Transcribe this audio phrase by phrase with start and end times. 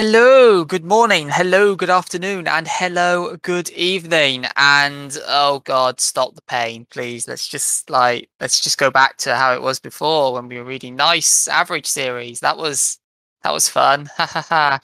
[0.00, 4.46] Hello, good morning, hello, good afternoon, and hello, good evening.
[4.54, 7.26] And oh god, stop the pain, please.
[7.26, 10.64] Let's just like let's just go back to how it was before when we were
[10.64, 12.38] reading nice average series.
[12.38, 13.00] That was
[13.42, 14.08] that was fun.
[14.16, 14.80] Ha ha ha.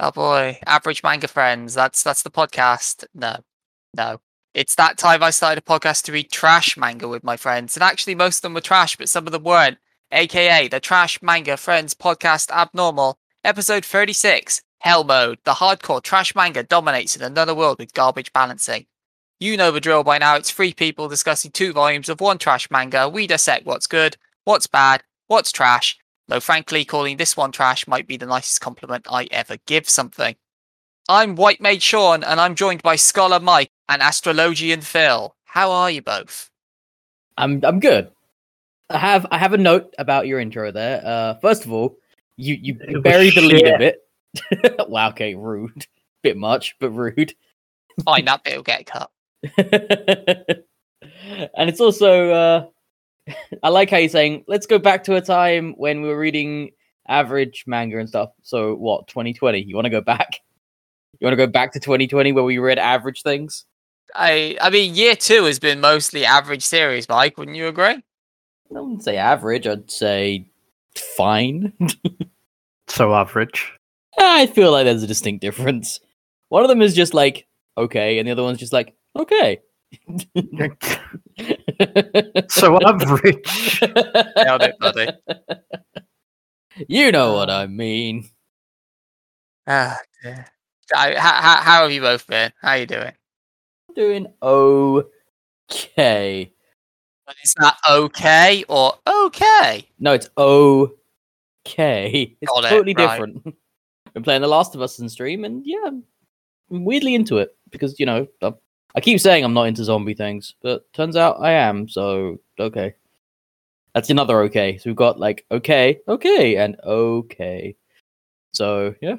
[0.00, 1.72] Oh boy, average manga friends.
[1.72, 3.06] That's that's the podcast.
[3.14, 3.38] No,
[3.96, 4.20] no.
[4.52, 7.82] It's that time I started a podcast to read trash manga with my friends, and
[7.82, 9.78] actually most of them were trash, but some of them weren't.
[10.12, 15.38] AKA the Trash Manga Friends Podcast Abnormal Episode 36 Hell Mode.
[15.44, 18.86] The hardcore trash manga dominates in another world with garbage balancing.
[19.38, 20.36] You know the drill by now.
[20.36, 23.06] It's three people discussing two volumes of one trash manga.
[23.06, 25.98] We dissect what's good, what's bad, what's trash.
[26.26, 30.36] Though, frankly, calling this one trash might be the nicest compliment I ever give something.
[31.10, 35.36] I'm White Mage Sean, and I'm joined by Scholar Mike and Astrologian Phil.
[35.44, 36.50] How are you both?
[37.36, 38.10] I'm I'm good.
[38.88, 41.02] I have I have a note about your intro there.
[41.04, 41.98] Uh, first of all,
[42.36, 44.88] you you It was buried the lead a bit.
[44.88, 45.86] wow, okay, rude.
[46.22, 47.34] Bit much, but rude.
[48.02, 49.10] Fine, that bit will get cut.
[49.58, 52.66] and it's also uh
[53.62, 56.70] I like how you're saying, let's go back to a time when we were reading
[57.06, 58.30] average manga and stuff.
[58.42, 59.62] So what, 2020?
[59.62, 60.40] You want to go back?
[61.20, 63.66] You want to go back to 2020 where we read average things?
[64.14, 67.36] I I mean, year two has been mostly average series, Mike.
[67.36, 68.02] Wouldn't you agree?
[68.74, 69.66] I wouldn't say average.
[69.66, 70.46] I'd say
[70.98, 71.72] fine.
[72.88, 73.72] So average.
[74.18, 76.00] I feel like there's a distinct difference.
[76.50, 77.46] One of them is just like
[77.78, 79.60] okay, and the other one's just like okay.
[82.48, 83.80] So average.
[84.36, 85.08] Nailed it, buddy.
[86.88, 88.28] You know what I mean.
[89.66, 90.46] Ah, dear.
[90.94, 92.52] I- How, how, how have you both been?
[92.60, 93.12] How are you doing?
[93.88, 95.10] I'm doing okay.
[97.42, 99.86] Is that okay or okay?
[99.98, 102.36] No, it's okay.
[102.40, 103.10] It's Got it, totally right.
[103.10, 103.44] different.
[104.14, 105.90] Been playing The Last of Us in stream, and yeah,
[106.70, 108.52] I'm weirdly into it because you know I,
[108.94, 111.88] I keep saying I'm not into zombie things, but turns out I am.
[111.88, 112.94] So okay,
[113.94, 114.78] that's another okay.
[114.78, 117.74] So we've got like okay, okay, and okay.
[118.52, 119.16] So yeah,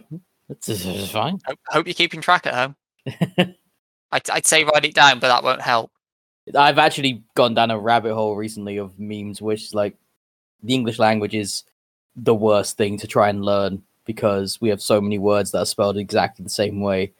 [0.49, 1.39] it's, it's fine.
[1.45, 2.75] Hope, hope you're keeping track at home.
[4.11, 5.91] I'd, I'd say write it down, but that won't help.
[6.53, 9.95] I've actually gone down a rabbit hole recently of memes, which like
[10.61, 11.63] the English language is
[12.16, 15.66] the worst thing to try and learn because we have so many words that are
[15.66, 17.11] spelled exactly the same way,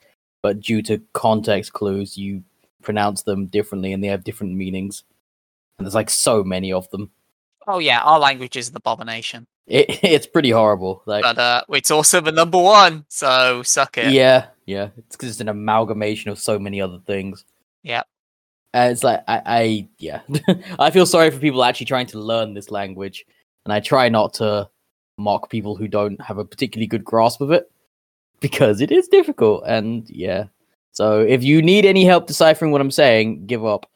[0.42, 2.44] but due to context clues, you
[2.82, 5.04] pronounce them differently and they have different meanings.
[5.78, 7.10] And there's like so many of them.
[7.68, 11.02] Oh yeah, our language is an abomination, It, it's pretty horrible.
[11.06, 13.06] Like, but uh, it's also the number one.
[13.10, 14.14] So suck it.
[14.14, 17.44] yeah, yeah, it's because it's an amalgamation of so many other things.
[17.82, 18.08] Yep.
[18.76, 20.20] And it's like I, I yeah,
[20.80, 23.26] I feel sorry for people actually trying to learn this language,
[23.64, 24.70] and I try not to
[25.18, 27.72] mock people who don't have a particularly good grasp of it
[28.42, 29.64] because it is difficult.
[29.66, 30.48] And yeah,
[30.92, 33.90] so if you need any help deciphering what I'm saying, give up.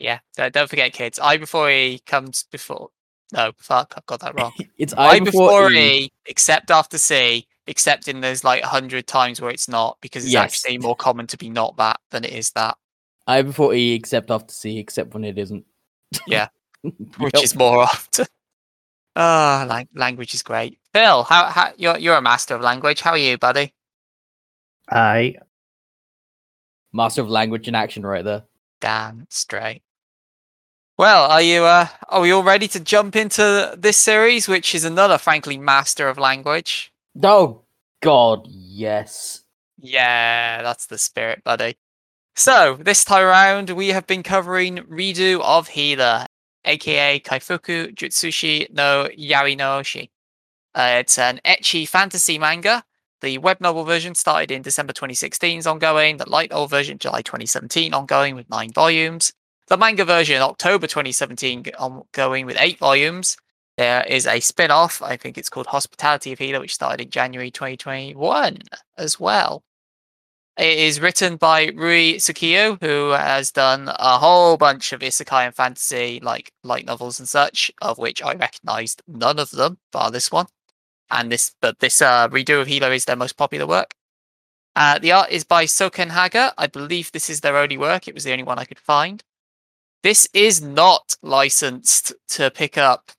[0.00, 0.18] Yeah.
[0.36, 1.20] Don't forget, kids.
[1.22, 2.88] I before E comes before.
[3.32, 4.52] No, fuck, I've got that wrong.
[4.78, 6.04] It's I I before E.
[6.04, 10.24] E, except after C, except in there's like a hundred times where it's not, because
[10.24, 10.42] it's Yes.
[10.42, 12.76] actually more common to be not that than it is that,
[13.26, 15.64] I before E, except after C, except when it isn't.
[16.26, 16.48] Yeah.
[16.82, 17.44] which Yep.
[17.44, 18.26] is more often.
[19.14, 20.78] Ah, lang- language is great.
[20.94, 23.02] Phil, how, how you're you're a master of language.
[23.02, 23.74] How are you, buddy?
[24.90, 25.34] I
[26.94, 28.44] master of language in action right there.
[28.80, 29.82] Damn straight.
[30.96, 34.86] Well, are you uh are we all ready to jump into this series, which is
[34.86, 36.90] another frankly master of language?
[37.22, 37.64] Oh
[38.00, 39.44] God, yes.
[39.78, 41.76] Yeah, that's the spirit, buddy.
[42.34, 46.24] So, this time around, we have been covering Redo of Healer,
[46.64, 50.08] aka Kaifuku Jutsushi no Yari no Oshi.
[50.74, 52.84] Uh, it's an ecchi fantasy manga.
[53.20, 56.16] The web novel version started in December 2016, is ongoing.
[56.16, 59.34] The light novel version, July 2017, ongoing with nine volumes.
[59.68, 63.36] The manga version, October 2017, ongoing with eight volumes.
[63.76, 67.10] There is a spin off, I think it's called Hospitality of Healer, which started in
[67.10, 68.58] January 2021
[68.96, 69.62] as well.
[70.58, 75.54] It is written by Rui Tsukiyo, who has done a whole bunch of isekai and
[75.54, 80.30] fantasy, like light novels and such, of which I recognised none of them, bar this
[80.30, 80.46] one.
[81.10, 83.94] And this, but this uh, redo of Healer is their most popular work.
[84.76, 86.52] Uh, the art is by Soken Haga.
[86.58, 88.06] I believe this is their only work.
[88.06, 89.22] It was the only one I could find.
[90.02, 93.10] This is not licensed to pick up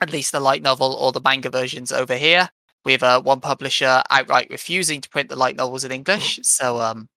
[0.00, 2.48] at least the light novel or the manga versions over here
[2.84, 6.40] with uh, one publisher outright refusing to print the light novels in English.
[6.42, 7.08] So um,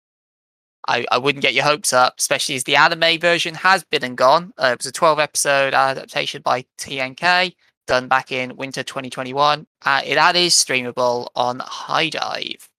[0.88, 4.18] I, I wouldn't get your hopes up, especially as the anime version has been and
[4.18, 4.54] gone.
[4.58, 7.54] Uh, it was a 12 episode adaptation by TNK.
[7.88, 9.68] done back in winter 2021.
[9.86, 12.70] Uh, it, that is streamable on HIDIVE.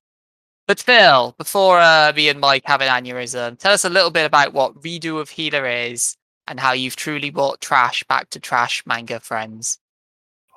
[0.66, 4.26] But Phil, before uh, me and Mike have an aneurysm, tell us a little bit
[4.26, 8.82] about what Redo of Healer is and how you've truly brought trash back to trash
[8.86, 9.78] manga friends.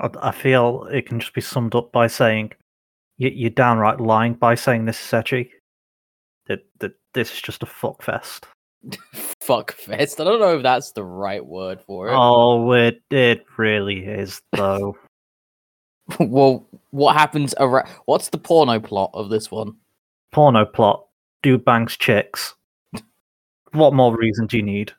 [0.02, 2.52] I, I feel it can just be summed up by saying
[3.18, 5.50] you, you're downright lying by saying this is ecchi.
[6.48, 8.48] That that this is just a fuck fest.
[9.42, 10.20] Fuck fest.
[10.20, 12.16] I don't know if that's the right word for it.
[12.16, 14.98] Oh, it it really is though.
[16.20, 17.88] well, what happens around?
[18.06, 19.76] What's the porno plot of this one?
[20.32, 21.06] Porno plot.
[21.44, 22.56] Dude bangs chicks.
[23.72, 24.94] What more reason do you need?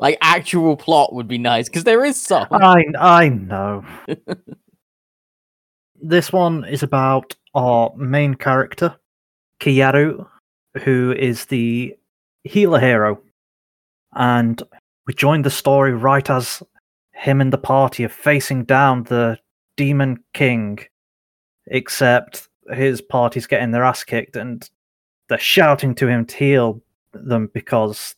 [0.00, 2.46] Like actual plot would be nice because there is some.
[2.50, 3.84] I I know.
[6.02, 8.96] this one is about our main character,
[9.60, 10.26] Keyaru,
[10.82, 11.94] who is the
[12.44, 13.20] healer hero.
[14.14, 14.62] And
[15.06, 16.62] we joined the story right as
[17.12, 19.38] him and the party are facing down the
[19.76, 20.78] demon king.
[21.66, 24.68] Except his party's getting their ass kicked and
[25.28, 26.82] they're shouting to him to heal
[27.12, 28.14] them because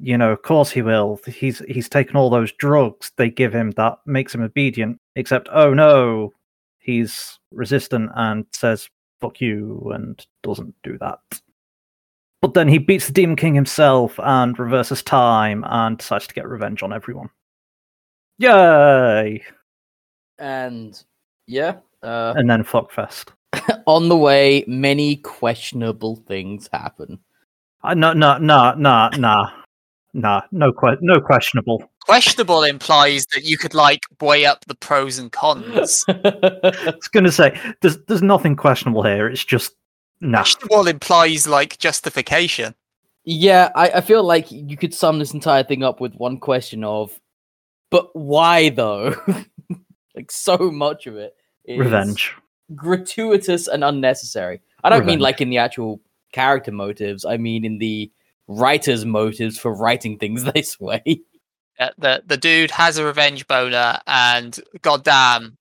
[0.00, 1.20] you know, of course he will.
[1.26, 4.98] He's he's taken all those drugs they give him that makes him obedient.
[5.16, 6.32] Except, oh no,
[6.78, 8.88] he's resistant and says
[9.20, 11.18] "fuck you" and doesn't do that.
[12.40, 16.48] But then he beats the Demon King himself and reverses time and decides to get
[16.48, 17.28] revenge on everyone.
[18.38, 19.44] Yay!
[20.38, 21.04] And
[21.46, 23.32] yeah, uh, And then fuckfest.
[23.86, 27.18] on the way, many questionable things happen.
[27.82, 29.48] Uh, no, no, no, no, no,
[30.12, 31.82] no, no, que- no questionable.
[32.06, 36.04] Questionable implies that you could like weigh up the pros and cons.
[36.08, 39.28] I was going to say there's there's nothing questionable here.
[39.28, 39.74] It's just
[40.20, 40.38] nah.
[40.38, 42.74] Questionable implies like justification.
[43.24, 46.82] yeah, I, I feel like you could sum this entire thing up with one question
[46.84, 47.18] of,
[47.90, 49.14] but why though?
[50.16, 51.34] like so much of it
[51.64, 52.34] is Revenge.
[52.74, 54.60] gratuitous and unnecessary.
[54.82, 56.00] I don't mean like in the actual
[56.32, 57.24] character motives.
[57.24, 58.10] I mean in the
[58.50, 61.22] writer's motives for writing things this way.
[61.78, 65.56] Uh, the the dude has a revenge boner, and goddamn,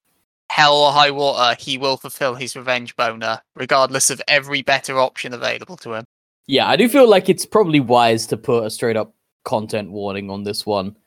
[0.49, 5.33] hell or high water, he will fulfill his revenge boner, regardless of every better option
[5.33, 6.03] available to him.
[6.47, 9.13] Yeah, I do feel like it's probably wise to put a straight up
[9.45, 10.97] content warning on this one.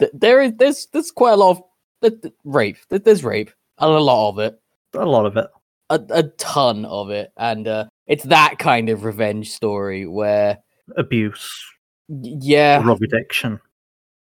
[0.00, 1.62] Th- There is there's there's quite a lot of
[2.02, 2.76] th- th- rape.
[2.90, 4.60] Th- There's rape, and a lot of it,
[4.94, 5.46] A lot of it.
[5.88, 10.58] a, a ton of it, and uh, it's that kind of revenge story where,
[10.96, 11.64] Abuse,
[12.08, 13.60] yeah, drug addiction,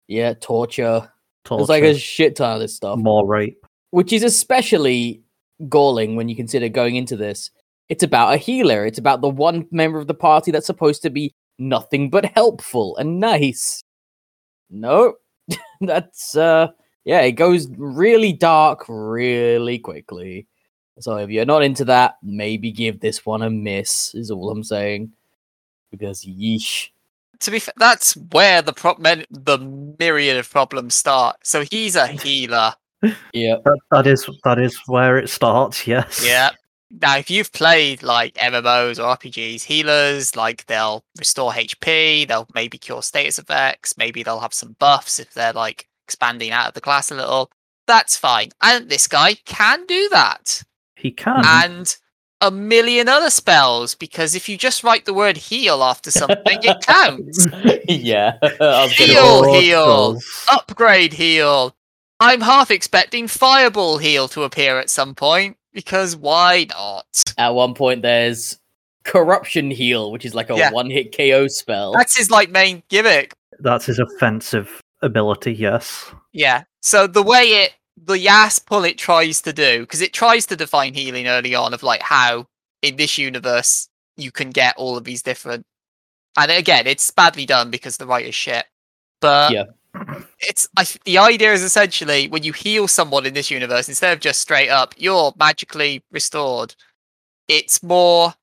[0.08, 1.12] yeah, torture.
[1.46, 2.98] torture, There's like a shit ton of this stuff.
[3.00, 3.66] more rape.
[3.92, 5.22] which is especially
[5.70, 7.50] galling when you consider going into this.
[7.90, 8.86] It's about a healer.
[8.86, 12.98] It's about the one member of the party that's supposed to be nothing but helpful
[12.98, 13.84] and nice.
[14.70, 15.14] No,
[15.82, 16.68] that's uh,
[17.06, 20.48] yeah, it goes really dark really quickly.
[21.00, 24.14] So if you're not into that, maybe give this one a miss.
[24.16, 25.14] Is all I'm saying.
[25.92, 26.90] Because yeesh.
[27.42, 29.58] To be fair, that's where the pro- men- the
[30.00, 31.38] myriad of problems start.
[31.44, 32.74] So he's a healer.
[33.32, 35.86] Yeah, That, that is that is where it starts.
[35.86, 36.26] Yes.
[36.26, 36.50] Yeah.
[36.90, 42.78] Now, if you've played like MMOs or RPGs, healers like they'll restore HP, they'll maybe
[42.80, 46.82] cure status effects, maybe they'll have some buffs if they're like expanding out of the
[46.82, 47.52] class a little.
[47.86, 48.50] That's fine.
[48.62, 50.64] And this guy can do that.
[50.96, 51.44] He can.
[51.46, 51.96] And
[52.42, 56.82] a million other spells because if you just write the word heal after something, it
[56.86, 57.48] counts.
[57.88, 58.38] yeah.
[58.42, 60.22] I was gonna- Heal, heal.
[60.52, 61.76] Upgrade heal.
[62.20, 67.06] I'm half expecting Fireball heal to appear at some point because why not?
[67.38, 68.58] At one point, there's
[69.04, 70.72] corruption heal, which is like a Yeah.
[70.72, 71.94] one-hit KO spell.
[71.94, 73.34] That's his like main gimmick.
[73.60, 75.54] That's his offensive ability.
[75.54, 76.12] Yes.
[76.34, 76.64] Yeah.
[76.82, 77.74] So the way it
[78.06, 81.74] the Yas pull it tries to do, because it tries to define healing early on
[81.74, 82.48] of like how
[82.82, 85.66] in this universe you can get all of these different
[86.38, 88.66] and again it's badly done because the writer's shit.
[89.20, 89.64] But Yeah.
[90.40, 94.20] it's I, the idea is essentially when you heal someone in this universe, instead of
[94.20, 96.76] just straight up, you're magically restored.
[97.48, 98.34] It's more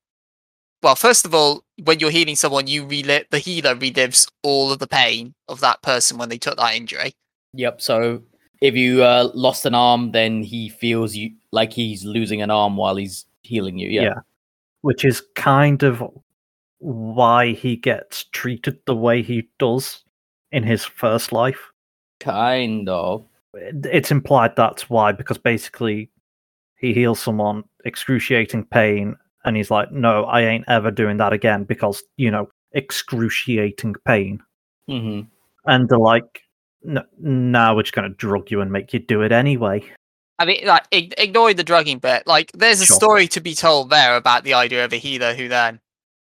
[0.83, 4.81] well, first of all, when you're healing someone, you relive the healer relives all of
[4.81, 7.15] the pain of that person when they took that injury.
[7.55, 7.81] Yep.
[7.81, 8.23] So
[8.65, 12.79] if you uh, lost an arm, then he feels you like he's losing an arm
[12.79, 13.91] while he's healing you.
[13.91, 14.03] Yeah.
[14.03, 14.21] Yeah.
[14.81, 16.03] Which is kind of
[16.79, 20.03] why he gets treated the way he does
[20.51, 21.61] in his first life.
[22.21, 23.27] Kind of.
[23.53, 26.11] It's implied that's why, because basically
[26.79, 31.65] he heals someone excruciating pain, and he's like, "No, I ain't ever doing that again,"
[31.65, 34.41] because you know, excruciating pain.
[34.89, 35.21] hmm
[35.67, 36.44] And they're like,
[36.85, 39.83] "No, now we're just gonna drug you and make you do it anyway."
[40.39, 42.97] I mean, like, ig- ignoring the drugging bit, like, there's a Sure.
[42.97, 45.81] story to be told there about the idea of a healer who then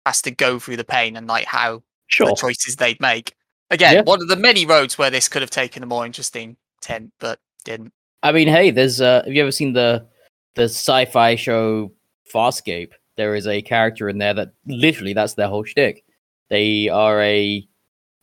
[0.06, 2.28] has to go through the pain and like how Sure.
[2.28, 3.34] the choices they'd make.
[3.70, 4.00] Again, Yeah.
[4.02, 7.38] one of the many roads where this could have taken a more interesting tint, but
[7.64, 7.92] didn't.
[8.22, 10.06] I mean, hey, there's uh have you ever seen the
[10.54, 11.92] the sci-fi show
[12.32, 12.92] Farscape?
[13.18, 16.02] There is a character in there that literally that's their whole shtick.
[16.48, 17.68] They are a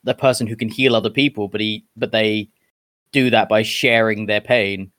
[0.06, 2.48] the person who can heal other people, but he but they
[3.12, 4.92] do that by sharing their pain.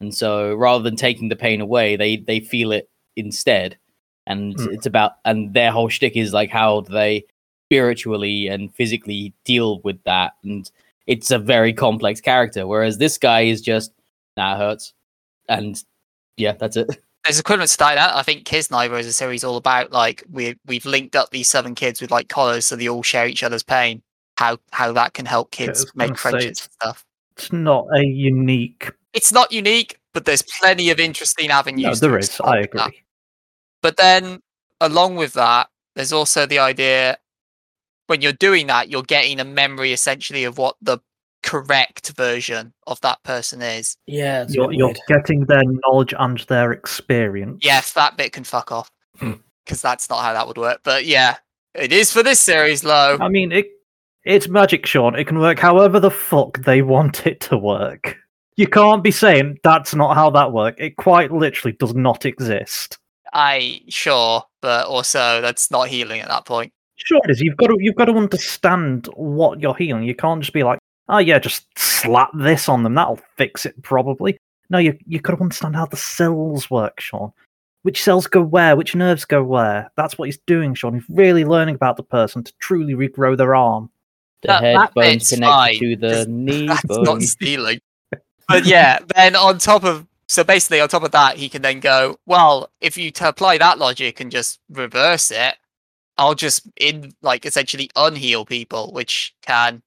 [0.00, 3.76] And so rather than taking the pain away, they they feel it instead.
[4.26, 4.68] And Hmm.
[4.70, 7.24] it's about and their whole shtick is like how do they
[7.68, 10.34] spiritually and physically deal with that.
[10.44, 10.70] And
[11.06, 12.66] it's a very complex character.
[12.66, 13.92] Whereas this guy is just
[14.36, 14.92] nah, it hurts.
[15.48, 15.82] And
[16.36, 16.88] yeah, that's it.
[17.24, 18.14] There's equivalent to that.
[18.14, 21.74] I think Kiznaiver is a series all about like we we've linked up these seven
[21.74, 24.02] kids with like collars so they all share each other's pain.
[24.36, 27.04] How how that can help kids was make friendships and stuff.
[27.36, 28.90] It's not a unique.
[29.12, 32.00] It's not unique, but there's plenty of interesting avenues.
[32.02, 32.40] No, there is.
[32.40, 32.86] I with that.
[32.88, 33.02] agree.
[33.82, 34.40] But then,
[34.80, 37.18] along with that, there's also the idea
[38.06, 40.98] when you're doing that, you're getting a memory essentially of what the
[41.42, 43.96] correct version of that person is.
[44.06, 47.60] Yeah, You're, you're getting their knowledge and their experience.
[47.64, 49.34] Yes, that bit can fuck off Hmm.
[49.64, 50.80] because that's not how that would work.
[50.84, 51.36] But yeah,
[51.74, 53.16] it is for this series, low.
[53.20, 53.66] I mean, it
[54.24, 55.14] it's magic, Sean.
[55.14, 58.16] It can work however the fuck they want it to work.
[58.56, 60.76] You can't be saying that's not how that works.
[60.80, 62.98] It quite literally does not exist.
[63.32, 66.72] I sure, but also that's not healing at that point.
[66.94, 67.40] Sure, it is.
[67.40, 70.04] You've got to you've got to understand what you're healing.
[70.04, 70.78] You can't just be like,
[71.08, 72.94] oh yeah, just slap this on them.
[72.94, 74.38] That'll fix it probably.
[74.70, 77.32] No, you you got to understand how the cells work, Sean.
[77.82, 78.76] Which cells go where?
[78.76, 79.90] Which nerves go where?
[79.96, 80.94] That's what he's doing, Sean.
[80.94, 83.90] He's really learning about the person to truly regrow their arm.
[84.44, 87.80] The That- head that bones connected fine, to the 'cause knee That's not stealing.
[88.48, 91.80] But yeah, then on top of so basically on top of that, he can then
[91.80, 95.56] go, well, if you t- apply that logic and just reverse it,
[96.18, 99.82] I'll just in like essentially unheal people, which can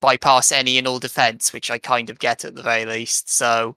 [0.00, 3.30] bypass any and all defense, which I kind of get at the very least.
[3.30, 3.76] So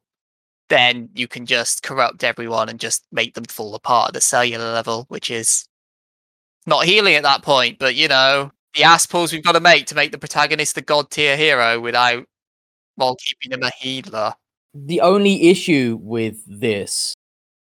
[0.70, 4.72] then you can just corrupt everyone and just make them fall apart at the cellular
[4.74, 5.68] level, which is
[6.66, 9.86] not healing at that point, but you know, the ass pulls we've got to make
[9.88, 12.26] to make the protagonist a god tier hero without
[12.96, 14.34] while keeping him a healer.
[14.74, 17.16] the only issue with this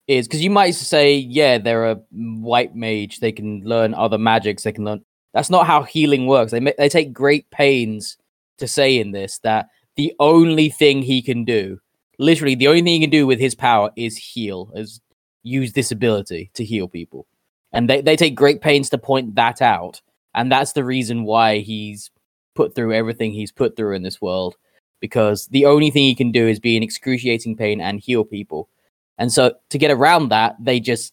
[0.09, 4.63] is because you might say, yeah, they're a white mage, they can learn other magics,
[4.63, 5.05] they can learn.
[5.35, 6.51] That's not how healing works.
[6.51, 8.17] They ma- they take great pains
[8.57, 11.79] to say in this that the only thing he can do,
[12.19, 15.01] literally, the only thing he can do with his power is heal, is
[15.43, 17.27] use this ability to heal people,
[17.73, 20.01] and they they take great pains to point that out,
[20.35, 22.11] and that's the reason why he's
[22.55, 24.57] put through everything he's put through in this world
[25.01, 28.69] because the only thing he can do is be in excruciating pain and heal people.
[29.17, 31.13] And so to get around that, they just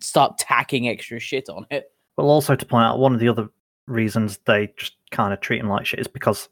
[0.00, 1.90] start tacking extra shit on it.
[2.16, 3.48] Well, also to point out, one of the other
[3.86, 6.48] reasons they just kind of treat him like shit is because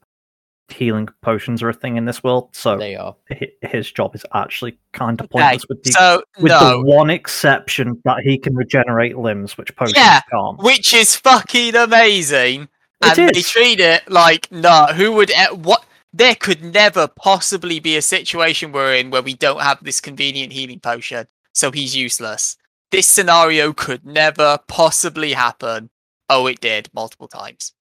[0.73, 2.49] healing potions are a thing in this world.
[2.53, 3.15] So They are.
[3.63, 7.11] his job is actually kind of Okay, pointless with the so with no, the one
[7.11, 10.59] exception that he can regenerate limbs, which potions Yeah, can't.
[10.63, 12.69] which is fucking amazing.
[13.03, 15.31] It and they treat it like no, who would
[15.63, 15.85] what?
[16.13, 20.53] There could never possibly be a situation we're in where we don't have this convenient
[20.53, 22.57] healing potion, so he's useless.
[22.91, 25.89] This scenario could never possibly happen.
[26.29, 27.73] Oh, it did multiple times.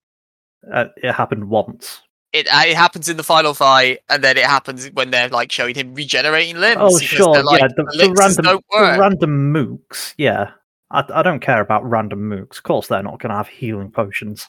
[0.72, 2.02] Uh, it happened once.
[2.32, 5.52] It uh, it happens in the final fight, and then it happens when they're like
[5.52, 6.78] showing him regenerating limbs.
[6.80, 7.68] Oh, sure, like, yeah.
[7.76, 10.14] The, the "Elixirs random, the random mooks.
[10.18, 10.52] Yeah,
[10.92, 12.58] I, I don't care about random mooks.
[12.58, 14.48] Of course, they're not going to have healing potions.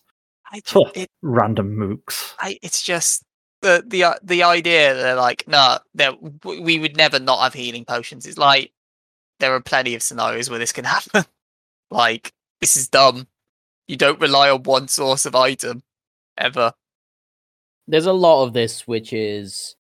[0.53, 0.91] I, Huh.
[0.95, 2.35] it, Random mooks.
[2.39, 3.25] I, it's just
[3.63, 7.55] the the uh, the idea that they're like, no, w- we would never not have
[7.55, 8.27] healing potions.
[8.27, 8.73] It's like
[9.39, 11.25] there are plenty of scenarios where this can happen.
[11.91, 13.27] like this is dumb.
[13.89, 15.83] You don't rely on one source of item
[16.37, 16.75] ever.
[17.91, 19.75] There's a lot of this which is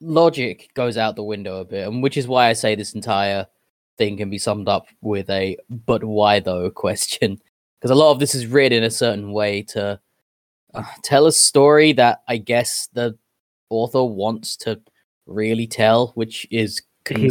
[0.00, 3.46] logic goes out the window a bit, and which is why I say this entire
[3.96, 7.38] thing can be summed up with a but why though question.
[7.80, 10.00] Because a lot of this is written in a certain way to
[10.72, 13.16] uh, tell a story that I guess the
[13.70, 14.80] author wants to
[15.26, 16.82] really tell, which is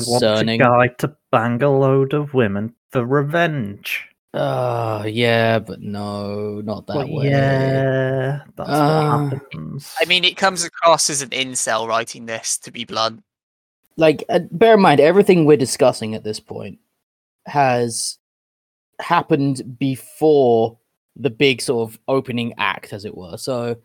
[0.06, 4.08] He wants a guy to bang a load of women for revenge.
[4.36, 7.30] Oh, yeah, but no, not that But way.
[7.30, 9.94] yeah, that's Uh, what happens.
[10.02, 13.24] I mean, it comes across as an incel writing this, to be blunt.
[13.96, 16.80] like uh, bear in mind everything we're discussing at this point
[17.46, 18.18] has
[19.00, 20.80] happened before
[21.16, 23.76] the big sort of opening act as it were so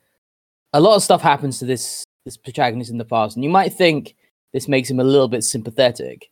[0.73, 3.71] a lot of stuff happens to this this protagonist in the past and you might
[3.75, 4.15] think
[4.55, 6.31] this makes him a little bit sympathetic.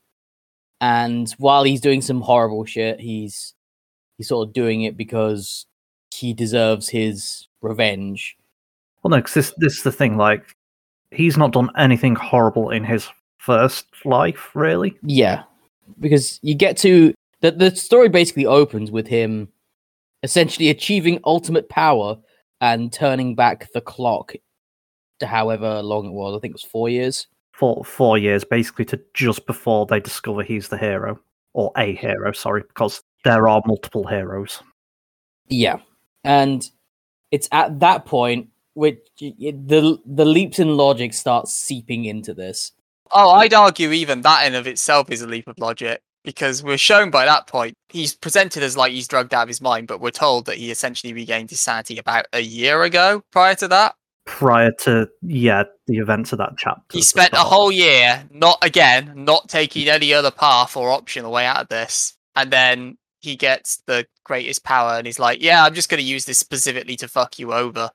[0.80, 3.52] And while he's doing some horrible shit, he's
[4.18, 5.66] he's sort of doing it because
[6.14, 8.37] he deserves his revenge.
[9.02, 10.16] Well, no, 'cause this this is the thing.
[10.16, 10.56] Like,
[11.11, 13.08] he's not done anything horrible in his
[13.38, 14.96] first life, really.
[15.02, 15.44] Yeah,
[16.00, 19.49] because you get to the the story basically opens with him
[20.23, 22.16] essentially achieving ultimate power
[22.61, 24.32] and turning back the clock
[25.20, 26.35] to however long it was.
[26.37, 27.26] I think it was four years.
[27.52, 31.20] Four four years, basically, to just before they discover he's the hero
[31.52, 32.32] or a hero.
[32.32, 34.62] Sorry, because there are multiple heroes.
[35.49, 35.78] Yeah,
[36.25, 36.64] and
[37.30, 42.35] it's at that point which y- y- the the leaps in logic start seeping into
[42.35, 42.73] this.
[43.12, 46.76] Oh, I'd argue even that in of itself is a leap of logic because we're
[46.78, 50.00] shown by that point he's presented as like he's drugged out of his mind, but
[50.00, 53.23] we're told that he essentially regained his sanity about a year ago.
[53.30, 53.95] Prior to that,
[54.26, 56.83] Prior to yeah, the events of that chapter.
[56.92, 61.30] he spent a whole year not again not taking any other path or option or
[61.33, 65.64] way out of this, and then he gets the greatest power and he's like, "Yeah,
[65.64, 67.90] I'm just going to use this specifically to fuck you over."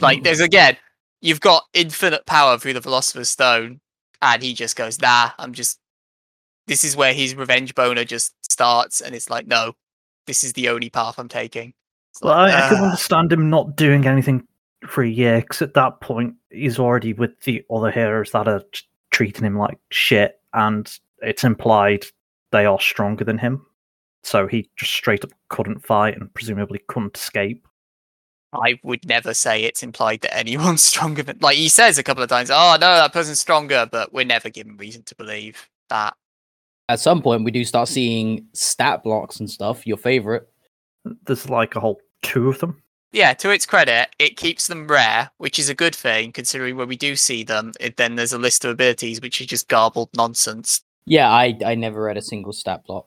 [0.00, 0.24] Like, Mm.
[0.24, 0.76] there's again,
[1.20, 3.80] you've got infinite power through the Philosopher's Stone,
[4.22, 5.78] and he just goes, "Nah, I'm just."
[6.66, 9.72] This is where his revenge boner just starts, and it's like, no,
[10.26, 11.74] this is the only path I'm taking.
[12.12, 14.46] It's Well, like, I, I can understand him not doing anything
[14.86, 18.62] for a year because at that point he's already with the other heroes that are
[19.10, 20.90] treating him like shit, and
[21.22, 22.06] it's implied
[22.52, 23.66] they are stronger than him.
[24.22, 27.66] So he just straight up couldn't fight and presumably couldn't escape.
[28.52, 31.38] I would never say it's implied that anyone's stronger than.
[31.40, 34.50] Like he says a couple of times, "Oh no, that person's stronger," but we're never
[34.50, 36.14] given reason to believe that.
[36.88, 39.86] At some point, we do start seeing stat blocks and stuff.
[39.86, 40.48] Your favorite,
[41.24, 42.82] There's like a whole two of them.
[43.12, 46.88] Yeah, to its credit, it keeps them rare, which is a good thing considering when
[46.88, 50.10] we do see them, it, then there's a list of abilities which is just garbled
[50.16, 50.82] nonsense.
[51.06, 53.06] yeah, I I never read a single stat block.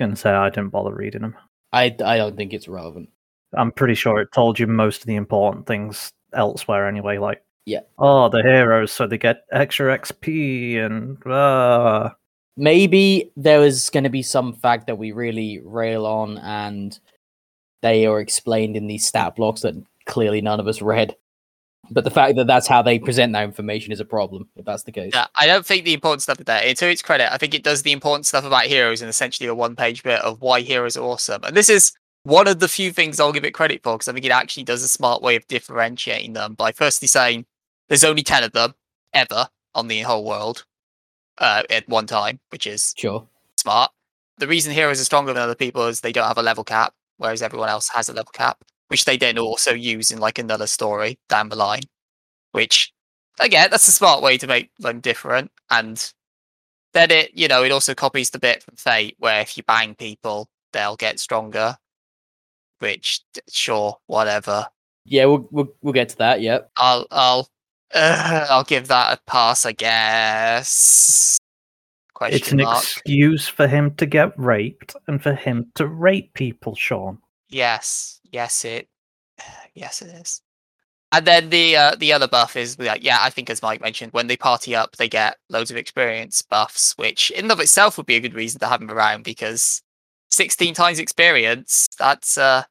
[0.00, 1.36] Gonna say I didn't bother reading them.
[1.74, 3.10] I I don't think it's relevant.
[3.54, 7.18] I'm pretty sure it told you most of the important things elsewhere anyway.
[7.18, 7.80] Like Yeah.
[7.98, 12.08] oh, the heroes, so they get extra XP and uh,
[12.56, 16.98] maybe there is going to be some fact that we really rail on and
[17.82, 19.74] they are explained in these stat blocks that
[20.06, 21.14] clearly none of us read
[21.90, 24.84] but the fact that that's how they present that information is a problem if that's
[24.84, 26.62] the case Yeah, I don't think the important stuff is there.
[26.62, 29.48] And to its credit, I think it does the important stuff about heroes in essentially
[29.48, 31.42] a one page bit of why heroes are awesome.
[31.44, 34.12] And this is one of the few things I'll give it credit for because I
[34.12, 37.46] think it actually does a smart way of differentiating them by firstly saying
[37.88, 38.74] there's only 10 of them
[39.12, 40.64] ever on the whole world
[41.38, 43.26] uh, at one time, which is sure
[43.56, 43.90] smart.
[44.38, 46.94] The reason heroes are stronger than other people is they don't have a level cap,
[47.18, 50.66] whereas everyone else has a level cap, which they then also use in like another
[50.66, 51.82] story down the line.
[52.52, 52.92] Which,
[53.38, 55.50] again, that's a smart way to make them different.
[55.70, 56.12] And
[56.92, 59.94] then it, you know, it also copies the bit from Fate where if you bang
[59.94, 61.76] people, they'll get stronger.
[62.80, 64.66] Which, sure, whatever.
[65.04, 67.48] yeah we'll, we'll we'll get to that yep I'll, I'll,
[67.94, 71.38] uh, I'll give that a pass, I guess.
[72.14, 72.82] Question it's an mark.
[72.82, 77.18] excuse for him to get raped and for him to rape people, Sean.
[77.48, 78.88] Yes, yes, it,
[79.74, 80.42] yes, it is.
[81.12, 84.12] And then the uh, the other buff is like, yeah, I think as Mike mentioned,
[84.12, 87.96] when they party up, they get loads of experience buffs, which in and of itself
[87.96, 89.82] would be a good reason to have them around because
[90.30, 91.88] sixteen times experience.
[91.98, 92.62] That's uh,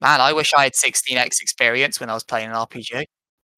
[0.00, 3.06] man, I wish I had sixteen x experience when I was playing an RPG.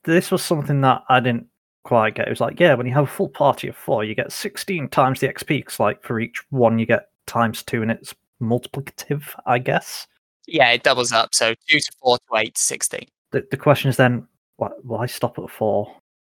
[0.05, 1.49] This was something that I didn't
[1.85, 2.27] quite get.
[2.27, 4.89] It was like, yeah, when you have a full party of four, you get 16
[4.89, 5.63] times the XP.
[5.67, 10.07] 'cause, like for each one, you get times two, and it's multiplicative, I guess.
[10.51, 13.07] Yeah, it doubles up, so two to four to eight to sixteen.
[13.31, 15.95] The, the question is then, why, why stop at four?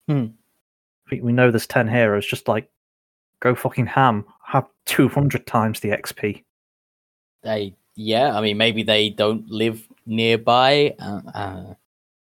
[0.07, 0.27] Hmm.
[1.09, 2.69] We, we know there's 10 heroes, just like
[3.39, 4.25] go fucking ham.
[4.45, 6.43] Have 200 times the XP.
[7.43, 11.73] they yeah i mean maybe they don't live nearby uh, uh,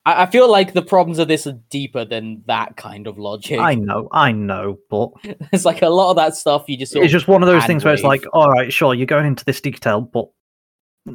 [0.05, 3.59] I, I feel like the problems of this are deeper than that kind of logic
[3.59, 5.11] I know, I know, but
[5.53, 7.47] it's like a lot of that stuff you just sort it's of just one of
[7.47, 8.23] those hand things where it's wave.
[8.23, 10.27] like, all right, sure, you're going into this detail, but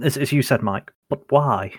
[0.03, 1.73] as, as you said, Mike, but why?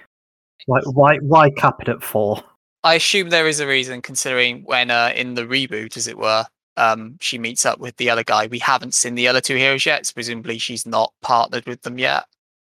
[0.68, 2.42] Like, why, why cap it at four?
[2.84, 6.46] I assume there is a reason, considering when uh, in the reboot, as it were,
[6.78, 8.48] um, she meets up with the other guy.
[8.48, 12.00] We haven't seen the other two heroes yet, so presumably she's not partnered with them
[12.00, 12.24] yet.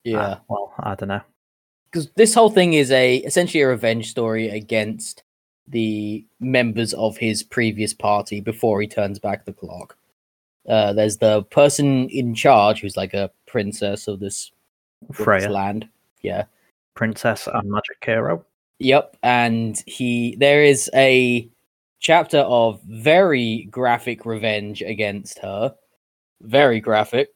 [0.04, 1.22] yeah Uh, well, I don't know.
[1.86, 5.24] because this whole thing is a essentially a revenge story against
[5.68, 9.96] the members of his previous party before he turns back the clock.
[10.68, 14.52] Uh, there's the person in charge who's like a princess of this
[15.12, 15.88] Freya, land.
[16.22, 16.46] Yeah.
[16.96, 18.46] princess and magic hero.
[18.80, 19.18] Yep.
[19.24, 21.50] And he there is a
[22.00, 25.76] chapter of very graphic revenge against her.
[26.42, 27.30] Very graphic,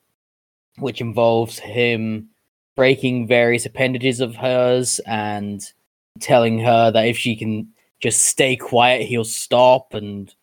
[0.78, 2.30] which involves him
[2.76, 5.72] breaking various appendages of hers and
[6.20, 9.94] telling her that if she can just stay quiet, he'll stop.
[9.94, 10.34] And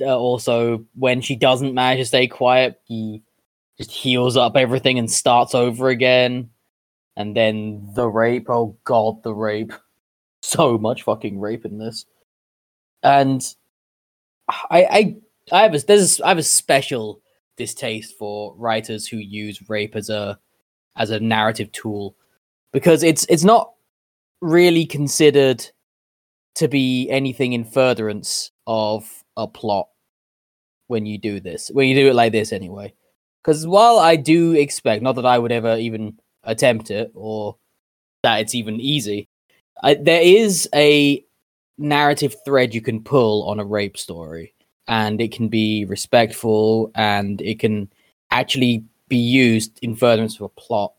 [0.00, 3.22] uh, also, when she doesn't manage to stay quiet, he
[3.78, 6.50] just heals up everything and starts over again.
[7.16, 8.48] And then the rape.
[8.48, 9.72] Oh god, the rape.
[10.42, 12.04] So much fucking rape in this.
[13.02, 13.42] And
[14.48, 15.16] I I
[15.50, 17.20] I have a there's I have a special
[17.56, 20.38] distaste for writers who use rape as a
[20.96, 22.14] as a narrative tool
[22.72, 23.72] because it's it's not
[24.40, 25.64] really considered
[26.54, 29.88] to be anything in furtherance of a plot
[30.86, 32.92] when you do this when you do it like this anyway
[33.46, 37.56] because while i do expect not that i would ever even attempt it or
[38.22, 39.28] that it's even easy
[39.82, 41.24] I, there is a
[41.78, 44.54] narrative thread you can pull on a rape story
[44.88, 47.92] and it can be respectful and it can
[48.30, 50.94] actually be used in furtherance of a plot.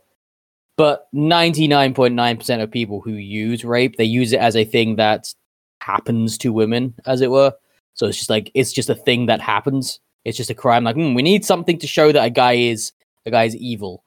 [0.77, 5.33] But 99.9% of people who use rape they use it as a thing that
[5.81, 7.53] happens to women as it were.
[7.95, 10.95] So it's just like it's just a thing that happens it's just a crime like
[10.95, 12.91] hmm, we need something to show that a guy is
[13.25, 14.03] a guy is evil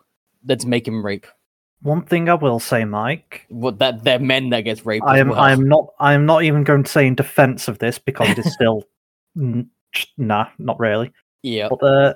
[0.47, 1.27] let's make him rape
[1.83, 5.31] One thing I will say, Mike, what that they're men that gets raped I am
[5.31, 5.41] well.
[5.41, 8.29] I am not I am not even going to say in defense of this because
[8.31, 8.85] it is still
[9.37, 9.71] n-
[10.19, 11.11] nah, not really.
[11.43, 12.15] yeah But uh,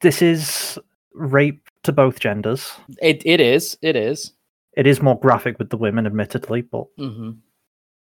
[0.00, 0.76] this is
[1.14, 2.72] rape to both genders.
[3.00, 4.32] it, it is it is
[4.76, 7.30] It is more graphic with the women, admittedly, but hmm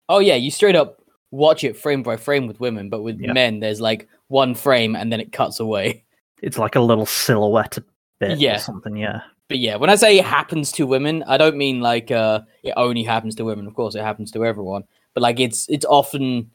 [0.09, 3.33] Oh yeah, you straight up watch it frame by frame with women, but with Yeah.
[3.33, 6.03] men, there's like one frame and then it cuts away.
[6.41, 7.77] it's like a little silhouette
[8.19, 8.55] bit Yeah.
[8.55, 8.95] or something.
[8.95, 12.41] Yeah, But yeah, when I say it happens to women, I don't mean like uh
[12.63, 13.67] it only happens to women.
[13.67, 16.49] Of course, it happens to everyone, but like it's it's often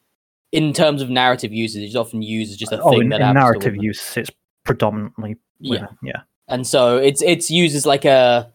[0.52, 3.20] in terms of narrative usage, it's often used as just a oh, thing in, that
[3.20, 4.30] in narrative use, it's
[4.64, 5.98] predominantly Yeah, women.
[6.02, 8.50] Yeah, and so it's it's used as like a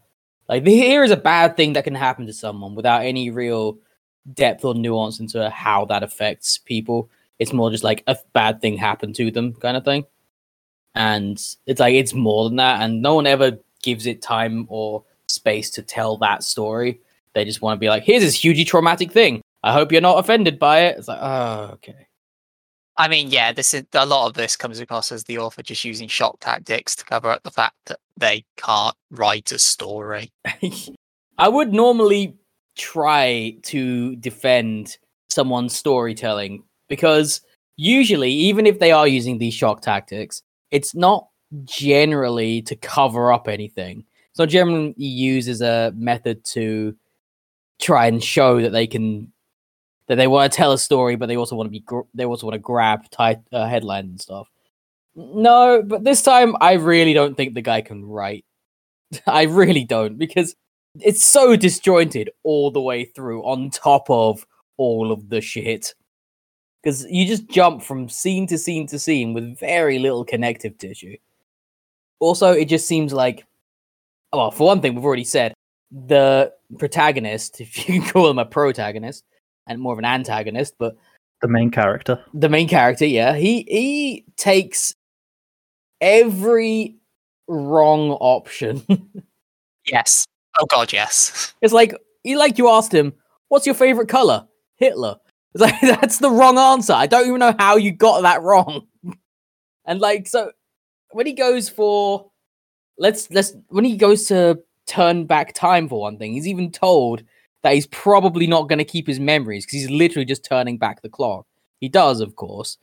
[0.47, 3.77] like here is a bad thing that can happen to someone without any real
[4.34, 7.10] depth or nuance into how that affects people.
[7.39, 10.05] It's more just like a bad thing happened to them kind of thing.
[10.95, 15.03] And it's like it's more than that, and no one ever gives it time or
[15.27, 16.99] space to tell that story.
[17.34, 19.41] They just want to be like, here's this hugely traumatic thing.
[19.63, 20.97] I hope you're not offended by it.
[20.97, 22.08] It's like, oh, okay.
[22.97, 25.86] I mean, yeah, this is a lot of this comes across as the author just
[25.86, 30.32] using shock tactics to cover up the fact that they can't write a story.
[31.38, 32.36] I would normally
[32.79, 34.97] try to defend
[35.29, 37.41] someone's storytelling because
[37.75, 41.27] usually, even if they are using these shock tactics, it's not
[41.65, 44.05] generally to cover up anything.
[44.31, 46.95] It's not generally used as a method to
[47.79, 49.31] try and show that they can
[50.07, 52.47] that they want to tell a story, but they also want to be they also
[52.47, 54.49] want to grab tight uh, headlines and stuff.
[55.15, 58.45] No, but this time I really don't think the guy can write.
[59.27, 60.55] I really don't because
[60.99, 64.45] it's so disjointed all the way through on top of
[64.78, 65.93] all of the shit
[66.82, 71.15] because you just jump from scene to scene to scene with very little connective tissue
[72.19, 73.45] also it just seems like
[74.34, 75.54] well for one thing we've already said
[75.91, 79.23] the protagonist if you can call him a protagonist
[79.67, 80.95] and more of an antagonist but
[81.41, 82.21] the main character.
[82.34, 84.93] the main character yeah he he takes
[86.02, 86.95] every
[87.47, 88.84] wrong option
[89.91, 90.25] Yes.
[90.60, 91.54] Oh god, yes.
[91.62, 91.93] It's like
[92.24, 93.13] you like you asked him,
[93.48, 95.17] "What's your favorite color?" Hitler.
[95.54, 96.93] It's like that's the wrong answer.
[96.93, 98.88] I don't even know how you got that wrong.
[99.86, 100.52] and like so,
[101.12, 102.32] when he goes for,
[102.98, 107.24] let's let's when he goes to turn back time for one thing, he's even told
[107.63, 111.02] that he's probably not going to keep his memories because he's literally just turning back
[111.02, 111.45] the clock.
[111.80, 112.78] He does, of course,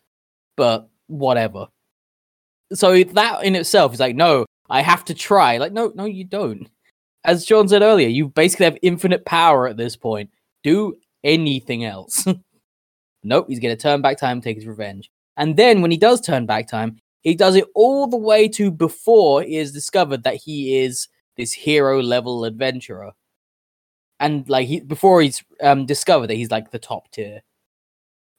[0.57, 1.69] but whatever.
[2.73, 5.59] So that in itself is like, no, I have to try.
[5.59, 6.69] Like, no, no, you don't
[7.27, 10.31] as John said earlier, you basically have infinite power at this point.
[10.63, 12.25] Do anything else.
[13.25, 15.11] nope, he's going to turn back time, take his revenge.
[15.37, 18.71] And then when he does turn back time, he does it all the way to
[18.71, 23.13] before he has discovered that he is this hero level adventurer.
[24.21, 27.43] And like he before he's um discovered that he's like the top tier.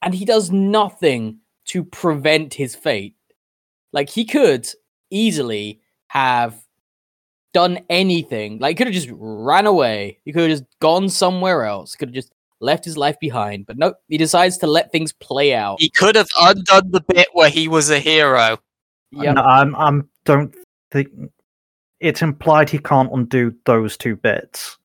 [0.02, 3.14] And he does nothing to prevent his fate.
[3.92, 4.66] Like he could
[5.10, 6.64] easily have
[7.54, 8.58] done anything.
[8.58, 10.18] Like, he could have just ran away.
[10.24, 11.94] He could have just gone somewhere else.
[11.94, 13.66] Could have just left his life behind.
[13.66, 15.80] But nope, he decides to let things play out.
[15.80, 18.58] He could have undone the bit where he was a hero.
[19.10, 20.54] Yeah, No, I'm I'm don't
[20.90, 21.08] think
[22.00, 24.76] it's implied he can't undo those two bits.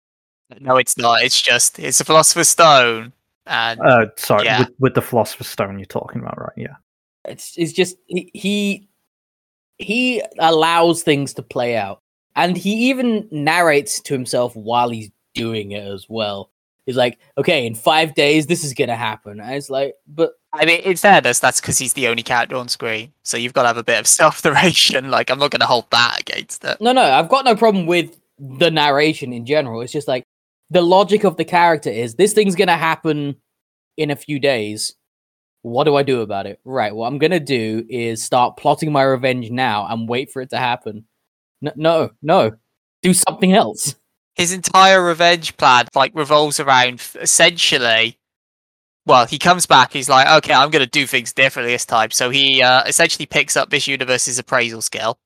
[0.59, 1.23] No, it's not.
[1.23, 3.11] It's just it's a philosopher's stone.
[3.47, 4.59] And Uh, sorry, Yeah.
[4.59, 6.53] with, with the Philosopher's Stone you're talking about, right?
[6.55, 6.75] Yeah.
[7.25, 8.87] it's it's just he, he
[9.79, 11.99] he allows things to play out
[12.35, 16.51] and he even narrates to himself while he's doing it as well
[16.85, 20.65] he's like okay in five days this is gonna happen and it's like but I
[20.65, 23.11] mean, in fairness, that's because he's the only character on screen.
[23.23, 25.09] So you've got to have a bit of self narration.
[25.09, 26.79] Like, I'm not going to hold that against it.
[26.79, 30.23] no no i've got no problem with the narration in general it's just like
[30.69, 33.35] the logic of the character is this thing's gonna happen
[33.97, 34.95] in a few days
[35.61, 39.03] what do i do about it right what i'm gonna do is start plotting my
[39.03, 41.05] revenge now and wait for it to happen
[41.63, 42.51] no no no
[43.01, 43.95] do something else
[44.35, 48.17] His entire revenge plan, like, revolves around essentially.
[49.05, 49.93] Well, he comes back.
[49.93, 52.09] He's like, okay, I'm going to do things differently this time.
[52.11, 55.19] So he uh, essentially picks up this universe's appraisal skill.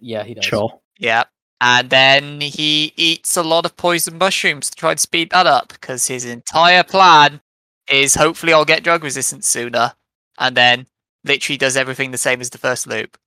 [0.00, 0.80] yeah he does Sure.
[0.98, 1.24] Yeah.
[1.60, 5.68] And then he eats a lot of poison mushrooms to try and speed that up
[5.68, 7.40] because his entire plan
[7.90, 9.92] is hopefully I'll get drug resistance sooner.
[10.38, 10.86] And then
[11.24, 13.18] literally does everything the same as the first loop.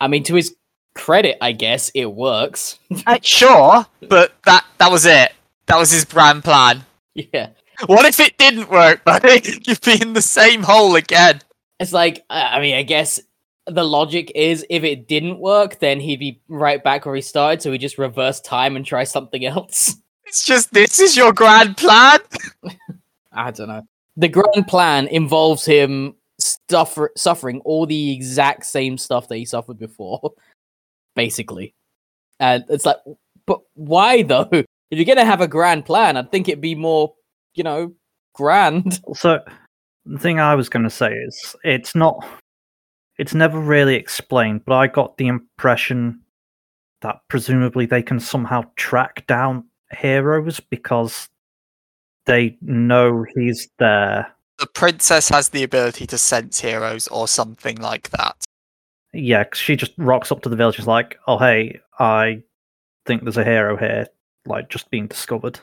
[0.00, 0.56] I mean, to his
[0.94, 2.78] credit, I guess it works.
[3.06, 5.32] Uh, sure, but that that was it.
[5.66, 6.84] That was his grand plan.
[7.14, 7.50] yeah,
[7.86, 9.40] What if it didn't work, buddy?
[9.66, 11.40] You'd be in the same hole again.
[11.80, 13.20] it's like I I mean, I guess
[13.66, 17.62] the logic is if it didn't work, then he'd be right back where he started.
[17.62, 19.96] So he just reverse time and try something else.
[20.24, 22.20] It's just this is your grand plan.
[23.32, 23.82] I don't know.
[24.16, 26.14] The grand plan involves him
[26.70, 30.32] suffer- suffering all the exact same stuff that he suffered before,
[31.14, 31.74] basically.
[32.40, 32.98] And it's like,
[33.46, 34.48] but why though?
[34.52, 37.14] If you're gonna have a grand plan, I'd think it'd be more,
[37.54, 37.94] you know,
[38.34, 39.00] grand.
[39.14, 39.40] So
[40.04, 42.26] the thing I was going to say is it's not
[43.18, 46.20] it's never really explained, but I got the impression
[47.02, 51.28] that presumably they can somehow track down heroes because
[52.26, 54.32] they know he's there.
[54.58, 58.36] The princess has the ability to sense heroes or something like that.
[59.12, 60.76] Yeah, she just rocks up to the village.
[60.76, 62.42] She's like, "Oh hey, I
[63.06, 64.06] think there's a hero here,
[64.46, 65.60] like just being discovered,"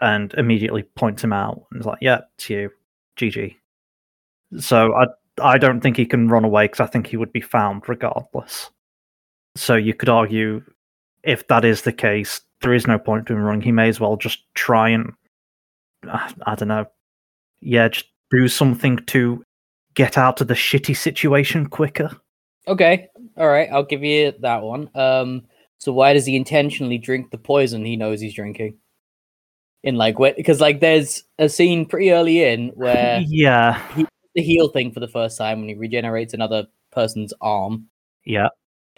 [0.00, 2.70] and immediately points him out and is like, "Yeah, it's you,
[3.16, 3.56] GG."
[4.58, 5.06] So I
[5.42, 8.70] I don't think he can run away because I think he would be found regardless.
[9.56, 10.62] So you could argue,
[11.24, 13.62] if that is the case, there is no point to him running.
[13.62, 15.12] He may as well just try and
[16.08, 16.86] uh, I don't know,
[17.60, 19.44] yeah, just do something to
[19.94, 22.10] get out of the shitty situation quicker.
[22.66, 24.90] Okay, all right, I'll give you that one.
[24.94, 25.42] Um,
[25.78, 28.78] so why does he intentionally drink the poison he knows he's drinking?
[29.82, 30.36] In like, what?
[30.36, 33.82] because like there's a scene pretty early in where yeah,
[34.34, 37.88] the heal thing for the first time when he regenerates another person's arm.
[38.24, 38.48] yeah.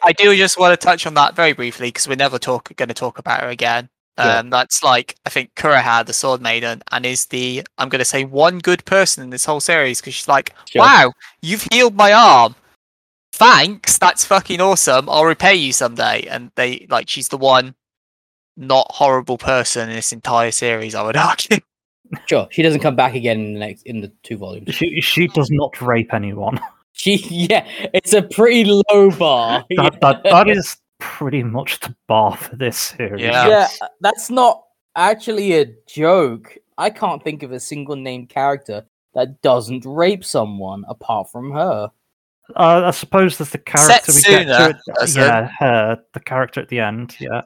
[0.03, 2.89] I do just want to touch on that very briefly because we're never talk going
[2.89, 3.89] to talk about her again.
[4.21, 4.39] Sure.
[4.39, 8.05] Um, that's like I think Kureha, the Sword Maiden, and is the I'm going to
[8.05, 10.83] say one good person in this whole series because she's like, Sure.
[10.83, 12.55] wow, you've healed my arm.
[13.37, 15.11] Thanks, that's fucking awesome.
[15.11, 16.23] I'll repay you someday.
[16.23, 17.75] And they like she's the one
[18.57, 20.95] not horrible person in this entire series.
[20.95, 21.59] I would argue.
[22.25, 24.75] Sure, she doesn't come back again in the next in the two volumes.
[24.75, 26.61] She she does not rape anyone.
[26.99, 29.67] She, yeah, it's a pretty low bar.
[29.77, 33.21] That that, that is pretty much the bar for this series.
[33.21, 33.47] Yeah.
[33.47, 33.69] yeah,
[34.01, 34.65] that's not
[34.97, 36.57] actually a joke.
[36.79, 41.91] I can't think of a single named character that doesn't rape someone apart from her.
[42.55, 44.79] Uh, I suppose there's the character we get to.
[44.89, 47.17] Setsuna At, yeah, her, the character at the end.
[47.19, 47.43] Yeah,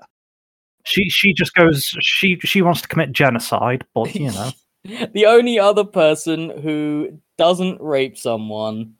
[0.85, 1.95] she she just goes.
[2.01, 4.51] She she wants to commit genocide, but you know,
[5.15, 8.95] the only other person who doesn't rape someone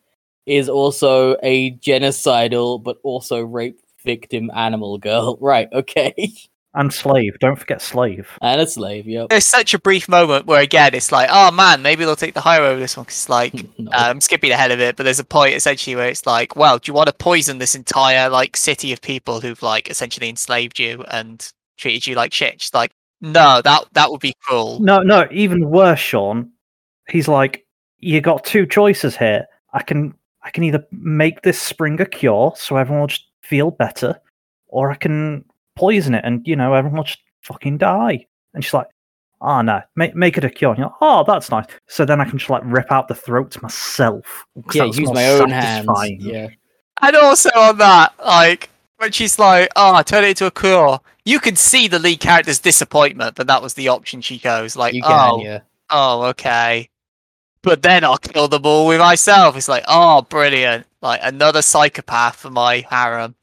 [0.47, 5.37] is also a genocidal but also rape victim animal girl.
[5.41, 6.33] Right, okay.
[6.75, 7.37] And slave.
[7.41, 8.29] Don't forget slave.
[8.43, 9.29] and a slave, yep.
[9.29, 12.41] There's such a brief moment where again it's like, oh man, maybe they'll take the
[12.41, 13.07] high road with this one.
[13.07, 13.91] 'cause it's like No.
[13.93, 16.89] I'm skipping ahead of it, but there's a point essentially where it's like, well, do
[16.91, 21.03] you want to poison this entire like city of people who've like essentially enslaved you
[21.11, 22.61] and treated you like shit?
[22.63, 24.79] She's like, no, that that would be cruel.
[24.81, 25.27] No, no.
[25.33, 26.51] Even worse, Sean.
[27.09, 27.67] He's like,
[27.99, 29.47] you got two choices here.
[29.75, 33.71] I can I can either make this spring a cure, so everyone will just feel
[33.73, 34.19] better,
[34.69, 35.45] or I can
[35.81, 38.27] poison it, and you know everyone will just fucking die.
[38.55, 38.89] And she's like,
[39.41, 40.71] oh no, make make it a cure.
[40.71, 41.67] And you're like, oh, that's nice.
[41.89, 44.45] So then I can just like rip out the throats myself.
[44.67, 45.89] 'cause yeah, that's use more my own hands.
[46.21, 46.49] Yeah.
[47.03, 51.01] And also on that, like when she's like, oh, turn it into a cure.
[51.25, 54.77] You can see the lead character's disappointment, but that was the option she goes.
[54.77, 55.61] Like, You can, oh, yeah.
[55.91, 56.89] oh, okay.
[57.63, 59.57] But then I'll kill them all with myself.
[59.57, 60.87] It's like, oh, brilliant.
[61.03, 63.35] Like another psychopath for my harem.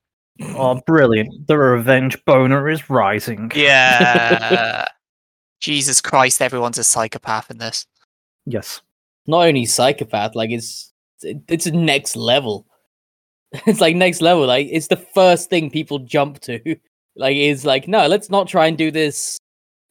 [0.41, 1.47] Oh, brilliant!
[1.47, 3.52] The revenge boner is rising.
[3.56, 4.86] Yeah.
[5.60, 7.88] Jesus Christ, everyone's a psychopath in this.
[8.45, 8.82] Yes.
[9.26, 12.67] Not only psychopath, like it's it- it's next level.
[13.65, 14.45] It's like next level.
[14.45, 16.76] Like it's the first thing people jump to.
[17.19, 19.39] Like is like no, let's not try and do this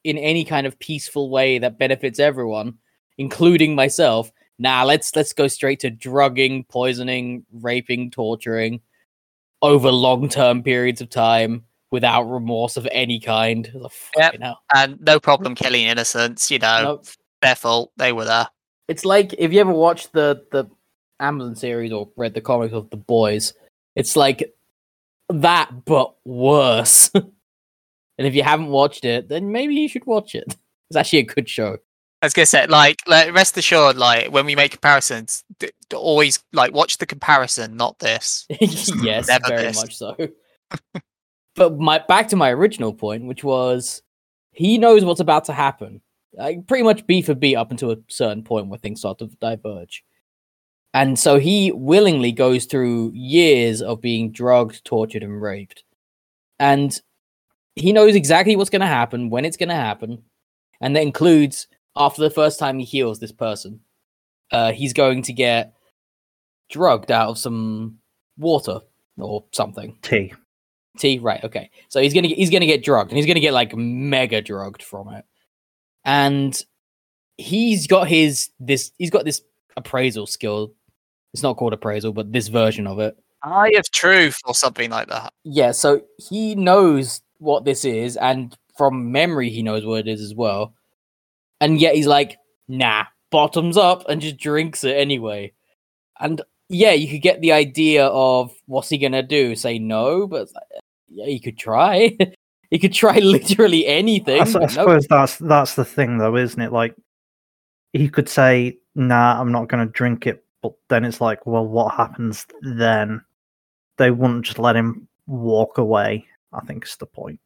[0.05, 2.75] in any kind of peaceful way that benefits everyone,
[3.19, 4.31] including myself.
[4.61, 8.81] Nah, let's let's go straight to drugging, poisoning, raping, torturing
[9.63, 13.71] over long-term periods of time without remorse of any kind.
[14.17, 14.37] Yep.
[14.75, 16.51] And no problem killing innocents.
[16.51, 17.07] You know, Nope.
[17.43, 17.93] their fault.
[17.97, 18.49] They were there.
[18.89, 20.67] It's like if you ever watched the the
[21.21, 23.55] Amazon series or read the comics of the boys,
[23.95, 24.53] it's like
[25.29, 27.11] that but worse.
[27.15, 27.33] and
[28.19, 30.57] if you haven't watched it, then maybe you should watch it.
[30.89, 31.79] It's actually a good show.
[32.27, 35.97] I was gonna say, like, like, rest assured, like, when we make comparisons, d- d-
[35.97, 38.47] always like watch the comparison, not this.
[38.61, 39.77] yes, Never very this.
[39.77, 40.17] much so.
[41.55, 44.03] but my back to my original point, which was
[44.53, 46.01] he knows what's about to happen.
[46.33, 49.27] Like pretty much beat for beat up until a certain point where things start to
[49.41, 50.03] diverge.
[50.93, 55.85] And so he willingly goes through years of being drugged, tortured, and raped.
[56.59, 56.99] And
[57.75, 60.23] he knows exactly what's going to happen, when it's going to happen.
[60.81, 63.81] And that includes after the first time he heals this person,
[64.53, 65.75] uh, he's going to get
[66.71, 67.99] drugged out of some
[68.37, 68.81] water
[69.19, 69.97] or something.
[70.03, 70.33] Tea.
[70.99, 71.43] Tea, right?
[71.45, 74.41] Okay, so he's gonna get, he's gonna get drugged, and he's gonna get like mega
[74.41, 75.25] drugged from it.
[76.05, 76.59] And
[77.37, 79.43] he's got his this he's got this
[79.77, 80.73] appraisal skill.
[81.35, 83.17] It's not called appraisal, but this version of it.
[83.43, 85.35] Eye of truth or something like that.
[85.45, 90.23] Yeah, so he knows what this is, and from memory, he knows what it is
[90.23, 90.73] as well.
[91.61, 92.39] And yet he's like,
[92.69, 95.53] nah, bottoms up, and just drinks it anyway.
[96.21, 99.55] And yeah, you could get the idea of what's he gonna do?
[99.55, 100.49] Say no, but
[101.09, 102.17] yeah, he could try.
[102.71, 104.41] he could try literally anything.
[104.41, 104.71] I, s- I but nope.
[104.71, 106.73] suppose that's that's the thing, though, isn't it?
[106.73, 106.95] Like,
[107.93, 111.67] he could say, "Nah, I'm not going to drink it," but then it's like, well,
[111.67, 113.23] what happens then?
[113.99, 116.27] They wouldn't just let him walk away.
[116.53, 117.41] I think is the point.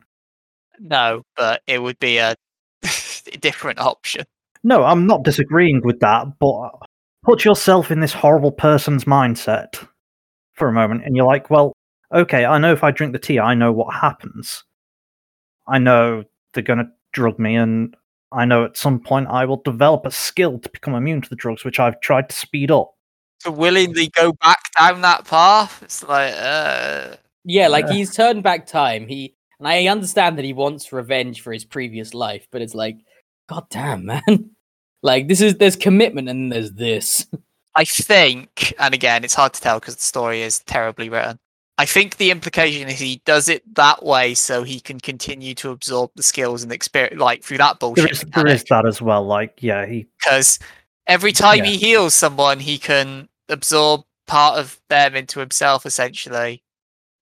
[0.78, 2.34] No, but it would be a
[3.40, 4.24] different option.
[4.62, 6.70] No, I'm not disagreeing with that, but
[7.22, 9.86] put yourself in this horrible person's mindset
[10.54, 11.72] for a moment, and you're like, well,
[12.12, 14.64] okay, I know if I drink the tea, I know what happens.
[15.66, 17.96] I know they're going to drug me, and
[18.32, 21.36] I know at some point I will develop a skill to become immune to the
[21.36, 22.92] drugs, which I've tried to speed up.
[23.40, 27.92] To willingly go back down that path, it's like, uh, Yeah, like Uh.
[27.92, 29.06] he's turned back time.
[29.08, 32.98] He and I understand that he wants revenge for his previous life, but it's like,
[33.50, 34.50] god damn, man.
[35.02, 37.26] like this is there's commitment and there's this.
[37.74, 41.38] I think, and again, it's hard to tell because the story is terribly written.
[41.78, 45.70] I think the implication is he does it that way so he can continue to
[45.70, 48.10] absorb the skills and experience, like through that There bullshit.
[48.10, 49.24] is, there is that as well.
[49.24, 50.58] Like, yeah, he Because
[51.06, 51.64] every time Yeah.
[51.70, 56.62] he heals someone, he can absorb part of them into himself, essentially.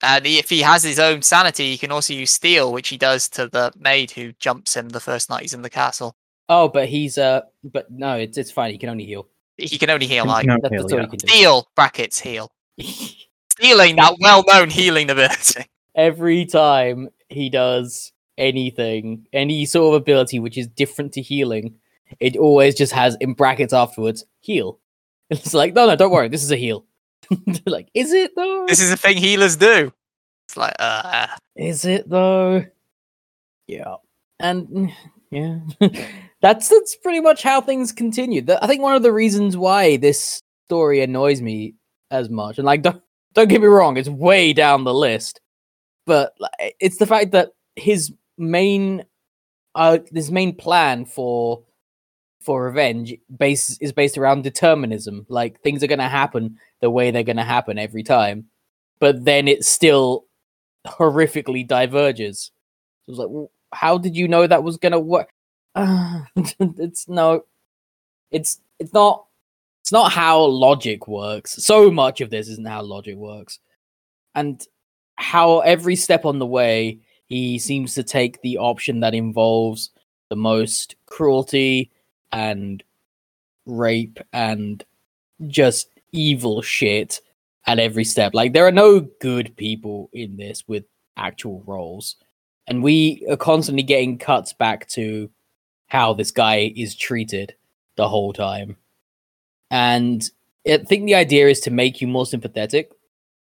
[0.02, 3.28] And if he has his own sanity, he can also use steal, which he does
[3.30, 6.14] to the maid who jumps him the first night he's in the castle.
[6.48, 9.28] Oh, but he's uh but no, it's it's fine, he can only heal.
[9.56, 11.04] He can only heal like only That's, heal, that's all yeah.
[11.04, 11.28] he can do.
[11.28, 12.50] steal brackets heal.
[13.50, 15.66] Stealing that well-known healing ability.
[15.96, 21.74] Every time he does anything, any sort of ability which is different to healing,
[22.20, 24.78] it always just has in brackets afterwards, heal.
[25.30, 26.86] It's like, no, no, don't worry, this is a heal.
[27.66, 28.66] like, is it though?
[28.66, 29.92] This is a thing healers do.
[30.48, 32.64] It's like, uh, Is it though?
[33.66, 33.96] Yeah.
[34.40, 34.92] And
[35.30, 35.58] yeah.
[36.40, 38.42] that's that's pretty much how things continue.
[38.42, 41.74] Th- I think one of the reasons why this story annoys me
[42.10, 43.02] as much, and like don't
[43.34, 45.40] don't get me wrong, it's way down the list.
[46.06, 49.04] But like, it's the fact that his main
[49.74, 51.62] uh his main plan for
[52.40, 55.26] for revenge base is based around determinism.
[55.28, 58.46] Like things are gonna happen the way they're gonna happen every time.
[59.00, 60.26] But then it still
[60.86, 62.50] horrifically diverges.
[63.06, 65.30] So it's like, well, how did you know that was gonna work?
[65.74, 67.44] Uh, it's no,
[68.30, 69.24] it's it's not.
[69.82, 71.64] It's not how logic works.
[71.64, 73.58] So much of this isn't how logic works,
[74.34, 74.60] and
[75.16, 79.90] how every step on the way he seems to take the option that involves
[80.30, 81.90] the most cruelty
[82.32, 82.82] and
[83.66, 84.84] rape and
[85.46, 87.20] just evil shit
[87.66, 88.34] at every step.
[88.34, 90.84] Like there are no good people in this with
[91.16, 92.16] actual roles.
[92.66, 95.30] And we are constantly getting cuts back to
[95.88, 97.54] how this guy is treated
[97.96, 98.76] the whole time.
[99.70, 100.28] And
[100.66, 102.90] I think the idea is to make you more sympathetic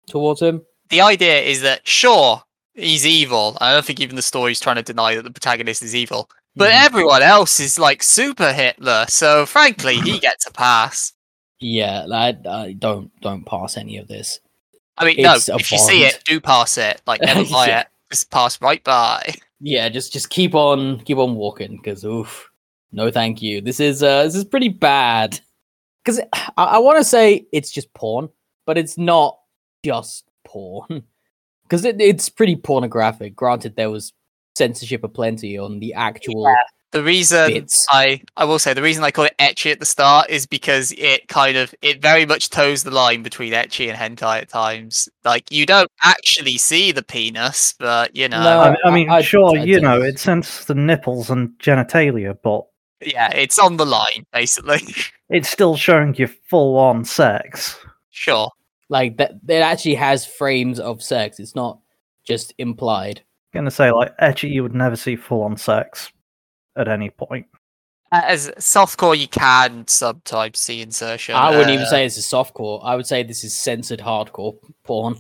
[0.08, 0.62] towards him.
[0.90, 2.42] the idea is that sure
[2.74, 3.58] he's evil.
[3.60, 6.30] I don't think even the story's trying to deny that the protagonist is evil.
[6.56, 6.86] But Mhm.
[6.86, 11.12] everyone else is like super Hitler, so frankly, he gets a pass.
[11.60, 14.40] Yeah, I, I don't don't pass any of this.
[14.98, 17.02] I mean, no, It's if you see it, do pass it.
[17.06, 17.80] Like, never buy Yeah.
[17.82, 17.88] it.
[18.12, 19.34] Just pass right by.
[19.60, 22.50] Yeah, just just keep on keep on walking because oof,
[22.92, 23.62] no, thank you.
[23.62, 25.40] This is uh this is pretty bad.
[26.04, 28.30] Because I, I want to say it's just porn,
[28.66, 29.40] but it's not
[29.84, 31.04] just porn.
[31.64, 33.36] Because it, it's pretty pornographic.
[33.36, 34.14] Granted, there was
[34.56, 36.56] censorship aplenty on the actual
[36.92, 37.86] The reason bits.
[37.90, 40.94] I I will say the reason I call it ecchi at the start is because
[40.98, 45.10] it kind of it very much toes the line between ecchi and hentai at times.
[45.26, 48.60] Like you don't actually see the penis, but you know, No.
[48.62, 50.08] I, I I- mean, I- sure, I you know, don't.
[50.08, 52.66] it censors the nipples and genitalia, but
[53.06, 54.82] yeah, it's on the line basically.
[55.30, 57.78] it's still showing you full on sex.
[58.12, 58.50] sure.
[58.90, 61.40] Like that, it actually has frames of sex.
[61.42, 61.80] It's not
[62.24, 63.22] just implied.
[63.54, 66.10] gonna say, like, Ecchi, you would never see full on sex
[66.78, 67.48] at any point.
[68.12, 71.36] As softcore, you can sometimes see insertion.
[71.36, 72.80] I wouldn't even uh, say this is softcore.
[72.84, 75.20] I would say this is censored hardcore porn.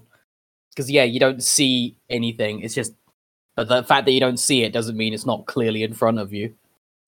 [0.69, 2.61] Because yeah, you don't see anything.
[2.61, 2.93] It's just,
[3.55, 6.19] but the fact that you don't see it doesn't mean it's not clearly in front
[6.19, 6.53] of you.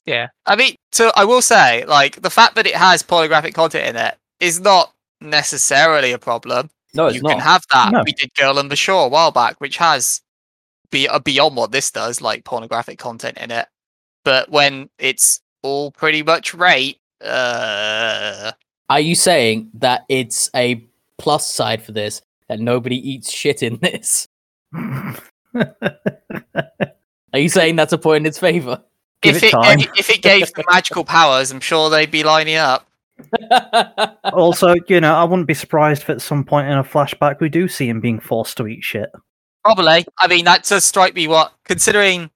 [0.05, 3.87] Yeah, I mean, so I will say, like, the fact that it has pornographic content
[3.87, 4.91] in it is not
[5.21, 6.69] necessarily a problem.
[6.95, 7.33] No, it's you not.
[7.33, 7.91] can have that.
[7.91, 8.01] No.
[8.03, 10.21] We did Girl on the Shore a while back, which has
[10.89, 13.67] be uh, beyond what this does, like pornographic content in it.
[14.23, 18.51] But when it's all pretty much rape, uh,
[18.89, 20.85] Are you saying that it's a
[21.17, 24.27] plus side for this that nobody eats shit in this?
[27.33, 28.81] Are you saying that's a point in its favor?
[29.21, 32.23] Give if it it gave, if it gave them magical powers, I'm sure they'd be
[32.23, 32.87] lining up.
[34.33, 37.49] also, you know, I wouldn't be surprised if at some point in a flashback we
[37.49, 39.11] do see him being forced to eat shit.
[39.63, 40.05] Probably.
[40.17, 41.27] I mean, that does strike me.
[41.27, 42.29] What considering,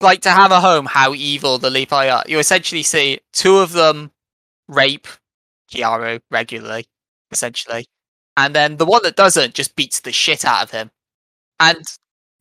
[0.00, 4.12] like, to hammer home how evil the Leapai are, you essentially see two of them
[4.68, 5.08] rape
[5.72, 6.86] Keyaru regularly,
[7.30, 7.86] essentially,
[8.36, 10.90] and then the one that doesn't just beats the shit out of him.
[11.60, 11.84] And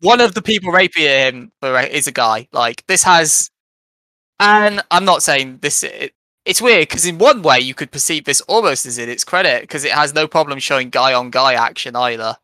[0.02, 2.48] one of the people raping him is a guy.
[2.52, 3.50] Like this has,
[4.40, 5.84] and I'm not saying this.
[5.84, 6.14] It,
[6.46, 9.62] it's weird because in one way you could perceive this almost as in its credit
[9.62, 12.38] because it has no problem showing guy on guy action either.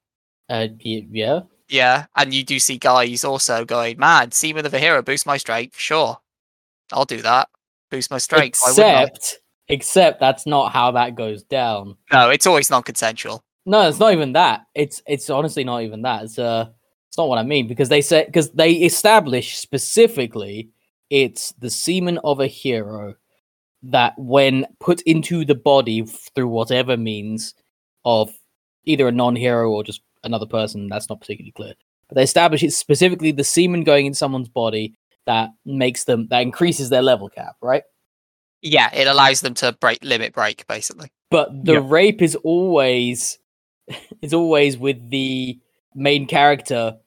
[0.49, 1.41] uh, yeah.
[1.73, 5.37] Yeah, and you do see guys also going, man, semen of a hero, boost my
[5.37, 5.75] strength.
[5.75, 6.19] Sure,
[6.91, 7.49] I'll do that.
[7.89, 8.59] Boost my strength.
[8.63, 11.97] Except, except that's not how that goes down.
[12.11, 13.43] No, it's always non-consensual.
[13.65, 14.67] No, it's not even that.
[14.75, 16.25] It's it's honestly not even that.
[16.25, 16.69] It's uh,
[17.09, 20.69] it's not what I mean because they say because they establish specifically
[21.09, 23.15] it's the semen of a hero
[23.81, 26.05] that when put into the body
[26.35, 27.55] through whatever means
[28.05, 28.31] of
[28.85, 31.73] either a non-hero or just another person that's not particularly clear
[32.09, 34.93] but they establish it's specifically the semen going in someone's body
[35.25, 37.83] that makes them that increases their level cap right
[38.61, 41.09] Yeah, it allows them to break limit break basically.
[41.31, 41.83] but the Yep.
[41.87, 43.39] rape is always
[44.21, 45.59] is always with the
[45.95, 46.97] main character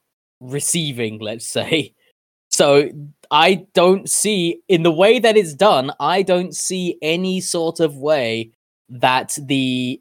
[0.40, 1.94] receiving let's say
[2.50, 2.88] so
[3.30, 7.96] i don't see in the way that it's done i don't see any sort of
[7.96, 8.50] way
[8.90, 10.00] that the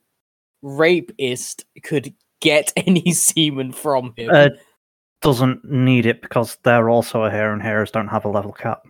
[0.62, 2.14] rapist could
[2.46, 4.50] get any semen from him Uh,
[5.22, 8.84] doesn't need it because they're also a hare and hares don't have a level cap.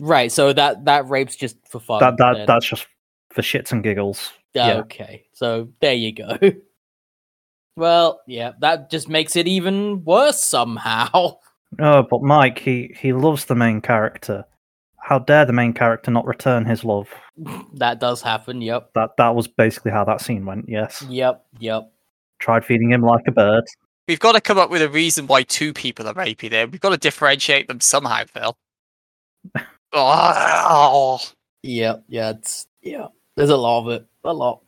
[0.00, 2.46] right so that that rape's just for fun that that then.
[2.46, 2.86] that's just
[3.30, 4.32] for shits and giggles.
[4.54, 4.78] yeah.
[4.80, 6.36] Okay, so there you go.
[7.76, 11.38] well, yeah, that just makes it even worse somehow.
[11.78, 14.44] Oh, but Mike, he he loves the main character.
[14.98, 17.08] How dare the main character not return his love?
[17.76, 18.60] that does happen.
[18.60, 20.68] Yep, That that was basically how that scene went.
[20.68, 21.90] Yes, yep, yep.
[22.42, 23.64] Tried feeding him like a bird.
[24.08, 26.70] We've got to come up with a reason why two people are raping him.
[26.72, 28.56] We've got to differentiate them somehow, Phil.
[29.92, 31.20] oh,
[31.62, 33.06] Yep, yeah, it's yeah.
[33.36, 34.06] There's a lot of it.
[34.24, 34.62] A lot.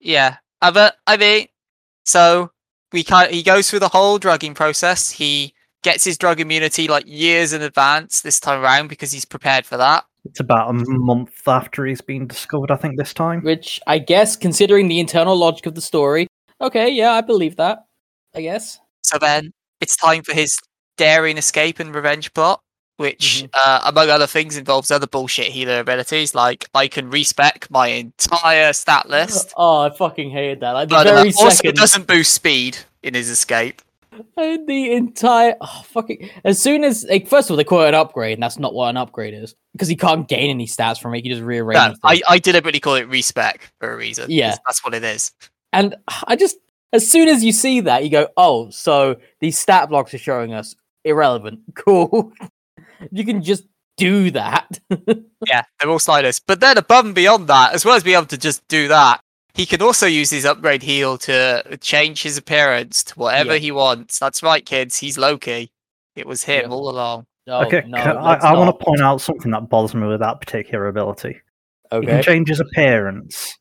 [0.00, 0.36] yeah.
[0.60, 1.46] But I mean,
[2.04, 2.50] so
[2.92, 5.10] we kind he goes through the whole drugging process.
[5.10, 9.66] He gets his drug immunity like years in advance this time around because he's prepared
[9.66, 10.04] for that.
[10.24, 13.42] It's about a month after he's been discovered, I think, this time.
[13.42, 16.26] Which I guess, considering the internal logic of the story,
[16.60, 17.84] okay, yeah, I believe that.
[18.34, 18.78] I guess.
[19.02, 20.58] So then it's time for his
[20.96, 22.60] daring escape and revenge plot,
[22.98, 23.50] which, Mhm.
[23.54, 26.34] uh, among other things, involves other bullshit healer abilities.
[26.34, 30.72] Like I can respec my entire stat list, Oh, I fucking hated that.
[30.72, 31.76] Like the but uh, very also second.
[31.76, 33.80] doesn't boost speed in his escape.
[34.36, 37.88] And the entire oh, fucking as soon as like first of all they call it
[37.88, 41.00] an upgrade and that's not what an upgrade is because he can't gain any stats
[41.00, 41.94] from it he just rearrange No.
[42.02, 44.26] I, I deliberately call it respec for a reason.
[44.28, 44.56] Yeah.
[44.66, 45.30] that's what it is.
[45.72, 45.94] And
[46.26, 46.56] I just
[46.92, 50.54] as soon as you see that you go oh so these stat blocks are showing
[50.54, 52.32] us irrelevant cool
[53.12, 53.64] you can just
[53.96, 54.78] do that.
[55.46, 56.40] Yeah, they're all sliders.
[56.40, 59.20] But then above and beyond that, as well as being able to just do that,
[59.54, 63.58] he can also use his upgrade heal to change his appearance to whatever Yeah.
[63.60, 64.18] he wants.
[64.18, 64.98] That's right, kids.
[64.98, 65.70] He's Loki.
[66.16, 66.68] It was him Yeah.
[66.76, 67.26] all along.
[67.46, 70.40] Oh, okay, no, I, I want to point out something that bothers me with that
[70.40, 71.40] particular ability.
[71.92, 72.00] Okay.
[72.00, 72.22] He can Okay.
[72.22, 73.56] change his appearance.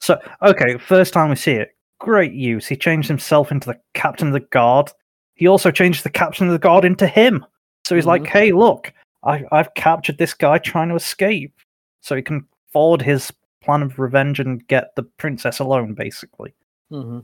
[0.00, 2.66] So, okay, first time we see it, great use.
[2.66, 4.90] He changed himself into the captain of the guard.
[5.34, 7.44] He also changed the captain of the guard into him.
[7.84, 8.92] So he's like, hey, look,
[9.24, 11.54] I, I've captured this guy trying to escape.
[12.00, 13.32] So he can forward his
[13.62, 16.54] plan of revenge and get the princess alone, basically.
[16.90, 17.20] hmm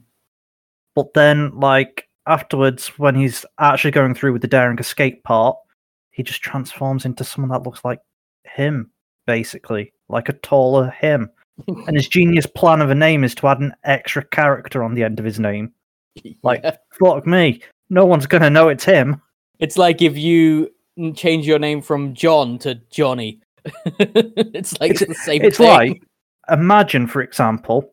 [0.94, 5.56] But then, like, afterwards, when he's actually going through with the daring escape part,
[6.10, 8.00] he just transforms into someone that looks like
[8.44, 8.90] him,
[9.26, 11.30] basically, like a taller him.
[11.86, 15.04] And his genius plan of a name is to add an extra character on the
[15.04, 15.72] end of his name.
[16.42, 16.76] Like- Yeah.
[16.98, 19.20] Fuck me, no one's gonna know it's him.
[19.58, 20.70] It's like if you
[21.14, 23.40] change your name from John to Johnny.
[23.98, 25.68] it's like It's- the same It's thing.
[25.68, 26.02] like,
[26.50, 27.90] imagine, for example,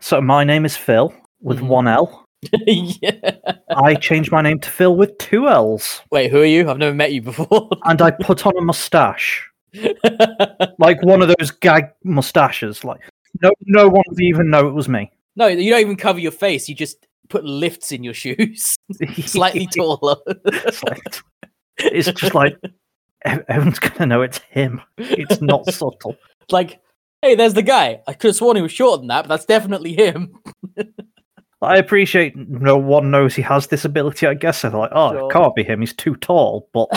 [0.00, 1.12] so my name is Phil
[1.42, 1.68] with Mhm.
[1.68, 2.24] one L.
[2.66, 3.32] yeah.
[3.76, 6.68] I changed my name to Phil with two L's, Wait, who are you?
[6.70, 7.68] I've never met you before.
[7.84, 9.46] and I put on a mustache.
[10.78, 12.84] like one of those gag mustaches.
[12.84, 13.00] Like
[13.42, 15.10] no, no one would even know it was me.
[15.36, 16.68] no, you don't even cover your face.
[16.68, 18.76] You just put lifts in your shoes,
[19.24, 20.16] slightly taller.
[20.26, 21.22] it's, like-
[21.78, 22.56] it's just like
[23.24, 24.80] everyone's gonna know it's him.
[24.98, 26.16] It's not subtle.
[26.50, 26.80] like,
[27.22, 28.00] hey, there's the guy.
[28.06, 30.34] I could have sworn he was shorter than that, but that's definitely him.
[31.62, 34.26] I appreciate no one knows he has this ability.
[34.26, 35.30] I guess they're like, oh, Sure.
[35.30, 35.80] it can't be him.
[35.80, 36.68] He's too tall.
[36.72, 36.88] But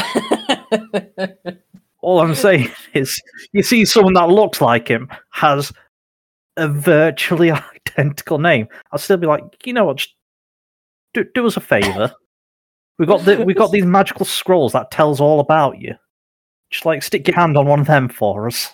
[2.03, 3.19] all I'm saying is,
[3.53, 5.71] you see someone that looks like him has
[6.57, 7.51] a virtually
[7.87, 8.67] identical name.
[8.91, 10.05] I'll still be like, you know what?
[11.13, 12.11] Do, do us a favor.
[12.99, 15.95] We got the, we got these magical scrolls that tells all about you.
[16.71, 18.71] Just like stick your hand on one of them for us.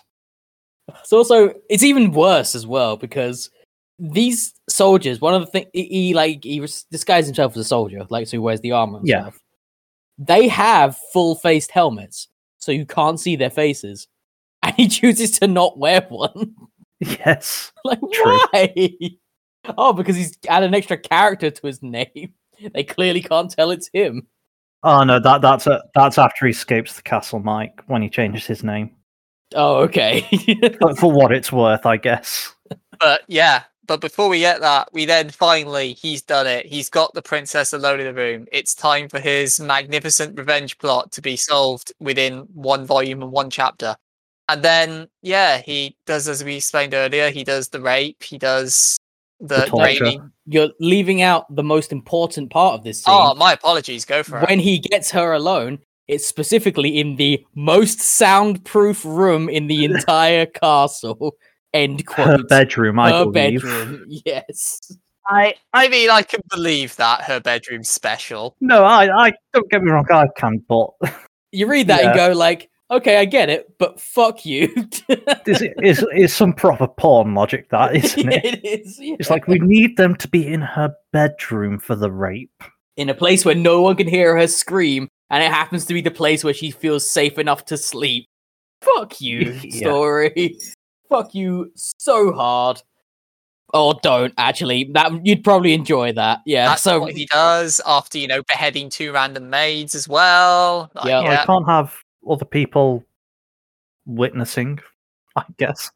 [1.02, 3.50] It's also it's even worse as well because
[4.00, 6.60] these soldiers, one of the things he, he like he
[6.90, 9.24] disguised himself as a soldier, like so he wears the armor and Yeah.
[9.24, 9.40] stuff.
[10.18, 12.29] They have full faced helmets,
[12.60, 14.08] so you can't see their faces,
[14.64, 16.56] and he chooses to not wear one.
[17.00, 17.72] Yes.
[17.86, 18.40] like True.
[18.52, 18.98] why?
[19.78, 22.34] Oh, because he's added an extra character to his name.
[22.74, 24.28] They clearly can't tell it's him.
[24.84, 27.82] Oh no, that that's a, that's after he escapes the castle, Mike.
[27.88, 28.92] When he changes his name,
[29.56, 30.28] Oh, okay.
[30.82, 32.54] but for what it's worth, I guess.
[33.00, 36.68] But yeah, but before we get that, we then finally he's done it.
[36.68, 38.46] He's got the princess alone in the room.
[38.52, 43.50] It's time for his magnificent revenge plot to be solved within one volume and one
[43.50, 43.96] chapter.
[44.48, 48.96] And then yeah, he does as we explained earlier, he does the rape, he does
[49.40, 49.98] the, torture.
[49.98, 50.32] draining.
[50.46, 53.32] You're leaving out the most important part of this oh, scene.
[53.32, 54.50] Oh, my apologies, go for it.
[54.50, 60.46] when he gets her alone, it's specifically in the most soundproof room in the entire
[60.46, 61.38] castle.
[61.74, 62.28] End quote.
[62.28, 63.62] Her bedroom, I Her believe.
[63.62, 64.06] bedroom.
[64.26, 64.92] Yes.
[65.28, 68.56] I I mean I can believe that her bedroom's special.
[68.62, 70.90] No, I, I don't get me wrong, I can, but
[71.52, 74.68] You read that and go like, okay, I get it, but fuck you.
[75.46, 78.46] this is is some proper porn logic, that isn't it?
[78.46, 78.98] it is.
[79.02, 79.34] It's yeah.
[79.34, 82.64] like we need them to be in her bedroom for the rape.
[82.98, 86.02] in a place where no one can hear her scream, and it happens to be
[86.02, 88.26] the place where she feels safe enough to sleep.
[88.82, 89.78] Fuck you, Yeah.
[89.88, 90.56] story.
[91.10, 92.82] Fuck you so hard.
[93.74, 94.90] Or don't actually.
[94.94, 96.40] That you'd probably enjoy that.
[96.46, 96.70] Yeah.
[96.70, 100.90] That's so what he does after you know beheading two random maids as well.
[100.96, 101.22] Like, Yeah.
[101.22, 101.42] Yeah.
[101.42, 101.94] I can't have
[102.30, 103.04] other people
[104.06, 104.80] witnessing,
[105.36, 105.92] I guess.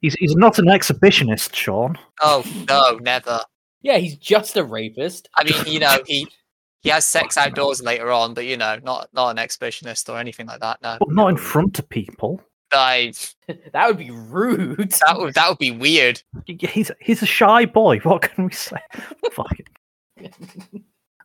[0.00, 1.98] He's he's not an exhibitionist, Sean.
[2.22, 3.40] Oh no, never.
[3.82, 5.28] yeah, he's just a rapist.
[5.36, 6.26] I mean, you know, he
[6.82, 10.46] he has sex outdoors later on, but you know, not not an exhibitionist or anything
[10.46, 10.80] like that.
[10.82, 12.40] No, But not in front of people.
[12.76, 13.12] I,
[13.72, 14.90] That would be rude.
[15.06, 16.22] that would that would be weird.
[16.46, 17.98] He's he's a shy boy.
[18.00, 18.78] What can we say?
[19.32, 19.68] Fuck it.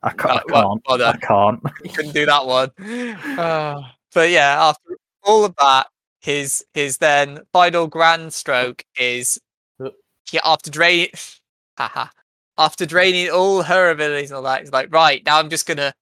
[0.04, 0.40] I can't.
[0.40, 0.82] I can't.
[0.88, 1.62] well I can't.
[1.94, 2.70] Couldn't do that one.
[3.38, 3.82] Uh,
[4.14, 5.88] but yeah, after all of that,
[6.20, 9.40] his his then final grand stroke is
[9.84, 9.90] Uh.
[10.30, 11.10] he after draining,
[11.78, 12.08] haha,
[12.58, 14.62] after draining all her abilities and all that.
[14.62, 15.94] He's like, right now, I'm just gonna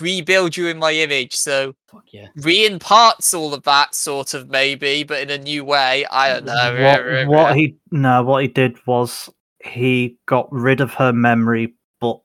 [0.00, 1.34] rebuild you in my image.
[1.34, 2.28] So Fuck yeah.
[2.36, 6.04] re-imparts all of that sort of maybe, but in a new way.
[6.10, 7.24] I don't know.
[7.26, 9.30] What, what he no, what he did was
[9.64, 12.20] he got rid of her memory, but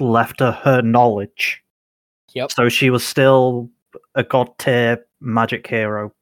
[0.00, 1.62] left her her knowledge.
[2.34, 2.52] Yep.
[2.52, 3.70] So she was still
[4.14, 6.12] a god tier magic hero,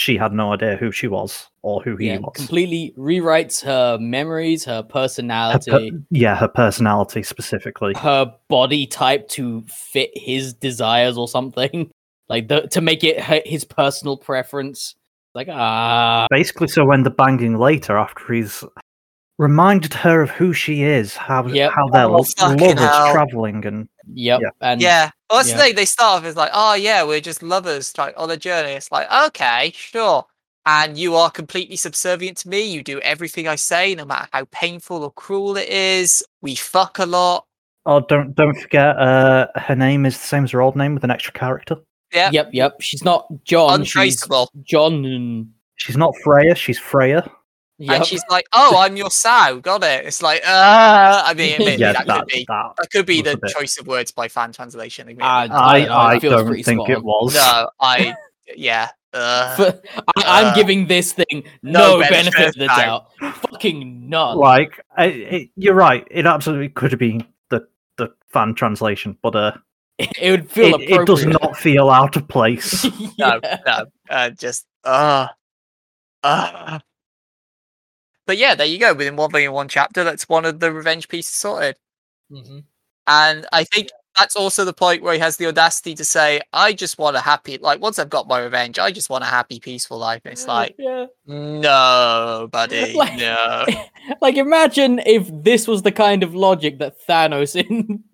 [0.00, 2.32] she had no idea who she was or who he Yeah, was.
[2.34, 7.92] completely rewrites her memories, her Her per- personality, yeah, her personality specifically.
[7.96, 11.90] her body type to fit his desires or something.
[12.30, 14.94] like the to make it hi- his personal preference.
[15.34, 18.64] Like ah, Basically, so when they're banging later, after he's
[19.38, 21.72] reminded her of who she is, how Yep.
[21.72, 22.34] how their Oh, love is
[22.78, 23.12] hell.
[23.12, 24.50] traveling, and yep, Yeah.
[24.62, 25.10] and yeah.
[25.30, 25.56] Well, that's yeah.
[25.56, 25.74] the thing.
[25.76, 28.72] They start off as like, oh yeah, we're just lovers, like on a journey.
[28.72, 30.26] It's like, okay, sure.
[30.66, 32.62] And you are completely subservient to me.
[32.62, 36.22] You do everything I say, no matter how painful or cruel it is.
[36.42, 37.46] We fuck a lot.
[37.86, 41.04] oh, don't don't forget, uh, her name is the same as her old name with
[41.04, 41.76] an extra character.
[42.12, 42.30] Yeah.
[42.32, 42.80] yep, yep.
[42.80, 43.84] She's not John.
[43.84, 44.50] She's Untraceable.
[44.64, 45.04] John.
[45.04, 45.50] And,
[45.80, 47.26] She's not Flare, she's Freya.
[47.80, 47.96] Yep.
[47.96, 49.58] And she's like, oh, I'm your sow.
[49.60, 50.06] Got it.
[50.06, 52.44] It's like, uh, I mean, admittedly, Yeah, that, that, could be.
[52.48, 52.72] that.
[52.78, 55.08] That could be the bit- choice of words by fan translation.
[55.08, 55.26] admittedly.
[55.26, 57.34] I, I, don't know, I it don't think spot it was.
[57.34, 58.14] no, I,
[58.56, 58.90] yeah.
[59.12, 62.66] Uh, For- I, Uh, I'm giving this thing no no, benefit benefit of of the
[62.66, 63.06] doubt.
[63.20, 63.36] doubt.
[63.50, 64.36] Fucking none.
[64.38, 66.06] Like, I, it, you're right.
[66.12, 67.66] It absolutely could have been the
[67.96, 69.50] the fan translation, but uh,
[69.98, 72.84] it would feel it, it does not feel out of place.
[73.18, 75.26] no, no, uh, just uh,
[76.22, 76.78] uh.
[78.30, 78.94] But yeah, there you go.
[78.94, 81.76] Within one volume, one chapter, that's one of the revenge pieces sorted.
[82.30, 82.62] Mhm.
[83.08, 86.72] And I think that's also the point where he has the audacity to say, "I
[86.72, 89.58] just want a happy, like once I've got my revenge, I just want a happy,
[89.58, 91.06] peaceful life." And it's like, yeah.
[91.26, 93.64] no, buddy, Like- no.
[94.20, 97.56] Like, imagine if this was the kind of logic that Thanos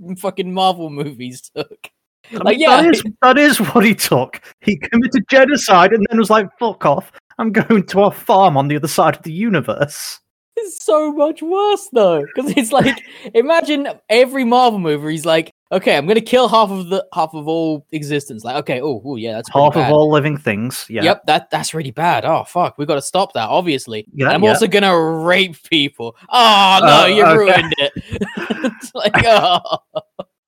[0.06, 1.90] in fucking Marvel movies took.
[2.32, 2.80] I Like, mean, yeah.
[2.82, 4.40] that is that is what he took.
[4.62, 7.12] He committed genocide and then was like, "Fuck off!
[7.39, 10.20] I'm going to a farm on the other side of the universe."
[10.59, 12.97] It's so much worse though, because it's like
[13.34, 15.11] imagine every Marvel movie.
[15.12, 18.43] He's like, okay, I'm gonna kill half of the half of all existence.
[18.43, 19.89] Like, okay, oh, oh yeah, that's Half bad.
[19.91, 20.87] of all living things.
[20.89, 21.03] Yeah.
[21.03, 22.24] Yep, that that's really bad.
[22.24, 23.51] Oh fuck, we got to stop that.
[23.51, 24.49] Obviously, Yeah, I'm yeah.
[24.49, 26.16] also gonna rape people.
[26.30, 27.37] Oh no, Uh, you okay.
[27.37, 27.93] ruined it.
[28.72, 29.61] it's like, oh,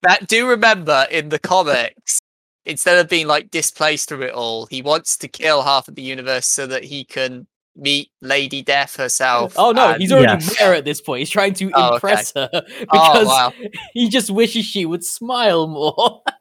[0.05, 2.19] That do remember in the comics,
[2.69, 6.03] instead of being like displaced through it all, he wants to kill half of the
[6.03, 9.55] universe so that he can meet Lady Death herself.
[9.57, 10.59] oh no, and- he's already Yes.
[10.59, 11.21] there at this point.
[11.21, 11.95] He's trying to Oh, okay.
[11.95, 12.61] impress her oh
[12.91, 13.53] because wow.
[13.95, 16.23] he just wishes she would smile more.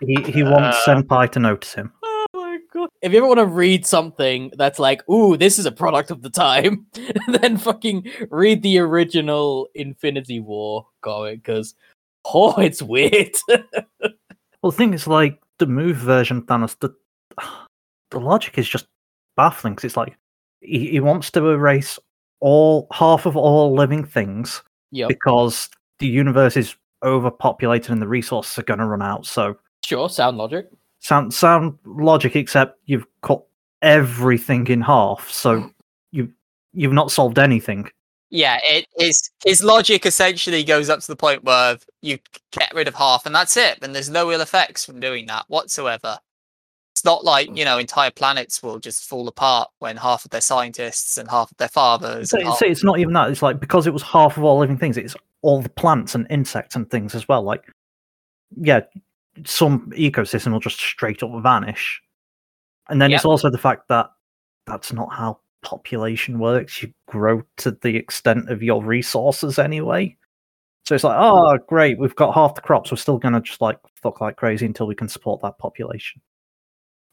[0.00, 1.92] He he wants Uh, Senpai to notice him.
[2.02, 2.88] Oh my god.
[3.02, 6.22] If you ever want to read something that's like, ooh, this is a product of
[6.22, 6.86] the time,
[7.28, 11.74] then fucking read the original Infinity War comic because
[12.24, 13.30] oh, it's weird.
[13.48, 16.94] Well, the thing is, like the move version Thanos, the
[18.10, 18.86] the logic is just
[19.36, 20.16] baffling because it's like
[20.60, 21.98] he, he wants to erase
[22.40, 28.58] all half of all living things yep, because the universe is overpopulated and the resources
[28.58, 29.26] are going to run out.
[29.26, 30.68] So sure, sound logic.
[31.00, 33.42] sound sound logic, except you've cut
[33.82, 35.30] everything in half.
[35.30, 35.70] So
[36.12, 36.32] you
[36.72, 37.90] you've not solved anything.
[38.30, 42.18] Yeah, it is his logic essentially goes up to the point where you
[42.50, 45.44] get rid of half and that's it, and there's no ill effects from doing that
[45.48, 46.18] whatsoever.
[46.92, 47.56] It's not like, hmm.
[47.56, 51.50] you know, entire planets will just fall apart when half of their scientists and half
[51.50, 53.30] of their fathers So, so it's not even that.
[53.30, 56.26] It's like because it was half of all living things, it's all the plants and
[56.30, 57.42] insects and things as well.
[57.42, 57.62] Like,
[58.56, 58.80] yeah,
[59.44, 62.02] some ecosystem will just straight up vanish.
[62.88, 64.10] And then it's also the fact that
[64.66, 66.80] that's not how population works.
[66.82, 70.16] You grow to the extent of your resources anyway.
[70.86, 72.92] So it's like, oh, great, we've got half the crops.
[72.92, 76.22] We're still going to just like fuck like crazy until we can support that population.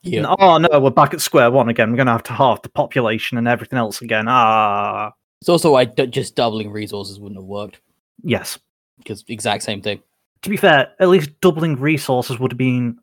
[0.03, 0.19] Yeah.
[0.19, 1.89] And, oh no, we're back at square one again.
[1.89, 4.25] We're going to have to halve the population and everything else again.
[4.27, 7.81] Ah, It's also why just doubling resources wouldn't have worked
[8.23, 8.59] yes.
[8.99, 10.03] because exact same thing.
[10.43, 12.99] To be fair, at least doubling resources would have been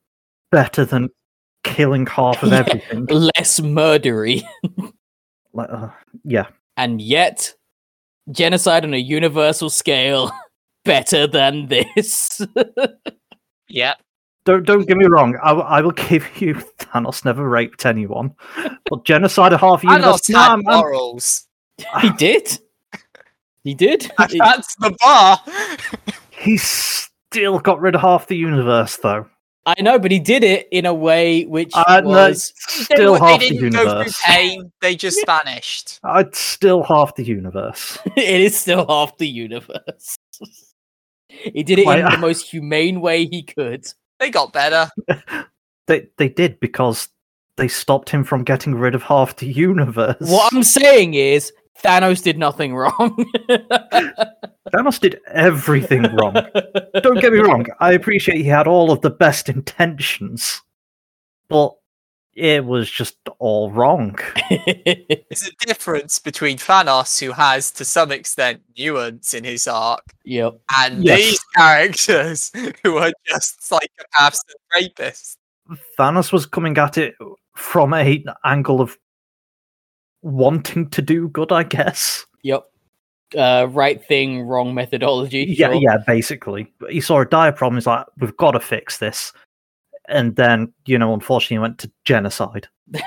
[0.52, 1.08] better than
[1.64, 2.58] killing half of Yeah.
[2.58, 3.06] everything.
[3.06, 4.42] Less murdery,
[5.56, 5.88] uh,
[6.24, 6.46] yeah,
[6.76, 7.54] and yet
[8.30, 10.30] genocide on a universal scale
[10.84, 12.40] better than this.
[13.68, 13.94] yeah.
[14.44, 15.36] don't don't get me wrong.
[15.42, 18.34] I, will- I will give you Thanos never raped anyone,
[18.88, 20.22] but genocide of half universe.
[20.22, 21.46] Thanos had I'm- I'm- morals.
[22.00, 22.58] he did.
[23.62, 24.10] He did.
[24.18, 25.38] That's the bar.
[26.30, 29.26] he still got rid of half the universe, though.
[29.66, 33.12] I know, but he did it in a way which Uh, no, was it's still
[33.12, 34.20] were- they half the didn't go through universe.
[34.24, 36.00] pain, they just vanished.
[36.02, 37.98] I'd still half the universe.
[38.16, 40.16] it is still half the universe.
[41.28, 43.86] he did it Wait, in the most humane way he could.
[44.18, 44.90] They got better.
[45.86, 47.08] They they did because
[47.56, 50.16] they stopped him from getting rid of half the universe.
[50.20, 51.52] What I'm saying is
[51.82, 53.24] Thanos did nothing wrong.
[54.72, 56.34] Thanos did everything wrong.
[57.02, 57.66] Don't get me wrong.
[57.80, 60.60] I appreciate he had all of the best intentions,
[61.48, 61.74] but
[62.34, 64.18] it was just all wrong.
[64.50, 70.58] There's a difference between Thanos, who has to some extent nuance in his arc, yep.
[70.76, 71.18] and Yes.
[71.18, 72.52] these characters
[72.84, 74.38] who are just psychopaths
[74.74, 75.36] and rapists.
[75.98, 77.14] Thanos was coming at it
[77.56, 78.96] from a angle of
[80.22, 82.24] wanting to do good, I guess.
[82.42, 82.64] Yep.
[83.36, 85.44] Uh, right thing, wrong methodology.
[85.56, 85.80] Yeah, sure.
[85.80, 86.72] yeah, basically.
[86.88, 87.76] He saw a dire problem.
[87.76, 89.32] He's like, "We've got to fix this,"
[90.08, 92.68] and then, you know, unfortunately, he went to genocide.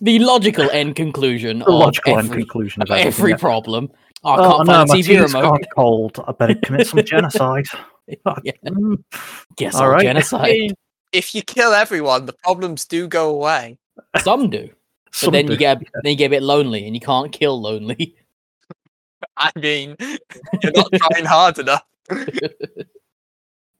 [0.00, 3.36] The logical end conclusion The of logical end conclusion of of every yeah.
[3.36, 3.90] problem.
[4.24, 5.42] Oh, I Oh, can't no, find my a TV tea's remote.
[5.50, 6.24] gone cold.
[6.26, 7.66] I better commit some genocide.
[8.42, 8.52] Yeah.
[8.66, 8.96] Mm,
[9.56, 10.02] Guess All I'll right.
[10.02, 10.74] Genocide.
[11.12, 13.78] if you kill everyone, the problems do go away.
[14.20, 14.70] Some do,
[15.22, 18.16] but then you get then you get a bit lonely, and you can't kill lonely.
[19.36, 19.96] I mean,
[20.62, 21.84] you're not trying hard enough.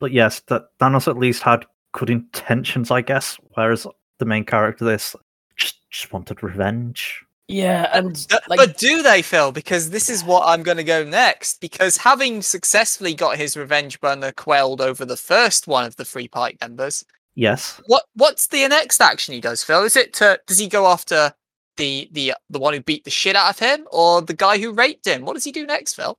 [0.01, 3.39] But yes, that Thanos at least had good intentions, I guess.
[3.55, 3.87] Whereas
[4.19, 5.17] the main character, this
[5.57, 7.25] just just wanted revenge.
[7.49, 9.53] yeah, and D- like but do they, Phil?
[9.53, 11.61] Because this is what I'm going to go next.
[11.61, 16.29] Because having successfully got his revenge burner quelled over the first one of the Free
[16.29, 17.05] Party members,
[17.35, 19.83] Yes, what what's the next action he does, Phil?
[19.83, 21.33] Is it to does he go after
[21.77, 24.73] the the the one who beat the shit out of him, or the guy who
[24.73, 25.25] raped him?
[25.25, 26.17] What does he do next, Phil?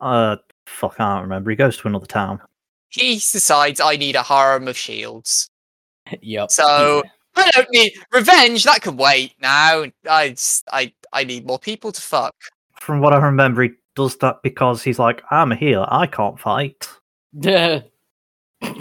[0.00, 1.50] uh, fuck, I don't remember.
[1.50, 2.40] He goes to another town.
[2.88, 5.48] He decides I need a harem of shields.
[6.20, 6.50] yep.
[6.50, 7.02] So
[7.36, 8.64] I don't need revenge.
[8.64, 9.84] That can wait now.
[10.08, 12.34] I just- I I need more people to fuck.
[12.80, 15.86] From what I remember, he does that because he's like, I'm a healer.
[15.88, 16.88] I can't fight.
[17.32, 17.82] Yeah.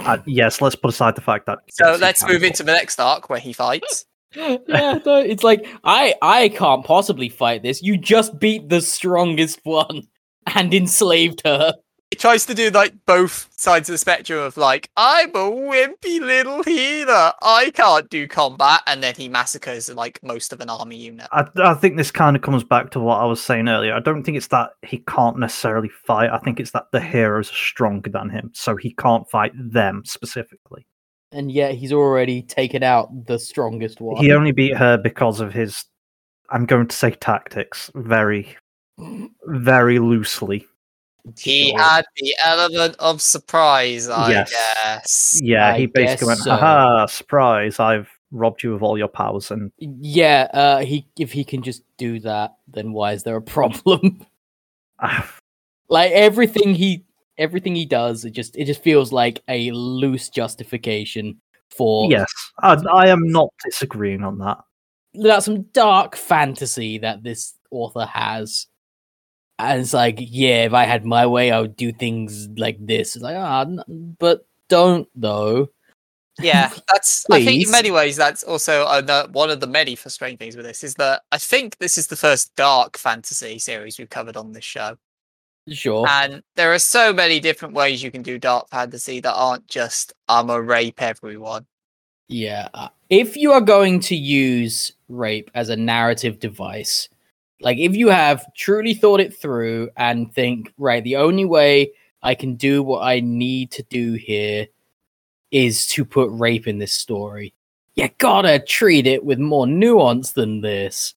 [0.05, 1.59] Uh, yes, let's put aside the fact that.
[1.69, 4.05] So let's move into the next arc where he fights.
[4.35, 7.81] yeah, no, it's like I I can't possibly fight this.
[7.81, 10.07] You just beat the strongest one
[10.47, 11.73] and enslaved her.
[12.13, 16.19] He tries to do like both sides of the spectrum of like, I'm a wimpy
[16.19, 17.31] little healer.
[17.41, 21.27] I can't do combat, and then he massacres like most of an army unit.
[21.31, 23.95] I, I think this kind of comes back to what I was saying earlier.
[23.95, 26.29] I don't think it's that he can't necessarily fight.
[26.29, 30.03] I think it's that the heroes are stronger than him, so he can't fight them
[30.05, 30.85] specifically.
[31.31, 34.23] And yet he's already taken out the strongest one.
[34.23, 35.83] He only beat her because of his,
[36.51, 38.55] I'm going to say tactics, very,
[39.47, 40.67] very loosely.
[41.39, 41.79] He Sure.
[41.79, 44.51] had the element of surprise, I Yes.
[44.51, 45.39] guess.
[45.41, 46.51] Yeah, I he basically went, guess so.
[46.51, 49.51] haha, surprise, I've robbed you of all your powers.
[49.51, 53.41] And Yeah, uh he if he can just do that, then why is there a
[53.57, 54.25] problem?
[55.89, 57.05] like everything he
[57.37, 62.73] everything he does, it just it just feels like a loose justification for yes, I,
[62.91, 64.57] I am not disagreeing on that.
[65.13, 68.67] that's some dark fantasy that this author has.
[69.71, 73.15] And it's like, yeah, if I had my way, I would do things like this.
[73.15, 75.69] It's like, ah, n- but don't though.
[76.41, 77.25] Yeah, that's.
[77.29, 78.85] I think in many ways that's also
[79.31, 82.15] one of the many frustrating things with this is that I think this is the
[82.15, 84.97] first dark fantasy series we've covered on this show,
[85.69, 86.07] Sure.
[86.09, 90.13] and there are so many different ways you can do dark fantasy that aren't just
[90.27, 91.67] I'm a rape everyone.
[92.29, 92.69] Yeah.
[92.73, 97.09] uh, If you are going to use rape as a narrative device,
[97.63, 101.91] like if you have truly thought it through and think, right, the only way
[102.21, 104.67] I can do what I need to do here
[105.51, 107.53] is to put rape in this story,
[107.95, 111.15] you gotta treat it with more nuance than this.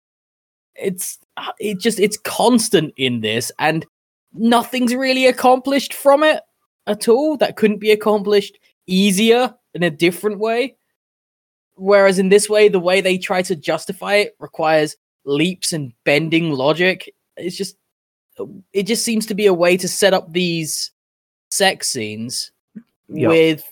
[0.76, 3.84] It's uh, it just it's constant in this and
[4.32, 6.42] nothing's really accomplished from it
[6.86, 10.76] at all that couldn't be accomplished easier in a different way
[11.74, 14.96] whereas in this way the way they try to justify it requires
[15.26, 17.76] leaps and bending logic it's just
[18.72, 20.90] it just seems to be a way to set up these
[21.50, 22.52] sex scenes
[23.08, 23.28] Yep.
[23.28, 23.64] with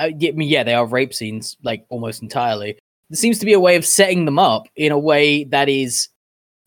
[0.00, 2.78] uh, I mean, yeah they are rape scenes like almost entirely
[3.10, 6.08] there seems to be a way of setting them up in a way that is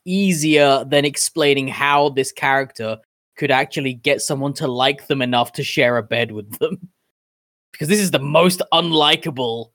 [0.06, 2.98] easier than explaining how this character
[3.36, 6.88] could actually get someone to like them enough to share a bed with them
[7.72, 9.72] because this is the most unlikable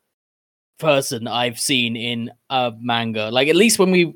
[0.78, 3.30] person I've seen in a manga.
[3.30, 4.14] Like at least when we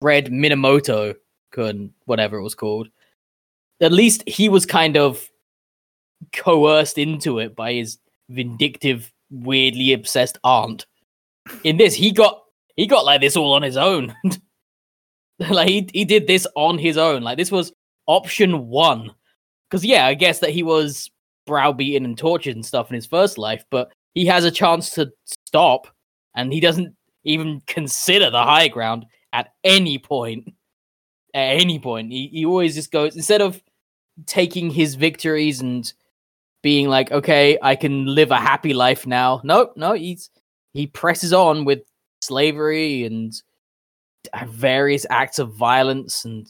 [0.00, 1.14] read Minamoto
[1.52, 2.88] Kun, whatever it was called,
[3.80, 5.28] at least he was kind of
[6.32, 10.86] coerced into it by his vindictive, weirdly obsessed aunt.
[11.64, 12.42] In this, he got
[12.76, 14.14] he got like this all on his own.
[15.38, 17.22] like he he did this on his own.
[17.22, 17.72] Like this was
[18.06, 19.10] option one.
[19.70, 21.10] Because yeah, I guess that he was
[21.46, 25.12] browbeaten and tortured and stuff in his first life, but he has a chance to
[25.24, 25.88] stop,
[26.34, 26.94] and he doesn't
[27.24, 29.04] even consider the high ground
[29.36, 30.52] at any point.
[31.34, 33.62] At any point, he, he always just goes instead of
[34.24, 35.92] taking his victories and
[36.62, 39.42] being like, okay, I can live a happy life now.
[39.44, 40.30] Nope, no, he's
[40.72, 41.80] he presses on with
[42.22, 43.34] slavery and
[44.46, 46.46] various acts of violence and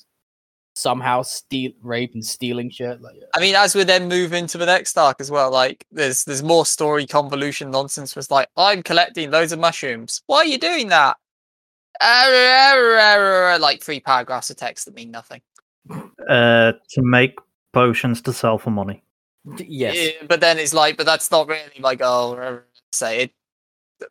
[0.77, 3.01] somehow steal, rape, and stealing shit.
[3.01, 6.23] Like, I mean, as we then move into the next arc as well, like there's
[6.25, 8.15] there's more story convolution nonsense.
[8.15, 10.23] Was like, I'm collecting loads of mushrooms.
[10.27, 11.17] Why are you doing that?
[13.61, 15.41] Like three paragraphs of text that mean nothing.
[16.29, 17.39] Uh, to make
[17.73, 19.03] potions to sell for money.
[19.59, 22.61] yes, Yeah, but then it's like, but that's not really my goal.
[22.93, 23.33] Say it.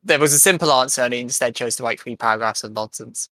[0.03, 3.29] There was a simple answer, and he instead chose to write three paragraphs of nonsense.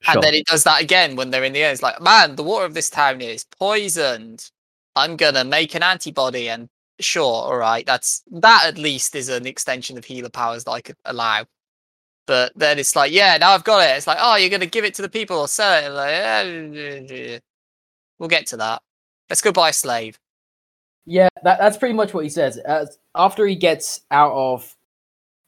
[0.00, 0.14] Sure.
[0.14, 1.72] And then it does that again when they're in the air.
[1.72, 4.50] It's like, man, the water of this town is poisoned.
[4.96, 9.46] I'm gonna make an antibody, and sure, all right, that's that at least is an
[9.46, 11.44] extension of healer powers that I could allow.
[12.26, 13.96] But then it's like, yeah, now I've got it.
[13.96, 15.88] It's like, oh, you're gonna give it to the people or sell it?
[15.90, 17.38] Like, eh,
[18.18, 18.80] we'll get to that.
[19.28, 20.18] Let's go buy a slave.
[21.04, 22.58] yeah, that, that's pretty much what he says.
[22.58, 24.74] As, after he gets out of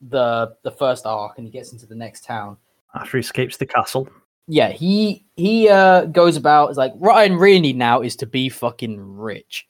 [0.09, 2.57] the the first arc and he gets into the next town,
[2.95, 4.09] After he escapes the castle.
[4.49, 8.27] yeah, he he uh goes about is like what I really need now is to
[8.27, 9.67] be fucking rich.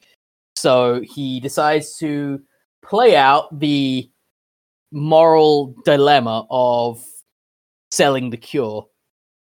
[0.57, 2.41] So he decides to
[2.83, 4.09] play out the
[4.95, 7.05] moral dilemma of
[7.91, 8.87] selling the cure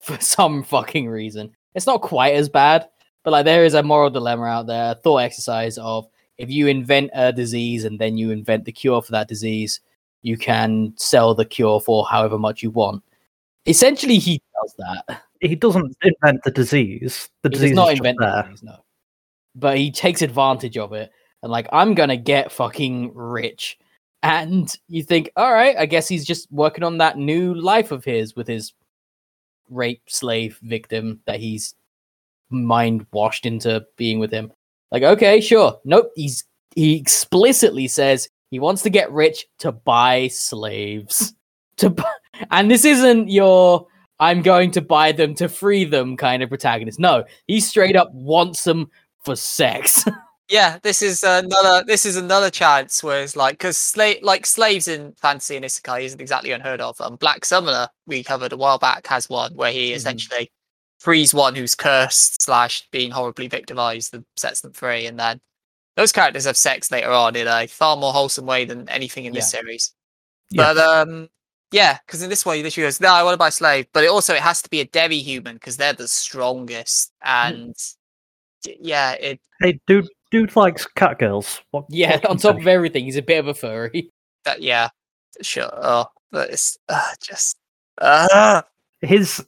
[0.02, 1.52] for some fucking reason.
[1.76, 2.88] It's not quite as bad,
[3.24, 6.68] but like there is a moral dilemma out there, a thought exercise of if you
[6.68, 9.82] invent a disease and then you invent the cure for that disease,
[10.22, 13.04] you can sell the cure for however much you want.
[13.66, 15.22] Essentially, he does that.
[15.42, 17.30] He doesn't invent the disease.
[17.42, 18.78] The He disease does not is invent the disease, no.
[19.56, 21.12] But he takes advantage of it
[21.44, 23.78] and like, I'm gonna get fucking rich.
[24.24, 28.06] And you think, all right, I guess he's just working on that new life of
[28.06, 28.74] his with his
[29.70, 31.76] rape slave victim that he's
[32.50, 34.52] mind washed into being with him.
[34.92, 35.80] Like, okay, sure.
[35.84, 36.12] Nope.
[36.16, 36.46] He's
[36.76, 41.34] he explicitly says he wants to get rich to buy slaves.
[41.78, 42.04] To bu-
[42.52, 43.88] and this isn't your
[44.20, 47.00] I'm going to buy them to free them kind of protagonist.
[47.00, 48.92] No, he straight up wants them
[49.24, 50.06] for sex.
[50.50, 51.84] Yeah, this is another.
[51.88, 56.02] This is another chance where it's like because slave, like slaves in fantasy and isekai
[56.04, 57.00] isn't exactly unheard of.
[57.00, 59.96] Um, Black Summoner we covered a while back has one where he Mhm.
[59.96, 60.52] essentially
[61.00, 65.40] frees one who's cursed slash being horribly victimized and sets them free, and then
[65.98, 69.34] those characters have sex later on in a far more wholesome way than anything in
[69.34, 69.94] this series.
[70.56, 71.30] But um,
[71.72, 73.88] yeah, because in this way, he literally goes, "No, I want to buy a slave,"
[73.94, 77.76] but it also it has to be a demi-human because they're the strongest, and
[78.68, 81.62] y- yeah, it Hey, dude, dude likes cat girls.
[81.72, 82.62] What, yeah, what on top say?
[82.62, 84.10] of everything, he's a bit of a furry.
[84.46, 84.90] that yeah,
[85.42, 85.70] sure.
[85.72, 87.56] Oh, but it's uh, just
[88.00, 88.64] uh,
[89.02, 89.46] his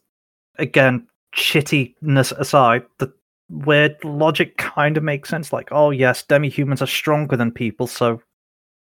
[0.59, 3.11] again shittiness aside, the
[3.49, 5.51] weird logic kind of makes sense.
[5.51, 8.21] Like, oh yes, demi-humans are stronger than people, so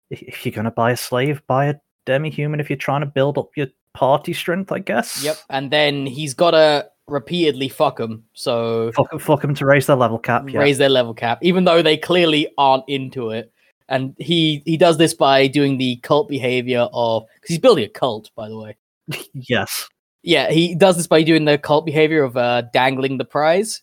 [0.10, 1.76] if you're gonna buy a slave, buy a
[2.06, 2.60] demi-human.
[2.60, 5.24] If you're trying to build up your party strength, I guess.
[5.24, 9.96] Yep, and then he's gotta repeatedly fuck them, so Fuck, fuck them to raise their
[9.96, 10.50] level cap.
[10.50, 10.60] Yeah.
[10.60, 13.52] raise their level cap, even though they clearly aren't into it.
[13.90, 17.90] And he he does this by doing the cult behavior of because he's building a
[17.90, 18.76] cult, by the way.
[19.34, 19.88] yes.
[20.24, 23.82] Yeah, he does this by doing the cult behavior of uh, dangling the prize,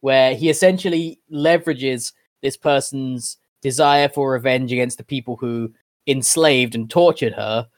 [0.00, 2.12] where he essentially leverages
[2.42, 5.72] this person's desire for revenge against the people who
[6.08, 7.68] enslaved and tortured her,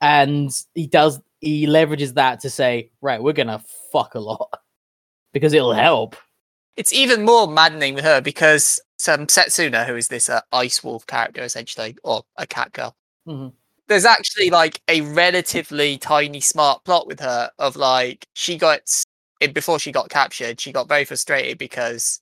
[0.00, 3.62] and he does he leverages that to say, right, we're gonna
[3.92, 4.48] fuck a lot
[5.32, 6.16] because it'll help.
[6.76, 11.06] it's even more maddening with her because some Setsuna, who is this uh, ice wolf
[11.06, 12.96] character essentially, or a cat girl,
[13.28, 13.52] Mhm.
[13.88, 18.80] there's actually like a relatively tiny smart plot with her of like she got
[19.40, 20.60] it before she got captured.
[20.60, 22.20] She got very frustrated because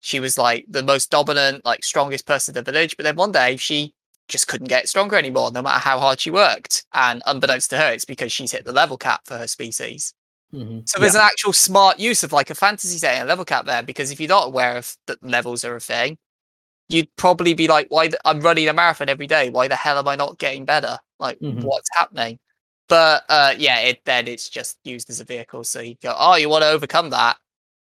[0.00, 2.96] she was like the most dominant, like strongest person in the village.
[2.96, 3.94] But then one day she
[4.28, 6.84] just couldn't get stronger anymore, no matter how hard she worked.
[6.94, 10.14] And unbeknownst to her, it's because she's hit the level cap for her species.
[10.54, 10.88] Mhm.
[10.88, 13.82] So there's an actual smart use of like a fantasy setting, a level cap there,
[13.82, 16.18] because if you're not aware of that levels are a thing,
[16.88, 18.08] you'd probably be like, "Why?
[18.08, 19.50] The, I'm running a marathon every day.
[19.50, 20.98] Why the hell am I not getting better?
[21.20, 21.62] Like, Mhm.
[21.62, 22.38] what's happening?"
[22.88, 25.64] But uh, yeah, it then it's just used as a vehicle.
[25.64, 27.38] So you go, "Oh, you want to overcome that?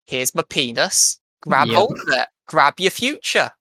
[0.09, 1.21] Here's my penis.
[1.43, 1.77] Grab Yep.
[1.77, 2.29] hold of it.
[2.49, 3.53] Grab your future."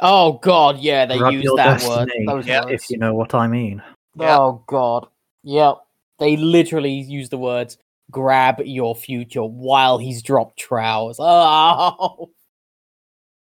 [0.00, 2.06] Oh god, yeah, they Grab use that word.
[2.06, 2.66] destiny, Those Yeah.
[2.68, 3.82] If you know what I mean.
[4.16, 4.38] Yeah.
[4.38, 5.06] Oh god.
[5.44, 5.78] Yep.
[6.18, 7.78] They literally use the words
[8.10, 11.16] grab your future while he's dropped trows.
[11.20, 12.30] Oh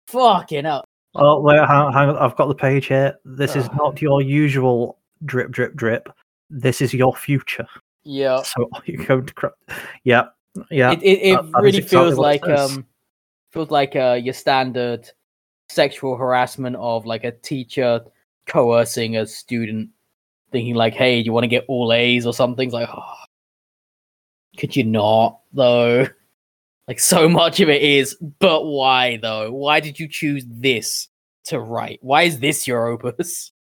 [0.08, 0.86] fucking up.
[1.16, 2.18] Oh wait, hang, hang on.
[2.18, 3.18] I've got the page here.
[3.26, 6.10] This is not your usual drip, drip, drip.
[6.50, 7.68] This is your future.
[8.04, 8.42] Yeah.
[8.44, 9.54] So you're going to cra-
[10.04, 10.28] yeah,
[10.72, 10.92] yeah.
[10.92, 12.86] It it, it that- that is really exactly feels what like it um
[13.52, 15.10] feels like uh your standard
[15.70, 18.02] sexual harassment of like a teacher
[18.48, 19.90] coercing a student
[20.52, 22.68] thinking like, hey, do you want to get all A's or something?
[22.68, 23.14] It's like, oh,
[24.58, 26.08] could you not though?
[26.88, 29.52] Like so much of it is, but why though?
[29.52, 31.10] Why did you choose this
[31.44, 32.00] to write?
[32.02, 33.52] Why is this your opus?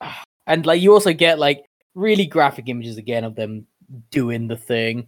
[0.46, 3.66] And like you also get like really graphic images again of them
[4.10, 5.06] doing the thing.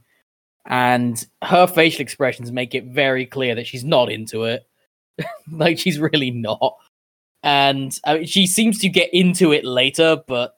[0.66, 4.66] And her facial expressions make it very clear that she's not into it.
[5.50, 6.76] like she's really not.
[7.42, 10.56] And I mean, she seems to get into it later, but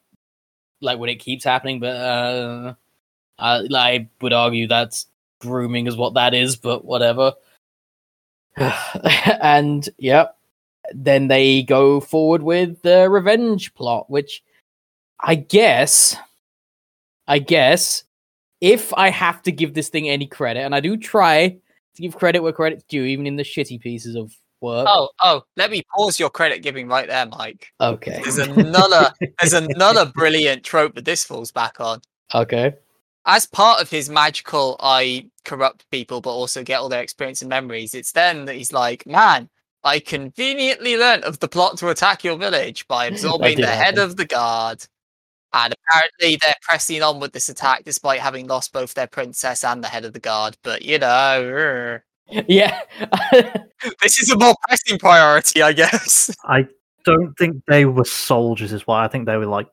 [0.80, 1.80] like when it keeps happening.
[1.80, 2.74] But uh,
[3.38, 5.06] I, I would argue that's
[5.40, 7.34] grooming is what that is, but whatever.
[9.42, 10.28] and yeah,
[10.92, 14.42] then they go forward with the revenge plot, which
[15.20, 16.16] I guess,
[17.26, 18.04] I guess,
[18.60, 22.16] if I have to give this thing any credit, and I do try to give
[22.16, 24.86] credit where credit's due, even in the shitty pieces of work.
[24.90, 27.68] Oh, oh, let me pause your credit giving right there, Mike.
[27.80, 32.00] okay, There's another there's another brilliant trope that this falls back on.
[32.34, 32.74] okay,
[33.26, 37.48] As part of his magical I corrupt people but also get all their experience and
[37.48, 39.48] memories, it's then that he's like, Man,
[39.84, 44.00] I conveniently learnt of the plot to attack your village by absorbing the head happen.
[44.00, 44.84] of the guard.
[45.54, 49.82] And apparently they're pressing on with this attack despite having lost both their princess and
[49.82, 50.58] the head of the guard.
[50.62, 52.80] But you know, er, yeah.
[54.02, 56.34] this is a more pressing priority, I guess.
[56.44, 56.66] I
[57.04, 59.68] don't think they were soldiers, is why I think they were like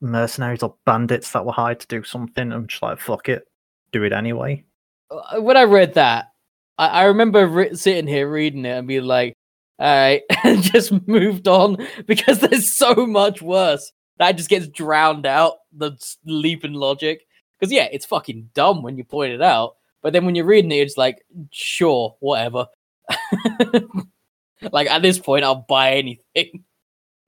[0.00, 2.52] mercenaries or bandits that were hired to do something.
[2.52, 3.46] I'm just like, fuck it,
[3.92, 4.64] do it anyway.
[5.10, 6.32] Uh, when I read that,
[6.78, 9.34] I, I remember re- sitting here reading it and being like,
[9.78, 13.92] all right, and just moved on because there's so much worse.
[14.18, 17.22] That just gets drowned out, the s- leap in logic.
[17.58, 19.76] Because, yeah, it's fucking dumb when you point it out.
[20.02, 22.66] But then when you're reading it, it's like, sure, whatever.
[24.72, 26.64] like, at this point, I'll buy anything.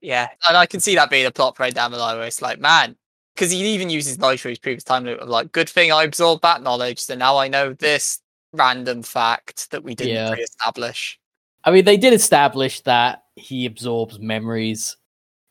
[0.01, 2.41] Yeah, and I can see that being a plot point down the line where it's
[2.41, 2.95] like, man,
[3.35, 6.03] because he even uses knowledge for his previous time loop of like, good thing I
[6.03, 8.19] absorbed that knowledge, so now I know this
[8.53, 10.33] random fact that we didn't Yeah.
[10.33, 11.19] pre-establish.
[11.63, 14.97] I mean, they did establish that he absorbs memories.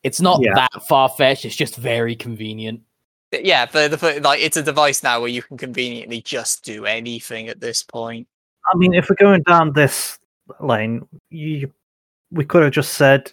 [0.02, 0.54] It's not Yeah.
[0.54, 2.80] that far fetched, it's just very convenient.
[3.32, 7.48] Yeah, the, the like it's a device now where you can conveniently just do anything
[7.48, 8.26] at this point.
[8.72, 10.18] I mean, if we're going down this
[10.58, 11.72] lane, you,
[12.30, 13.32] we could have just said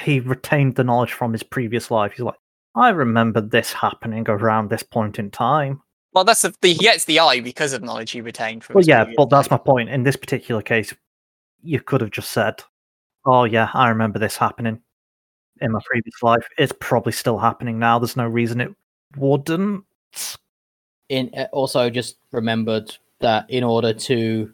[0.00, 2.12] he retained the knowledge from his previous life.
[2.12, 2.38] He's like,
[2.74, 5.82] I remember this happening around this point in time.
[6.14, 8.74] Well, that's the, he gets the eye because of knowledge he retained from.
[8.74, 9.88] Well, yeah, but that's my point.
[9.88, 10.94] In this particular case,
[11.62, 12.62] you could have just said,
[13.24, 14.80] "Oh yeah, I remember this happening
[15.60, 16.46] in my previous life.
[16.58, 17.98] It's probably still happening now.
[17.98, 18.74] There's no reason it
[19.16, 19.84] wouldn't."
[21.12, 24.52] in uh, also just remembered that in order to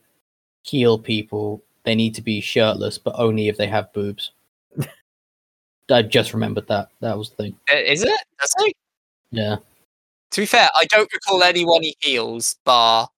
[0.63, 4.33] heal people, they need to be shirtless, but only if they have boobs.
[5.91, 6.89] I just remembered that.
[7.01, 7.57] That was the thing.
[7.73, 8.21] Uh, Is it?
[8.41, 8.75] Does he?
[9.31, 9.57] Yeah.
[10.33, 13.09] To be fair, I don't recall anyone he heals bar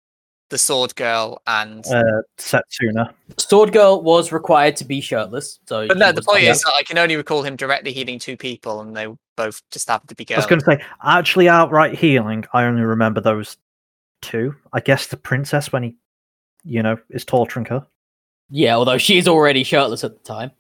[0.51, 1.87] the sword girl and.
[1.87, 3.13] Uh, Setsuna.
[3.39, 5.61] Sword Girl was required to be shirtless.
[5.67, 8.37] So but no, the point is that I can only recall him directly healing two
[8.37, 10.37] people, and they both just happened to be girls.
[10.37, 12.45] I was going to say, actually, outright healing.
[12.53, 13.57] I only remember those
[14.21, 14.55] two.
[14.73, 15.97] I guess the princess when he,
[16.65, 17.87] you know, is torturing her.
[18.51, 20.51] Yeah, although she's already shirtless at the time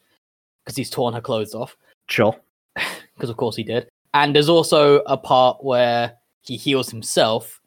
[0.64, 1.76] because he's torn her clothes off.
[2.09, 2.36] Sure.
[3.14, 3.88] because of course he did.
[4.14, 7.60] And there's also a part where he heals himself,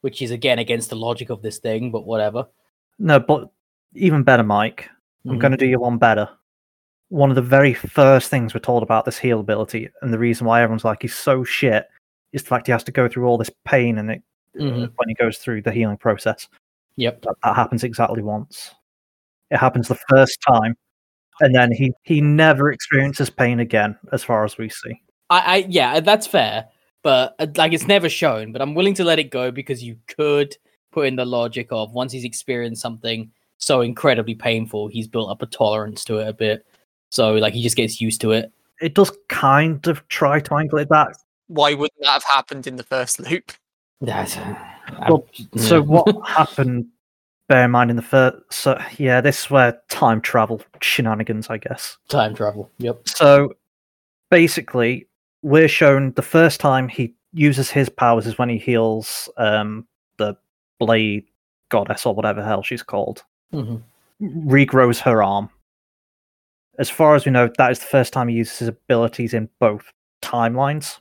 [0.00, 2.46] which is again against the logic of this thing, but whatever.
[2.98, 3.50] No, but
[3.94, 4.88] even better, Mike.
[5.26, 5.40] I'm Mhm.
[5.40, 6.28] going to do you one better.
[7.08, 10.46] One of the very first things we're told about this heal ability, and the reason
[10.46, 11.88] why everyone's like he's so shit,
[12.32, 14.22] is the fact he has to go through all this pain and it
[14.58, 14.92] uh, Mhm.
[14.96, 16.48] when he goes through the healing process.
[16.96, 17.22] Yep.
[17.22, 18.74] That, that happens exactly once.
[19.50, 20.76] It happens the first time,
[21.40, 25.00] and then he he never experiences pain again, as far as we see.
[25.30, 26.66] I, I yeah, that's fair,
[27.06, 28.50] but uh, like it's never shown.
[28.50, 30.56] But I'm willing to let it go because you could
[30.90, 35.40] put in the logic of once he's experienced something so incredibly painful, he's built up
[35.40, 36.66] a tolerance to it a bit.
[37.10, 38.50] So like he just gets used to it.
[38.80, 41.14] It does kind of try to angle it back.
[41.46, 43.52] Why wouldn't that have happened in the first loop?
[44.00, 44.36] That's,
[45.08, 46.86] Well, So what happened?
[47.48, 48.38] Bear in mind in the first.
[48.50, 51.98] So yeah, this is where time travel shenanigans, I guess.
[52.08, 52.68] time travel.
[52.78, 53.08] Yep.
[53.08, 53.54] So
[54.28, 55.05] basically,
[55.42, 60.36] we're shown the first time he uses his powers is when he heals um, the
[60.78, 61.24] blade
[61.68, 63.22] goddess or whatever the hell she's called,
[63.52, 63.82] Mhm.
[64.20, 65.50] regrows her arm.
[66.78, 69.48] As far as we know, that is the first time he uses his abilities in
[69.58, 71.00] both timelines.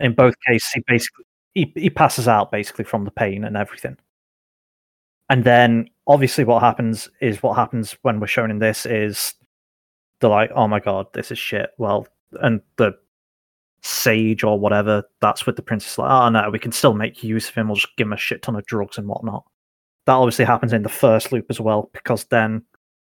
[0.00, 1.24] In both cases, he basically
[1.54, 3.96] he, he passes out basically from the pain and everything.
[5.30, 9.34] And then obviously what happens is what happens when we're shown in this is
[10.20, 11.70] they're like, oh my god, this is shit.
[11.78, 12.08] Well,
[12.42, 12.92] and the
[13.84, 17.22] sage or whatever that's with the princess, like, oh ah, no, we can still make
[17.22, 17.68] use of him.
[17.68, 19.44] We'll just give him a shit ton of drugs and whatnot.
[20.06, 22.62] that obviously happens in the first loop as well, because then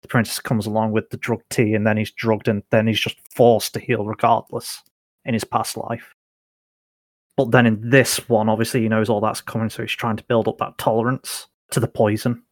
[0.01, 2.99] the princess comes along with the drug tea, and then he's drugged, and then he's
[2.99, 4.81] just forced to heal regardless
[5.25, 6.15] in his past life.
[7.37, 10.23] But then in this one, obviously he knows all that's coming, so he's trying to
[10.23, 12.43] build up that tolerance to the poison.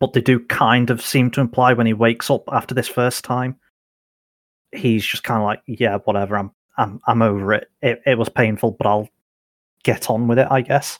[0.00, 3.24] But they do kind of seem to imply when he wakes up after this first
[3.24, 3.56] time,
[4.72, 7.70] he's just kind of like, yeah, whatever, I'm I'm I'm over it.
[7.82, 9.08] It it was painful, but I'll
[9.82, 10.98] get on with it, I guess.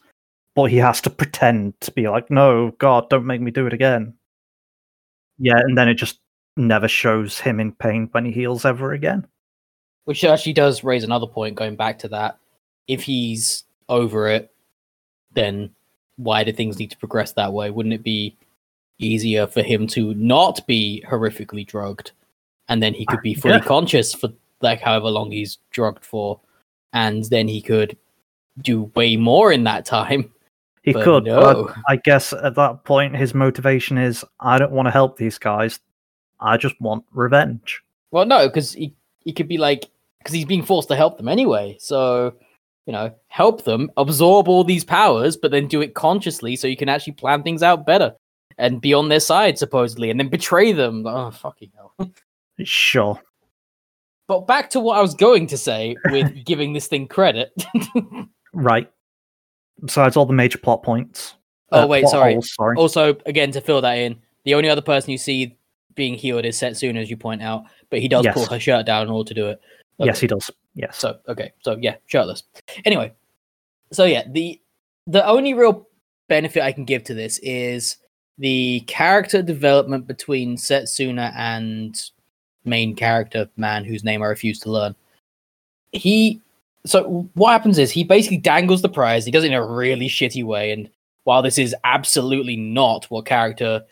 [0.54, 3.72] But he has to pretend to be like, no, God, don't make me do it
[3.72, 4.14] again.
[5.38, 6.20] Yeah, and then it just
[6.56, 9.26] never shows him in pain when he heals ever again.
[10.04, 12.38] Which actually does raise another point going back to that.
[12.86, 14.52] If he's over it,
[15.32, 15.70] then
[16.16, 17.70] why do things need to progress that way?
[17.70, 18.36] Wouldn't it be
[18.98, 22.12] easier for him to not be horrifically drugged
[22.68, 23.60] and then he could be uh, fully Yeah.
[23.60, 24.28] conscious for
[24.64, 26.40] like however long he's drugged for
[26.92, 27.96] and then he could
[28.62, 30.32] do way more in that time
[30.82, 31.40] He But could, no.
[31.64, 35.38] but I guess at that point his motivation is I don't want to help these
[35.38, 35.80] guys.
[36.40, 37.82] I just want revenge.
[38.10, 38.92] well no because he,
[39.24, 39.86] he could be like
[40.18, 42.34] because he's being forced to help them anyway so
[42.86, 46.76] you know help them absorb all these powers but then do it consciously so you
[46.76, 48.14] can actually plan things out better
[48.58, 52.10] and be on their side supposedly and then betray them oh fucking hell
[52.62, 53.20] Sure.
[54.26, 57.52] But back to what i was going to say with giving this thing credit
[58.54, 58.88] Right.
[59.84, 61.34] Besides all the major plot points.
[61.72, 62.76] oh uh, wait sorry holes, sorry.
[62.76, 65.58] Also, again, to fill that in, the only other person you see
[65.96, 68.34] being healed is Setsuna, as you point out, but he does Yes.
[68.34, 69.60] pull her shirt down in order to do it.
[69.98, 70.50] Yes, he does.
[70.74, 70.96] Yes.
[70.98, 72.44] So okay, so yeah, shirtless.
[72.84, 73.12] Anyway,
[73.92, 74.60] so yeah, the
[75.08, 75.88] the only real
[76.28, 77.96] benefit I can give to this is
[78.38, 82.00] the character development between Setsuna and
[82.64, 84.94] main character man whose name I refuse to learn.
[85.92, 86.40] He
[86.86, 89.24] so what happens is he basically dangles the prize.
[89.24, 90.90] He does it in a really shitty way, and
[91.24, 93.82] while this is absolutely not what character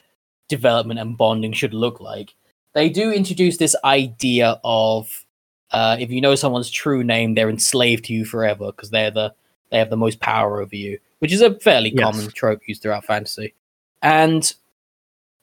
[0.49, 2.35] development and bonding should look like,
[2.75, 5.25] they do introduce this idea of
[5.71, 9.33] uh, if you know someone's true name, they're enslaved to you forever because they're the
[9.71, 12.05] they have the most power over you, which is a fairly Yes.
[12.05, 13.55] common trope used throughout fantasy.
[14.03, 14.53] And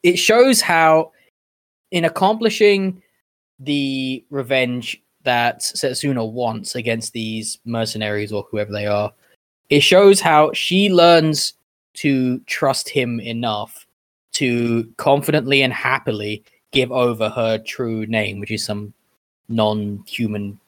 [0.04, 1.14] it shows how,
[1.90, 3.02] in accomplishing
[3.60, 9.12] the revenge that Setsuna wants against these mercenaries or whoever they are,
[9.70, 11.54] it shows how she learns
[11.96, 13.86] to trust him enough
[14.34, 18.94] to confidently and happily give over her true name, which is some
[19.50, 20.60] non-human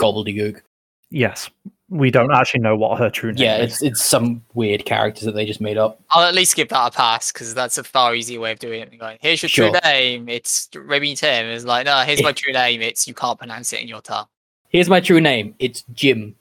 [0.00, 0.60] gobbledygook.
[1.10, 1.50] Yes.
[1.92, 3.74] We don't actually know what her true name Yeah, is.
[3.74, 6.00] it's it's some weird characters that they just made up.
[6.10, 8.80] I'll at least give that a pass because that's a far easier way of doing
[8.80, 8.88] it.
[8.90, 9.70] than Going, here's your Sure.
[9.70, 10.28] true name.
[10.28, 11.46] It's Remy Tim.
[11.46, 12.80] It's like, no, here's my true name.
[12.80, 14.26] It's you can't pronounce it in your tongue.
[14.70, 15.54] Here's my true name.
[15.58, 16.34] It's Jim.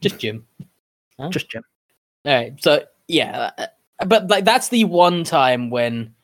[0.00, 0.46] Just Jim.
[1.30, 1.64] Just Jim.
[2.24, 2.52] All right.
[2.62, 3.66] So yeah, uh,
[4.06, 6.14] but like that's the one time when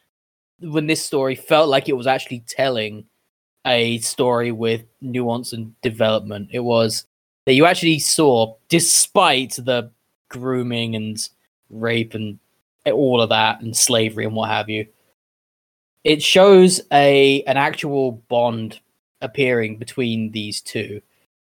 [0.61, 3.05] when this story felt like it was actually telling
[3.67, 6.51] a story with nuance and development.
[6.53, 7.07] It was
[7.47, 9.91] that you actually saw, despite the
[10.29, 11.29] grooming and
[11.71, 12.39] rape and
[12.87, 14.87] all of that and slavery and what have you,
[16.05, 18.81] it shows a an actual bond
[19.21, 21.01] appearing between these two.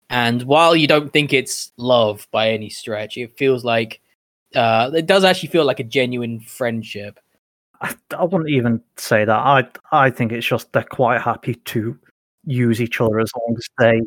[0.10, 4.00] And while you don't think it's love by any stretch, it feels like
[4.56, 7.20] uh, it does actually feel like a genuine friendship.
[7.82, 9.32] I, I wouldn't even say that.
[9.32, 11.98] I I think it's just they're quite happy to
[12.46, 14.02] use each other as long as they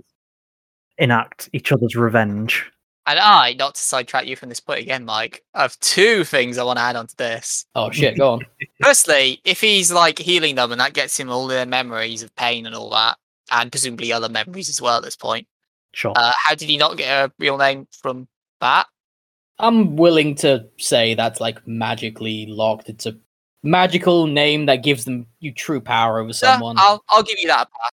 [1.00, 2.70] enact each other's revenge.
[3.06, 6.58] And I, not to sidetrack you from this point again, Mike, I have two things
[6.58, 7.64] I want to add onto this.
[7.74, 8.40] Oh shit, go on.
[8.82, 12.66] Firstly, if he's like healing them and that gets him all their memories of pain
[12.66, 13.16] and all that,
[13.50, 15.48] and presumably other memories as well at this point,
[15.92, 16.12] Sure.
[16.14, 18.28] uh, how did he not get a real name from
[18.60, 18.86] that?
[19.58, 22.88] I'm willing to say that's like magically locked.
[22.88, 23.16] It's a
[23.62, 26.76] magical name that gives them you true power over Yeah, someone.
[26.78, 27.90] I'll I'll give you that a pass.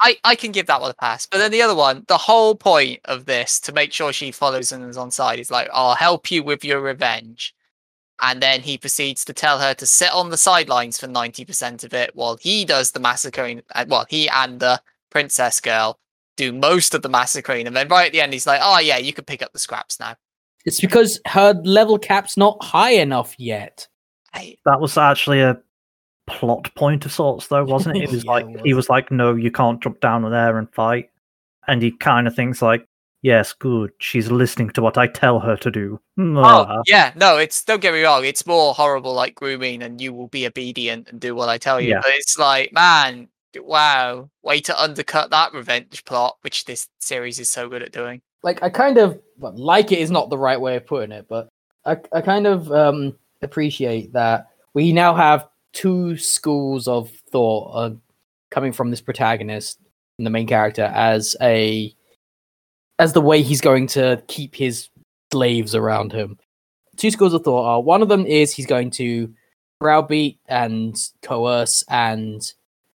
[0.00, 1.26] I, I can give that one a pass.
[1.26, 4.72] But then the other one, the whole point of this to make sure she follows
[4.72, 7.54] and is on side is like, I'll help you with your revenge.
[8.20, 11.94] And then he proceeds to tell her to sit on the sidelines for 90% of
[11.94, 13.62] it while he does the massacring.
[13.74, 14.80] uh, Well, he and the
[15.10, 15.98] princess girl
[16.36, 17.66] do most of the massacring.
[17.66, 19.58] And then right at the end, he's like, oh, yeah, you can pick up the
[19.58, 20.16] scraps now.
[20.64, 23.86] It's because her level cap's not high enough yet.
[24.32, 25.58] I, That was actually a
[26.26, 28.04] plot point of sorts, though, wasn't it?
[28.04, 28.84] It was Yeah, like it he was.
[28.86, 31.10] was like, "No, you can't jump down there and fight,"
[31.68, 32.86] and he kind of thinks like,
[33.22, 33.90] "Yes, good.
[33.98, 37.80] She's listening to what I tell her to do." Oh, Ah, yeah, no, it's don't
[37.82, 41.34] get me wrong, it's more horrible like grooming and you will be obedient and do
[41.34, 41.90] what I tell you.
[41.90, 42.00] Yeah.
[42.02, 47.50] But it's like, man, wow, way to undercut that revenge plot, which this series is
[47.50, 48.20] so good at doing.
[48.42, 51.26] Like I kind of well, like it is not the right way of putting it,
[51.28, 51.48] but
[51.84, 57.96] I, I kind of um appreciate that we now have two schools of thought are
[58.50, 59.78] coming from this protagonist
[60.18, 61.94] and the main character as a
[62.98, 64.88] as the way he's going to keep his
[65.32, 66.38] slaves around him.
[66.96, 69.32] Two schools of thought are one of them is he's going to
[69.80, 72.54] browbeat and coerce and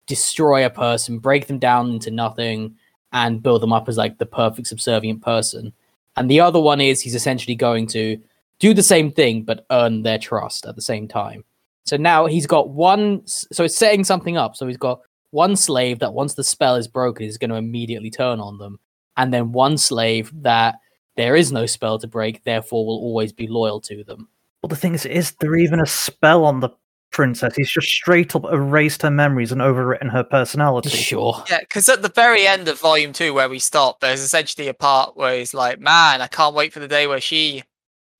[0.07, 2.77] destroy a person, break them down into nothing,
[3.13, 5.73] and build them up as like the perfect subservient person.
[6.17, 8.21] And the other one is he's essentially going to
[8.59, 11.43] do the same thing but earn their trust at the same time.
[11.87, 13.23] So now he's got one.
[13.27, 14.57] So it's setting something up.
[14.57, 15.01] So he's got
[15.31, 18.79] one slave that once the spell is broken is going to immediately turn on them,
[19.17, 20.77] and then one slave that
[21.17, 24.29] there is no spell to break, therefore will always be loyal to them.
[24.63, 26.71] Well, the thing is, is there even a spell on the
[27.11, 27.57] princess?
[27.57, 30.91] He's just straight up erased her memories and overwritten her personality.
[30.91, 31.43] Sure.
[31.49, 34.75] Yeah, because at the very end of volume two, where we stop, there's essentially a
[34.75, 37.63] part where he's like, "Man, I can't wait for the day where she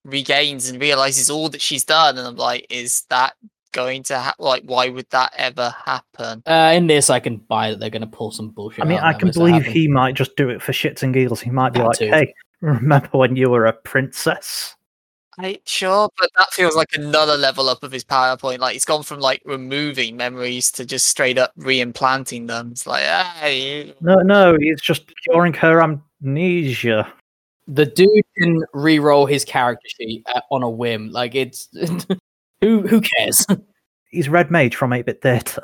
[0.05, 3.35] regains and realizes all that she's done." And I'm like, "Is that
[3.77, 4.65] going to ha- like?
[4.65, 8.17] Why would that ever happen?" Uh, in this, I can buy that they're going to
[8.19, 8.85] pull some bullshit.
[8.85, 11.41] I mean, I can believe he might just do it for shits and giggles.
[11.41, 12.09] He might be That like, too.
[12.09, 14.73] "Hey, remember when you were a princess?"
[15.39, 18.59] I sure, but that feels like another level up of his PowerPoint.
[18.59, 22.71] Like he's gone from like removing memories to just straight up re-implanting them.
[22.73, 27.13] It's like, hey, No, no, he's just curing her amnesia.
[27.67, 31.11] the dude can re-roll his character sheet uh, on a whim.
[31.11, 31.69] Like it's
[32.67, 33.47] who who cares?
[34.11, 35.63] He's Red Mage from 8-Bit Theater.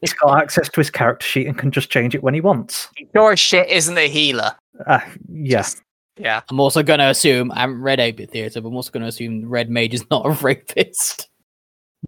[0.00, 2.88] He's got access to his character sheet and can just change it when he wants.
[3.16, 4.54] sure as shit isn't a healer.
[4.86, 5.00] Uh,
[5.32, 5.82] yeah, Just-
[6.18, 6.42] yeah.
[6.50, 9.08] I'm also going to assume I haven't read 8-bit theater, but I'm also going to
[9.08, 11.28] assume Red Mage is not a rapist.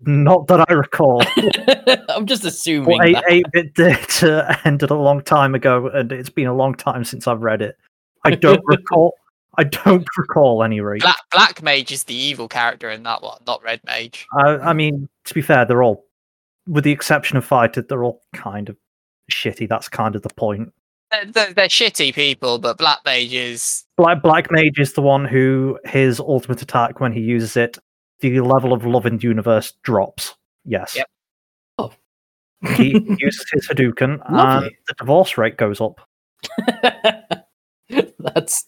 [0.02, 1.22] not that I recall.
[2.10, 2.98] I'm just assuming.
[2.98, 3.24] Well, eight, that.
[3.24, 7.40] 8-Bit Theater ended a long time ago, and it's been a long time since I've
[7.42, 7.76] read it.
[8.24, 9.14] I don't recall.
[9.58, 11.02] I don't recall any rape.
[11.02, 14.26] Black Black Mage is the evil character in that one, not Red Mage.
[14.38, 16.06] I, I mean, to be fair, they're all,
[16.66, 18.76] with the exception of Fighter, they're all kind of
[19.30, 19.68] shitty.
[19.68, 20.72] That's kind of the point.
[21.10, 25.24] They're, they're, they're shitty people, but Black Mage is Black Black Mage is the one
[25.24, 27.78] who his ultimate attack when he uses it,
[28.20, 30.36] the level of love in the universe drops.
[30.64, 30.94] Yes.
[30.94, 31.06] Yep.
[31.78, 31.92] Oh.
[32.76, 36.00] he uses his Hadouken, and the divorce rate goes up.
[38.18, 38.66] That's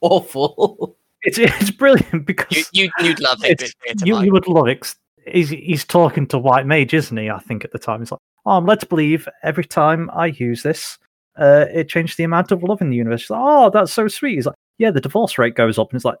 [0.00, 0.96] awful.
[1.22, 3.62] It's it's brilliant because you, you you'd love it.
[3.62, 3.72] it's-
[4.04, 4.94] you, you would love it.
[5.26, 7.30] He's, he's talking to White Mage, isn't he?
[7.30, 10.98] I think at the time he's like, "Oh, let's believe every time I use this,
[11.36, 14.06] uh, it changed the amount of love in the universe." She's like, "Oh, that's so
[14.06, 16.18] sweet." He's like, "Yeah, the divorce rate goes up," and it's like,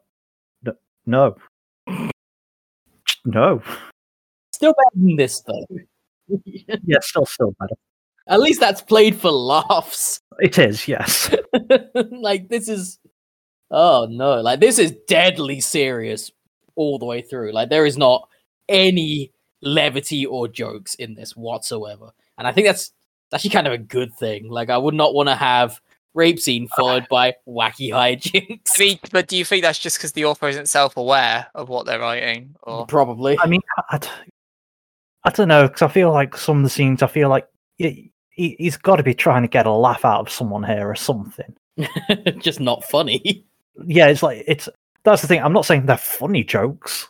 [0.64, 0.74] "No,
[1.06, 1.36] no,
[3.24, 3.62] no."
[4.52, 5.66] Still better than this though.
[6.84, 7.76] Yeah, still, still better.
[8.26, 10.18] At least that's played for laughs.
[10.40, 11.32] It is, yes.
[12.10, 12.98] like this is
[13.70, 16.30] oh no, like this is deadly serious
[16.74, 17.52] all the way through.
[17.52, 18.28] Like there is not
[18.68, 19.32] any
[19.62, 22.10] levity or jokes in this whatsoever.
[22.38, 22.92] And I think that's
[23.32, 24.48] actually kind of a good thing.
[24.48, 25.80] Like I would not want to have
[26.14, 28.72] rape scene followed uh, by wacky hijinks.
[28.76, 31.86] I mean, but do you think that's just because the author isn't self-aware of what
[31.86, 33.38] they're writing, or Probably.
[33.38, 37.28] I mean, I don't know because I feel like some of the scenes, I feel
[37.28, 40.62] like he, he, he's got to be trying to get a laugh out of someone
[40.62, 41.54] here or something.
[42.38, 43.44] Just not funny.
[43.86, 44.68] Yeah, it's like it's
[45.04, 45.42] that's the thing.
[45.42, 47.08] I'm not saying they're funny jokes,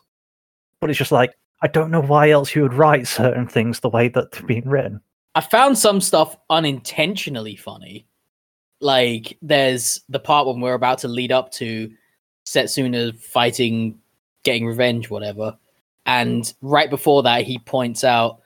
[0.80, 3.88] but it's just like I don't know why else you would write certain things the
[3.88, 5.01] way that they're being written.
[5.34, 8.06] I found some stuff unintentionally funny.
[8.80, 11.90] Like there's the part when we're about to lead up to
[12.47, 13.98] Setsuna fighting,
[14.44, 15.56] getting revenge, whatever.
[16.05, 18.40] And right before that, he points out,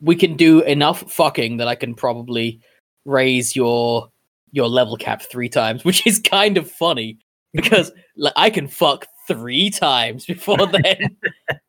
[0.00, 2.60] "We can do enough fucking that I can probably
[3.04, 4.10] raise your
[4.52, 7.18] your level cap three times," which is kind of funny
[7.54, 11.16] because like, I can fuck three times before then.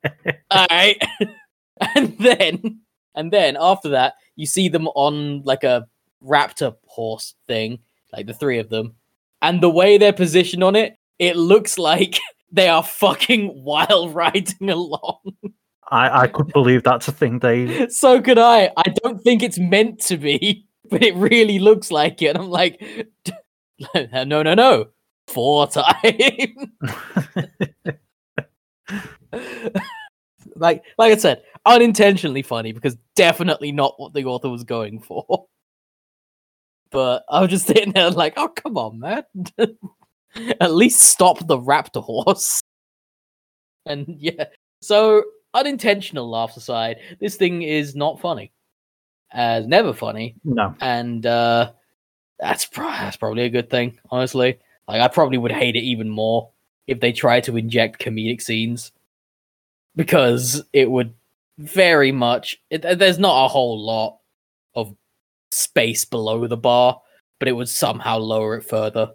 [0.52, 1.02] All right,
[1.96, 2.82] and then
[3.16, 5.88] and then after that, you see them on like a
[6.24, 7.80] raptor horse thing,
[8.14, 8.96] like the three of them.
[9.42, 12.20] And the way they're positioned on it, it looks like
[12.52, 15.20] they are fucking while riding along.
[15.90, 17.88] I, I could believe that's a thing they.
[17.90, 18.72] so could I.
[18.78, 22.28] I don't think it's meant to be, but it really looks like it.
[22.28, 22.82] And I'm like,
[24.26, 24.88] no, no, no.
[25.28, 26.68] Four times.
[30.56, 35.48] like like I said, unintentionally funny because definitely not what the author was going for.
[36.92, 39.24] But I was just sitting there like, oh come on, man.
[40.62, 42.62] At least stop the raptor horse.
[43.86, 44.46] And yeah,
[44.82, 45.24] so
[45.54, 48.52] unintentional laughs aside, this thing is not funny.
[49.34, 51.72] Uh, never funny, no, and uh,
[52.40, 54.60] that's pro- that's probably a good thing, honestly.
[54.88, 56.50] Like I probably would hate it even more
[56.88, 58.92] if they tried to inject comedic scenes.
[59.96, 61.14] because it would
[61.58, 62.62] very much.
[62.70, 64.20] It, there's not a whole lot
[64.76, 64.96] of
[65.52, 67.02] space below the bar,
[67.40, 69.12] but it would somehow lower it further.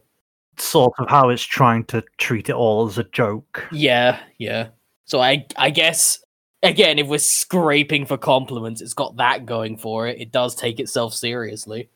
[0.59, 3.67] Sort of how it's trying to treat it all as a joke.
[3.73, 4.69] Yeah, yeah.
[5.05, 6.19] So I I guess
[6.63, 10.21] again, if we're scraping for compliments, it's got that going for it.
[10.21, 11.91] It does take itself seriously.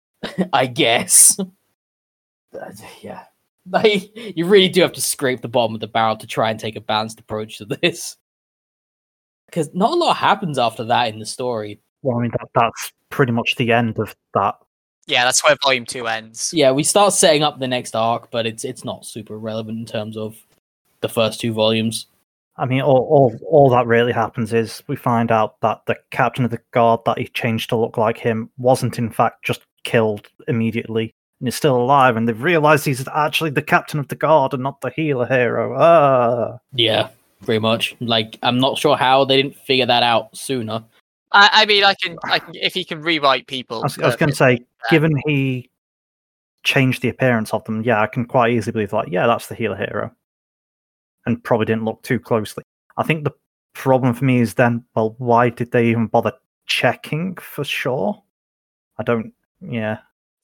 [0.52, 1.38] I guess.
[2.54, 2.70] Uh,
[3.00, 3.24] yeah.
[3.70, 6.58] Like, you really do have to scrape the bottom of the barrel to try and
[6.58, 8.16] take a balanced approach to this.
[9.46, 11.80] Because not a lot happens after that in the story.
[12.02, 14.56] Well, I mean, that, that's pretty much the end of that.
[15.06, 16.52] Yeah, that's where volume two ends.
[16.54, 19.84] Yeah, we start setting up the next arc, but it's it's not super relevant in
[19.84, 20.36] terms of
[21.00, 22.06] the first two volumes.
[22.56, 26.44] I mean, all, all all that really happens is we find out that the captain
[26.44, 30.28] of the guard that he changed to look like him wasn't in fact just killed
[30.46, 34.54] immediately and is still alive, and they've realized he's actually the captain of the guard
[34.54, 35.76] and not the healer hero.
[35.76, 37.08] Ah, Yeah,
[37.44, 37.96] pretty much.
[37.98, 40.84] Like, I'm not sure how they didn't figure that out sooner.
[41.32, 43.78] I, I mean, I can, I can, if he can rewrite people.
[43.78, 45.68] I was, I was going to perfectly, say, given he
[46.62, 49.56] changed the appearance of them, yeah, I can quite easily believe like, yeah, that's the
[49.56, 50.14] healer hero,
[51.26, 52.62] and probably didn't look too closely.
[52.96, 53.32] I think the
[53.72, 56.34] problem for me is then, well, why did they even bother
[56.66, 58.22] checking for sure?
[58.98, 59.32] I don't.
[59.60, 59.98] Yeah,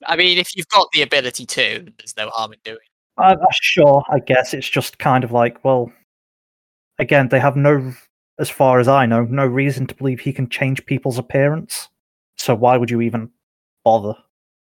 [0.06, 2.76] I mean, if you've got the ability to, there's no harm in doing.
[2.76, 3.20] it.
[3.20, 4.04] I, I- sure.
[4.10, 5.92] I guess it's just kind of like, well,
[6.98, 7.92] again, they have no,
[8.38, 11.88] as far as I know, no reason to believe he can change people's appearance.
[12.36, 13.30] So why would you even
[13.84, 14.14] bother?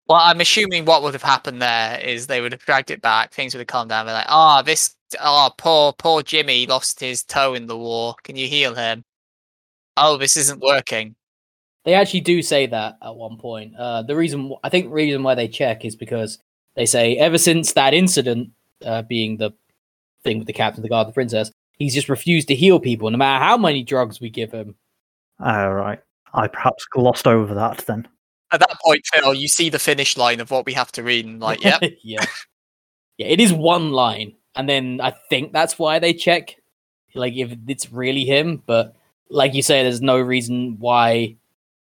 [0.08, 3.32] Well, I'm assuming what would have happened there is they would have dragged it back.
[3.32, 4.06] Things would have calmed down.
[4.06, 8.16] They're like, "Ah, this, ah, poor, poor Jimmy lost his toe in the war.
[8.24, 9.04] Can you heal him?"
[9.96, 11.14] Oh, this isn't working.
[11.84, 13.74] They actually do say that at one point.
[13.76, 16.38] Uh, the reason I think the reason why they check is because
[16.76, 18.50] they say ever since that incident,
[18.84, 19.52] uh, being the
[20.22, 23.10] thing with the captain, of the guard, the princess, he's just refused to heal people,
[23.10, 24.74] no matter how many drugs we give him.
[25.40, 26.00] All right.
[26.32, 28.06] I perhaps glossed over that then.
[28.52, 31.24] At that point, Phil, you see the finish line of what we have to read,
[31.24, 32.24] and like, yep, yeah,
[33.16, 33.26] yeah.
[33.26, 36.56] It is one line, and then I think that's why they check,
[37.14, 38.62] like if it's really him.
[38.66, 38.96] But
[39.28, 41.36] like you say, there's no reason why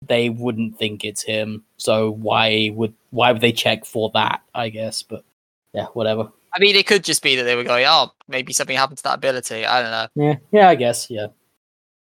[0.07, 1.65] they wouldn't think it's him.
[1.77, 4.43] So why would why would they check for that?
[4.55, 5.25] I guess, but
[5.73, 6.31] yeah, whatever.
[6.55, 9.05] I mean, it could just be that they were going, "Oh, maybe something happened to
[9.05, 10.27] that ability." I don't know.
[10.27, 11.29] Yeah, yeah, I guess, yeah.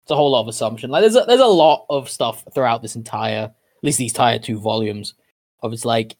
[0.02, 0.90] It's a whole lot of assumption.
[0.90, 4.38] Like there's a, there's a lot of stuff throughout this entire, at least these entire
[4.38, 5.14] two volumes,
[5.62, 6.16] of it's like,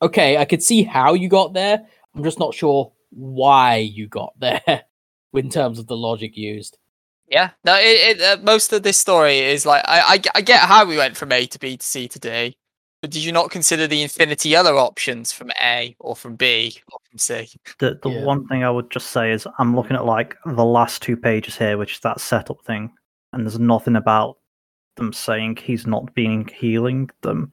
[0.00, 1.86] okay, I could see how you got there.
[2.14, 4.84] I'm just not sure why you got there,
[5.34, 6.78] in terms of the logic used.
[7.28, 10.60] Yeah, no, it, it uh, most of this story is like, I, I, I get
[10.60, 12.56] how we went from A to B to C to D,
[13.02, 16.98] but did you not consider the infinity other options from A or from B or
[17.10, 17.50] from C?
[17.78, 18.22] The the Yeah.
[18.24, 21.56] one thing I would just say is I'm looking at like the last two pages
[21.56, 22.92] here, which is that setup thing,
[23.32, 24.38] and there's nothing about
[24.96, 27.52] them saying he's not being healing them.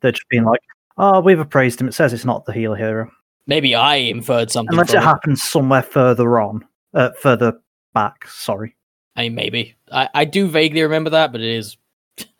[0.00, 0.62] They're just being like,
[0.96, 1.88] "Oh, we've appraised him.
[1.88, 3.10] It says it's not the healer hero."
[3.46, 4.72] Maybe I inferred something.
[4.72, 7.60] Unless it from happens somewhere further on, uh, further
[7.92, 8.26] back.
[8.26, 8.74] Sorry.
[9.20, 11.76] I mean, maybe I, I do vaguely remember that, but it is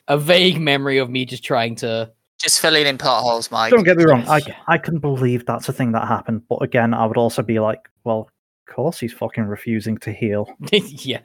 [0.09, 2.11] a vague memory of me just trying to.
[2.39, 3.71] Just filling in plot holes, Mike.
[3.71, 4.25] Don't get me wrong.
[4.27, 4.41] I.
[4.67, 7.91] I can believe that's a thing that happened, but again, I would also be like,
[8.05, 8.31] "Well,
[8.67, 11.21] of course he's fucking refusing to heal." yeah.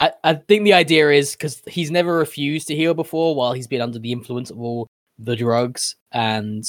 [0.00, 3.68] I, I think the idea is because he's never refused to heal before while he's
[3.68, 6.64] been under the influence of all the drugs, and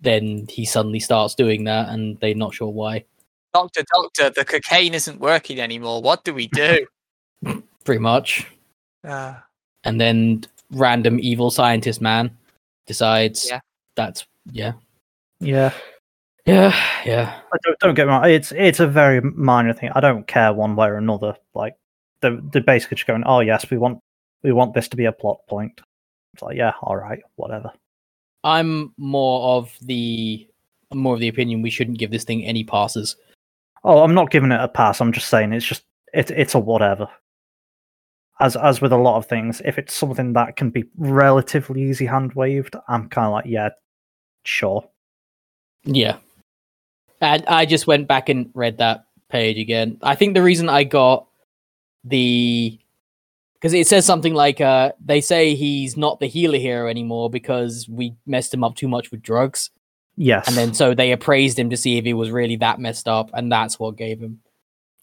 [0.00, 3.06] then he suddenly starts doing that, and they're not sure why.
[3.52, 6.00] Doctor, doctor, the cocaine isn't working anymore.
[6.00, 6.86] What do we do?
[7.84, 8.46] Pretty much.
[9.04, 9.34] uh,
[9.84, 12.30] And then random evil scientist man
[12.86, 13.60] decides Yeah.
[13.96, 14.72] that's yeah.
[15.40, 15.72] Yeah.
[16.46, 17.40] Yeah, yeah.
[17.50, 18.24] But don't, don't get me wrong.
[18.28, 19.90] It's it's a very minor thing.
[19.94, 21.36] I don't care one way or another.
[21.54, 21.76] Like
[22.22, 24.00] they're, they're basically just going, "Oh yes, we want
[24.42, 25.80] we want this to be a plot point."
[26.34, 27.70] It's like, yeah, all right, whatever.
[28.42, 30.48] I'm more of the
[30.94, 33.16] more of the opinion we shouldn't give this thing any passes.
[33.84, 35.00] Oh, I'm not giving it a pass.
[35.00, 35.82] I'm just saying it's just
[36.14, 37.06] it, it's a whatever.
[38.40, 42.06] As as with a lot of things, if it's something that can be relatively easy
[42.06, 43.70] hand waved, I'm kind of like, yeah,
[44.44, 44.88] sure.
[45.84, 46.16] Yeah.
[47.20, 49.98] And I just went back and read that page again.
[50.02, 51.26] I think the reason I got
[52.04, 52.78] the
[53.54, 57.86] because it says something like uh they say he's not the healer hero anymore because
[57.88, 59.70] we messed him up too much with drugs.
[60.16, 63.08] Yes, And then so they appraised him to see if he was really that messed
[63.08, 64.40] up, and that's what gave him.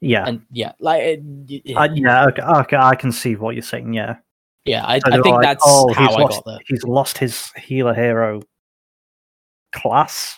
[0.02, 3.56] Yeah, And yeah, like it, it- I, uh, yeah, okay, okay, I can see what
[3.56, 3.94] you're saying.
[3.94, 4.18] Yeah,
[4.66, 6.60] yeah, I, So I think like, that's oh, how I lost, got there.
[6.68, 8.42] He's lost his healer hero
[9.74, 10.38] class,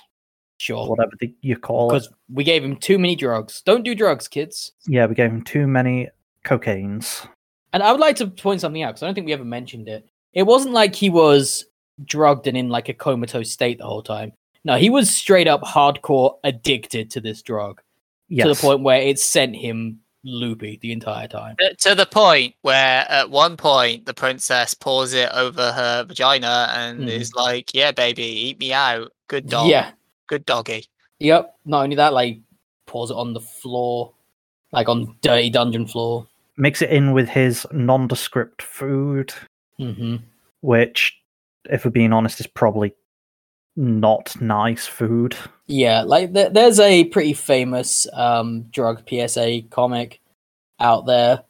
[0.59, 1.93] Sure, whatever the, you call it.
[1.93, 3.61] because we gave him too many drugs.
[3.61, 4.71] Don't do drugs, kids.
[4.87, 6.09] Yeah, we gave him too many
[6.45, 7.27] cocaines.
[7.71, 9.87] And I would like to point something out because I don't think we ever mentioned
[9.87, 10.07] it.
[10.33, 11.65] It wasn't like he was
[12.05, 14.33] drugged and in like a comatose state the whole time.
[14.65, 17.81] No, he was straight up hardcore addicted to this drug
[18.29, 18.45] Yes.
[18.47, 21.55] to the point where it sent him loopy the entire time.
[21.79, 27.01] To the point where at one point the princess pours it over her vagina and
[27.01, 27.07] Mhm.
[27.09, 29.11] is like, "Yeah, baby, eat me out.
[29.27, 29.69] Good dog.
[29.69, 29.91] Yeah.
[30.27, 30.85] good doggy."
[31.19, 31.55] Yep.
[31.65, 32.39] Not only that, like
[32.85, 34.13] pours it on the floor,
[34.71, 36.27] like on dirty dungeon floor.
[36.57, 39.33] Mix it in with his nondescript food,
[39.77, 40.17] hmm
[40.61, 41.17] which,
[41.69, 42.93] if we're being honest, is probably
[43.79, 45.35] not nice food.
[45.67, 50.19] Yeah, like th- there's a pretty famous um, drug PSA comic
[50.79, 51.43] out there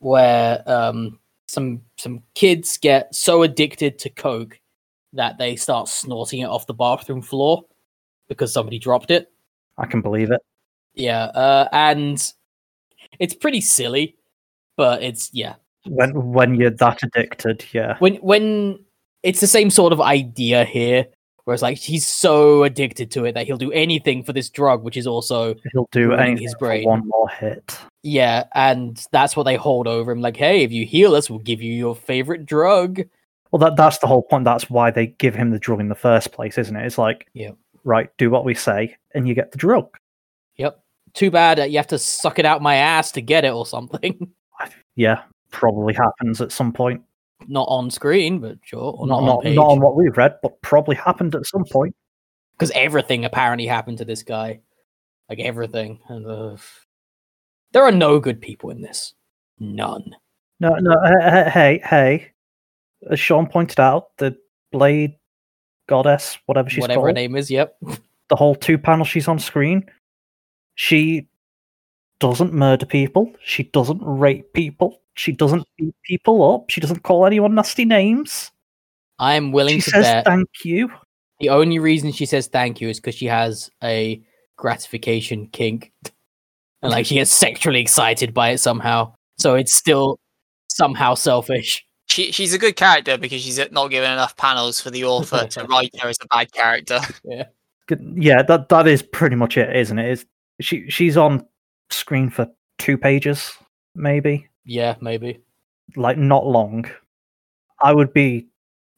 [0.00, 4.58] where um, some some kids get so addicted to coke
[5.12, 7.64] that they start snorting it off the bathroom floor
[8.28, 9.30] because somebody dropped it.
[9.78, 10.40] I can believe it.
[10.94, 12.20] Yeah, uh, and
[13.20, 14.16] it's pretty silly,
[14.76, 15.54] but it's yeah.
[15.86, 17.96] When when you're that addicted, yeah.
[18.00, 18.80] When when
[19.22, 21.06] it's the same sort of idea here,
[21.48, 24.82] where it's like he's so addicted to it that he'll do anything for this drug,
[24.82, 26.84] which is also He'll do anything his for brain.
[26.84, 27.74] one more hit.
[28.02, 30.20] Yeah, and that's what they hold over him.
[30.20, 33.00] Like, hey, if you heal us, we'll give you your favorite drug.
[33.50, 34.44] Well, that that's the whole point.
[34.44, 36.84] That's why they give him the drug in the first place, isn't it?
[36.84, 37.52] It's like, Yeah.
[37.82, 39.88] right, do what we say, and you get the drug.
[40.56, 40.78] Yep.
[41.14, 43.64] Too bad uh, you have to suck it out my ass to get it or
[43.64, 44.30] something.
[44.96, 45.22] Yeah,
[45.52, 47.02] probably happens at some point.
[47.46, 48.94] Not on screen, but sure.
[48.98, 51.94] Or not not, on not on what we've read, but probably happened at some point.
[52.54, 54.60] Because everything apparently happened to this guy.
[55.28, 56.00] Like everything.
[56.08, 56.56] And, uh,
[57.72, 59.14] there are no good people in this.
[59.60, 60.16] None.
[60.58, 62.32] No, no, he- he- hey, hey.
[63.10, 64.36] As Sean pointed out, the
[64.72, 65.14] Blade
[65.86, 67.76] Goddess, whatever she's Whatever her name is, yep.
[68.28, 69.88] the whole two panel she's on screen,
[70.74, 71.28] she
[72.18, 73.32] doesn't murder people.
[73.44, 75.00] She doesn't rape people.
[75.18, 76.70] She doesn't beat people up.
[76.70, 78.50] She doesn't call anyone nasty names.
[79.18, 80.90] I am willing She to says bet thank you.
[81.40, 84.22] the only reason she says thank you is because she has a
[84.56, 85.92] gratification kink.
[86.80, 89.14] And like she gets sexually excited by it somehow.
[89.38, 90.20] So it's still
[90.70, 91.84] somehow selfish.
[92.06, 95.64] She she's a good character because she's not given enough panels for the author to
[95.68, 97.00] write her as a bad character.
[97.88, 100.08] Good- Yeah, that that is pretty much it, isn't it?
[100.08, 100.26] Is
[100.60, 101.44] she she's on
[101.90, 102.46] screen for
[102.78, 103.52] two pages,
[103.96, 105.40] maybe, Yeah, maybe.
[105.96, 106.84] like not long.
[107.80, 108.46] I would be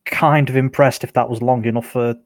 [0.04, 2.16] kind of impressed if that was long enough for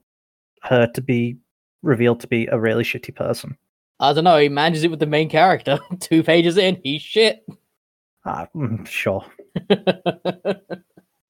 [0.63, 1.37] her to be
[1.83, 3.55] revealed to be a really shitty person.
[3.99, 4.39] I don't know.
[4.39, 5.79] He manages it with the main character.
[5.99, 7.45] Two pages in, he's shit.
[8.25, 9.23] Ah, mm, sure.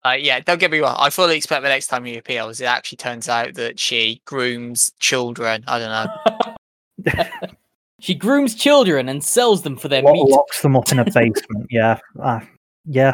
[0.06, 0.96] Uh, yeah, don't get me wrong.
[0.98, 4.94] I fully expect the next time he appeals, it actually turns out that she grooms
[5.00, 5.64] children.
[5.68, 5.90] I don't
[7.06, 7.48] know.
[8.06, 10.30] she grooms children and sells them for their Lo- meat.
[10.30, 11.65] locks them up in a basement.
[11.72, 12.41] yeah, ah,
[12.86, 13.14] yeah.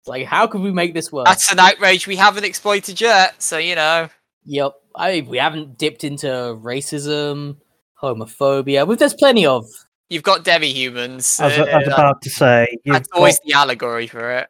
[0.00, 1.26] It's like, how could we make this work?
[1.26, 3.40] That's an outrage we haven't exploited yet.
[3.40, 4.08] So you know,
[4.46, 4.72] Yep.
[4.96, 7.56] I we haven't dipped into racism,
[8.02, 9.64] homophobia, which there's plenty of.
[10.10, 11.38] you've got demi humans.
[11.40, 14.48] I was, I was about to say, you've that's always the allegory for it.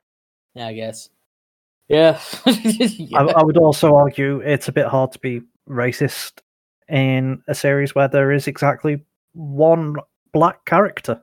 [0.55, 1.09] Yeah, I guess.
[1.89, 2.19] Yeah.
[2.47, 6.33] I, I would also argue it's a bit hard to be racist
[6.89, 9.03] in a series where there is exactly
[9.35, 9.97] one
[10.33, 11.21] black character,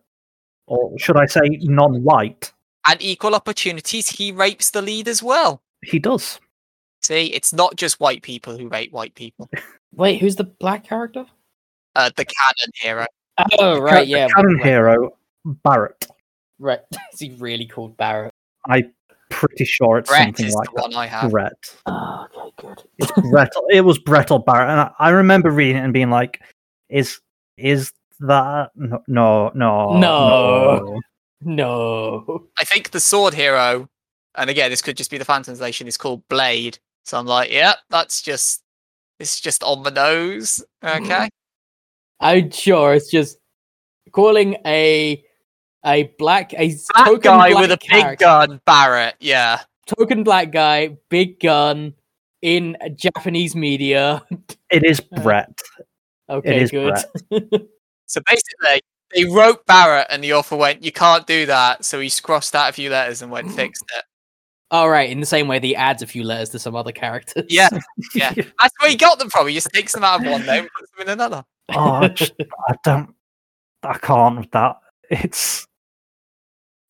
[0.67, 2.51] or should I say, non-white.
[2.88, 5.61] And equal opportunities, he rapes the lead as well.
[5.83, 6.39] He does.
[7.01, 9.49] See, it's not just white people who rape white people.
[9.93, 11.25] Wait, who's the black character?
[11.95, 13.05] Uh, the cannon hero.
[13.59, 14.27] Oh, Ca- right, the yeah.
[14.29, 16.07] cannon right, hero Barrett.
[16.59, 16.79] Right.
[17.13, 18.33] Is he really called Barrett?
[18.67, 18.93] I'm
[19.29, 20.81] pretty sure it's Brett something is like the that.
[20.83, 21.31] one I have.
[21.31, 21.75] Brett.
[21.88, 22.83] Oh, okay, good.
[22.99, 23.51] It's Brett.
[23.71, 26.41] It was Brett or Barrett, and I, I remember reading it and being like,
[26.89, 27.19] "Is
[27.57, 27.91] is
[28.22, 30.99] that no no no No.
[31.43, 32.48] No.
[32.57, 33.89] I think the sword hero,
[34.35, 36.77] and again, this could just be the fan translation, is called Blade.
[37.03, 38.64] So I'm like, yeah, that's just
[39.19, 40.64] it's just on the nose.
[40.84, 41.23] Okay.
[41.23, 41.27] Hmm.
[42.19, 43.38] I'm sure it's just
[44.11, 45.23] calling a
[45.84, 49.15] a black a Black token guy black with a big gun, Barrett.
[49.19, 49.61] Yeah.
[49.88, 51.95] token black guy, big gun
[52.43, 54.23] in Japanese media.
[54.69, 55.60] It is Brett.
[56.30, 56.95] Okay, is good.
[58.11, 58.81] So basically,
[59.13, 62.69] they wrote Barrett, and the author went, "You can't do that." So he crossed out
[62.69, 64.03] a few letters and went fixed it.
[64.69, 66.91] All right, in the same way that he adds a few letters to some other
[66.91, 67.45] characters.
[67.49, 67.69] Yeah.
[68.15, 68.33] Yeah.
[68.59, 69.47] That's where he got them from.
[69.47, 71.43] He just takes them out of one name, and puts them in another.
[71.73, 72.33] oh, I, just,
[72.67, 73.13] I don't.
[73.83, 74.77] I can't with that.
[75.09, 75.67] It's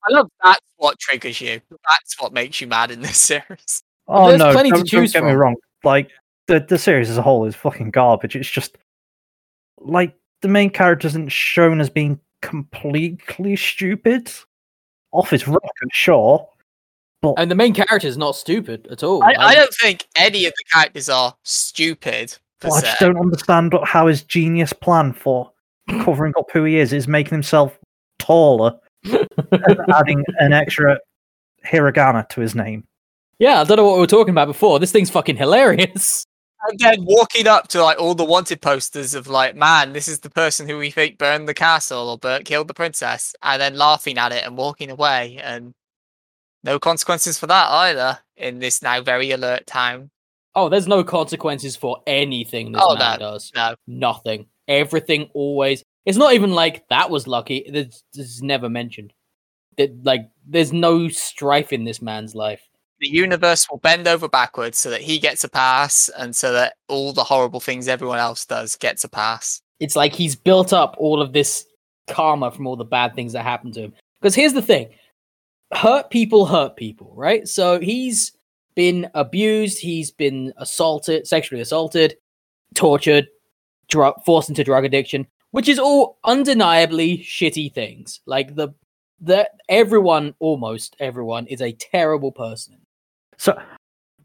[0.03, 1.61] I love that's what triggers you.
[1.69, 3.83] That's what makes you mad in this series.
[4.07, 5.55] oh there's no, plenty to don't, don't choose get me wrong.
[5.83, 6.09] Like
[6.47, 8.35] the the series as a whole is fucking garbage.
[8.35, 8.77] It's just
[9.79, 14.31] like the main character isn't shown as being completely stupid.
[15.11, 15.61] off his rocker,
[15.91, 16.47] sure.
[17.21, 19.21] But And the main character is not stupid at all.
[19.23, 22.35] I, I don't think any of the characters are stupid.
[22.61, 25.51] Per I just don't understand what- how his genius plan for
[26.03, 27.77] covering up who he is is making himself
[28.19, 28.73] taller
[29.03, 29.27] and
[29.93, 30.97] adding an extra
[31.65, 32.85] hiragana to his name.
[33.39, 34.79] Yeah, I don't know what we were talking about before.
[34.79, 36.25] This thing's fucking hilarious.
[36.63, 40.19] And then walking up to like all the wanted posters of like, man, this is
[40.19, 43.75] the person who we think burned the castle or burnt, killed the princess, and then
[43.77, 45.73] laughing at it and walking away, and
[46.63, 50.11] no consequences for that either in this now very alert town.
[50.53, 53.51] Oh, there's no consequences for anything this Oh, man no, does.
[53.55, 54.47] No, Nothing.
[54.67, 55.83] Everything always.
[56.05, 57.65] It's not even like that was lucky.
[57.71, 59.13] This this is never mentioned.
[59.77, 62.61] That like there's no strife in this man's life.
[63.01, 66.75] The universe will bend over backwards so that he gets a pass, and so that
[66.87, 69.61] all the horrible things everyone else does gets a pass.
[69.79, 71.65] It's like he's built up all of this
[72.07, 73.93] karma from all the bad things that happened to him.
[74.21, 74.89] Because here's the thing
[75.73, 77.47] hurt people hurt people, right?
[77.47, 78.33] So he's
[78.75, 82.17] been abused, he's been assaulted, sexually assaulted,
[82.75, 83.27] tortured,
[84.25, 88.21] forced into drug addiction, which is all undeniably shitty things.
[88.25, 88.69] Like the
[89.19, 92.80] the everyone, almost everyone, is a terrible person.
[93.41, 93.59] So,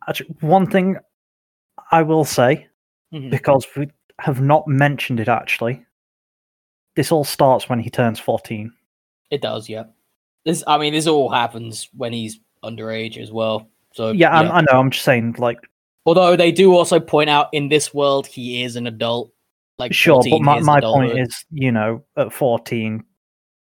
[0.07, 0.99] actually, one thing
[1.91, 2.67] I will say,
[3.15, 3.31] Mhm.
[3.31, 3.89] because we
[4.19, 5.83] have not mentioned it actually,
[6.97, 8.71] this all starts when he turns 14.
[9.31, 9.85] It does, yeah.
[10.45, 13.71] This, I mean, this all happens when he's underage as well.
[13.95, 15.61] So Yeah, I'm, I know, I'm just saying, like,
[16.05, 19.33] Although they do also point out in this world he is an adult.
[19.79, 23.03] Like sure, but my, my point is, you know, at 14,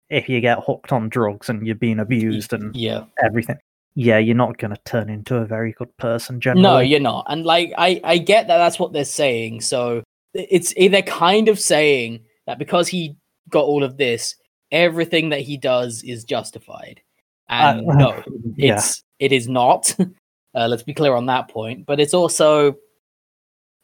[0.09, 3.59] if you get hooked on drugs and you're being abused and yeah, everything,
[3.95, 6.63] yeah, you're not going to turn into a very good person generally.
[6.63, 7.27] no, you're not.
[7.29, 9.61] And like, I I get that that's what they're saying.
[9.61, 10.03] So
[10.35, 13.17] it's they're kind of saying that because he
[13.51, 14.35] got all of this,
[14.71, 17.01] everything that he does is justified.
[17.49, 18.23] And Uh, no,
[18.57, 18.77] yeah.
[18.77, 19.95] it's it is not.
[20.55, 21.87] Uh, let's be clear on that point.
[21.87, 22.77] But it's also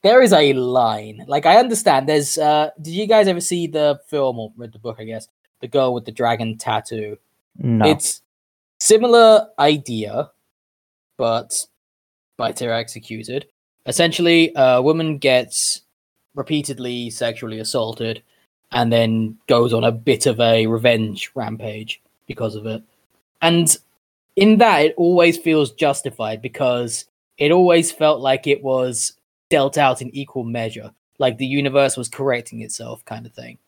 [0.02, 1.24] there is a line.
[1.26, 2.06] Like I understand.
[2.06, 2.36] There's.
[2.36, 4.98] uh Did you guys ever see the film or read the book?
[5.00, 5.28] I guess
[5.62, 7.16] the girl with the dragon tattoo.
[7.56, 7.86] no.
[7.86, 8.20] It's
[8.80, 10.30] similar idea,
[11.16, 11.66] but
[12.36, 13.46] better executed.
[13.86, 15.82] Essentially, a woman gets
[16.34, 18.22] repeatedly sexually assaulted
[18.72, 22.82] and then goes on a bit of a revenge rampage because of it.
[23.40, 23.74] And
[24.36, 27.06] in that, it always feels justified because
[27.38, 29.14] it always felt like it was
[29.48, 33.58] dealt out in equal measure, like the universe was correcting itself, kind of thing.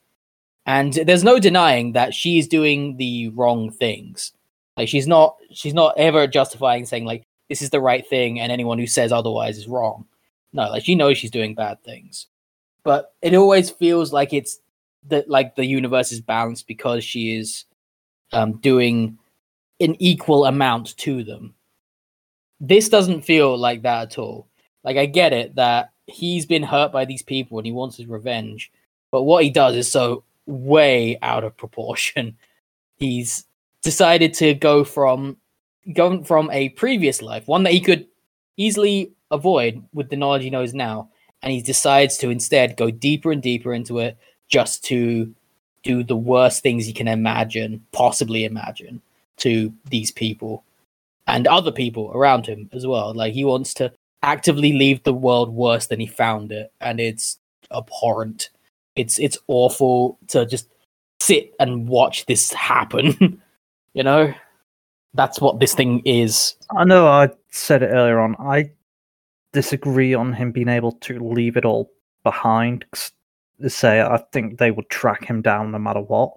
[0.67, 4.33] And there's no denying that she's doing the wrong things.
[4.77, 8.53] Like she's not she's not ever justifying saying like this is the right thing and
[8.53, 10.07] anyone who says otherwise is wrong.
[10.53, 12.27] No, like she knows she's doing bad things.
[12.83, 14.59] But it always feels like it's
[15.09, 17.65] that like the universe is balanced because she is
[18.33, 19.19] um doing
[19.81, 21.55] an equal amount to them.
[22.61, 24.49] This doesn't feel like that at all.
[24.85, 28.07] Like I get it that he's been hurt by these people and he wants his
[28.07, 28.71] revenge,
[29.11, 32.37] but what he does is so way out of proportion.
[32.97, 33.47] He's
[33.83, 35.37] decided to go from
[35.93, 38.07] going from a previous life, one that he could
[38.57, 41.09] easily avoid with the knowledge he knows now,
[41.43, 44.17] and he decides to instead go deeper and deeper into it
[44.49, 45.33] just to
[45.83, 49.01] do the worst things he can imagine, possibly imagine,
[49.39, 50.63] to these people
[51.27, 53.15] and other people around him as well.
[53.15, 53.93] Like he wants to
[54.23, 57.39] actively leave the world worse than he found it, and it's
[57.73, 58.51] abhorrent.
[58.97, 60.69] It's it's awful to just
[61.21, 63.41] sit and watch this happen.
[63.95, 64.33] you know,
[65.15, 66.55] that's what this thing is.
[66.77, 68.37] I know I said it earlier on.
[68.39, 68.71] I
[69.53, 71.91] disagree on him being able to leave it all
[72.23, 72.85] behind.
[73.67, 76.37] say, I think they would track him down no matter what.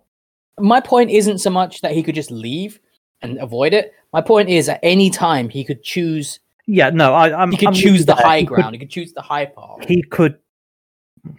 [0.60, 2.80] My point isn't so much that he could just leave
[3.22, 3.94] and avoid it.
[4.12, 6.40] My point is, at any time, he could choose.
[6.68, 7.52] Yeah, no, I, I'm.
[7.52, 8.26] He could I'm choose the there.
[8.26, 8.76] high He could- ground.
[8.76, 9.86] He could choose the high path.
[9.88, 10.38] he could.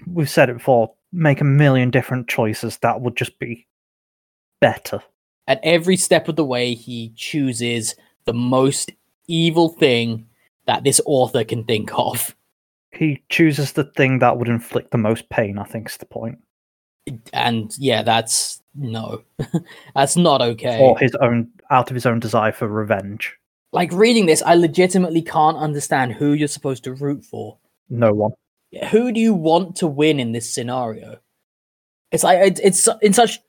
[0.06, 0.92] We've said it before.
[1.12, 3.66] Make a million different choices that would just be
[4.60, 5.00] better.
[5.46, 7.94] At every step of the way, he chooses
[8.24, 8.90] the most
[9.26, 10.26] evil thing
[10.66, 12.34] that this author can think of.
[12.92, 15.58] He chooses the thing that would inflict the most pain.
[15.58, 16.38] I think is the point
[17.32, 19.22] And yeah, that's no,
[19.94, 20.78] that's not okay.
[20.78, 23.36] for his own, out of his own desire for revenge.
[23.72, 27.58] like reading this, I legitimately can't understand who you're supposed to root for.
[27.90, 28.32] No one.
[28.90, 31.18] Who do you want to win in this scenario?
[32.10, 33.40] It's like it's, it's in such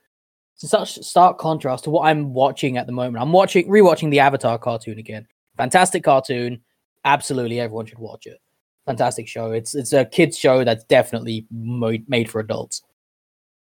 [0.56, 3.22] such stark contrast to what I'm watching at the moment.
[3.22, 5.26] I'm watching rewatching the Avatar cartoon again.
[5.56, 6.60] Fantastic cartoon.
[7.04, 8.40] Absolutely, everyone should watch it.
[8.86, 9.52] Fantastic show.
[9.52, 12.82] It's it's a kids show that's definitely mo- made for adults.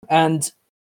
[0.10, 0.50] And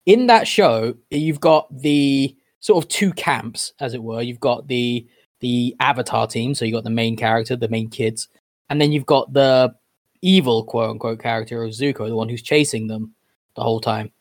[0.06, 4.22] in that show, you've got the sort of two camps, as it were.
[4.22, 5.08] You've got the
[5.42, 8.30] the Avatar team, so you got the main character, the main kids,
[8.70, 9.76] and then you've got the
[10.22, 13.14] evil quote unquote character of Zuko, the one who's chasing them
[13.56, 14.12] the whole time.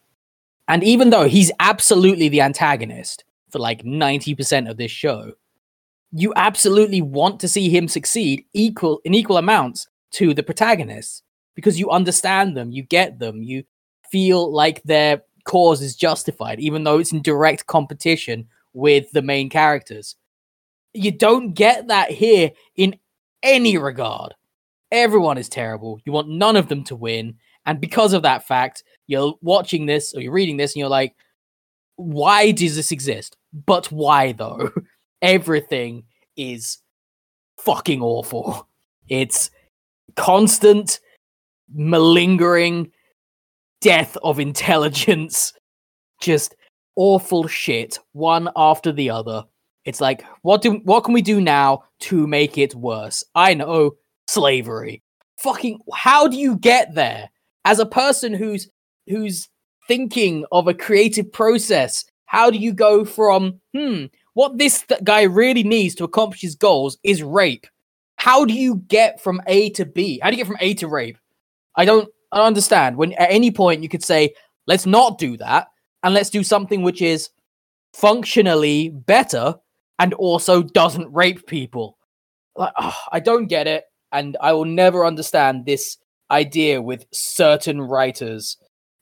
[0.72, 5.32] And even though he's absolutely the antagonist for like 90% of this show,
[6.12, 11.24] you absolutely want to see him succeed equal in equal amounts to the protagonists
[11.54, 13.64] because you understand them, you get them, you
[14.10, 19.50] feel like their cause is justified, even though it's in direct competition with the main
[19.50, 20.16] characters.
[20.94, 22.96] You don't get that here in
[23.42, 24.32] any regard.
[24.90, 26.00] Everyone is terrible.
[26.06, 27.34] You want none of them to win.
[27.66, 31.14] And because of that fact, you're watching this or you're reading this and you're like,
[31.96, 33.36] why does this exist?
[33.66, 34.70] But why though?
[35.22, 36.04] Everything
[36.36, 36.78] is
[37.58, 38.66] fucking awful.
[39.08, 39.50] It's
[40.16, 41.00] constant
[41.74, 42.90] malingering
[43.80, 45.52] death of intelligence,
[46.20, 46.54] just
[46.96, 49.44] awful shit, one after the other.
[49.84, 53.24] It's like, what do what can we do now to make it worse?
[53.34, 53.96] I know
[54.28, 55.02] slavery.
[55.38, 57.28] Fucking how do you get there?
[57.64, 58.68] As a person who's
[59.06, 59.48] who's
[59.88, 65.22] thinking of a creative process, how do you go from, hmm, what this th- guy
[65.22, 67.66] really needs to accomplish his goals is rape.
[68.16, 70.18] How do you get from A to B?
[70.22, 71.18] How do you get from A to rape?
[71.76, 72.96] I don't I understand.
[72.96, 74.34] When at any point you could say,
[74.66, 75.68] let's not do that,
[76.02, 77.28] and let's do something which is
[77.92, 79.54] functionally better
[79.98, 81.98] and also doesn't rape people.
[82.56, 85.98] Like, oh, I don't get it, and I will never understand this
[86.30, 88.56] idea with certain writers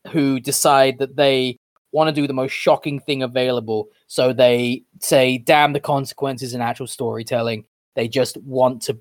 [0.09, 1.57] who decide that they
[1.93, 3.89] want to do the most shocking thing available.
[4.07, 7.65] So they say, damn the consequences in actual storytelling.
[7.97, 8.99] They just want to,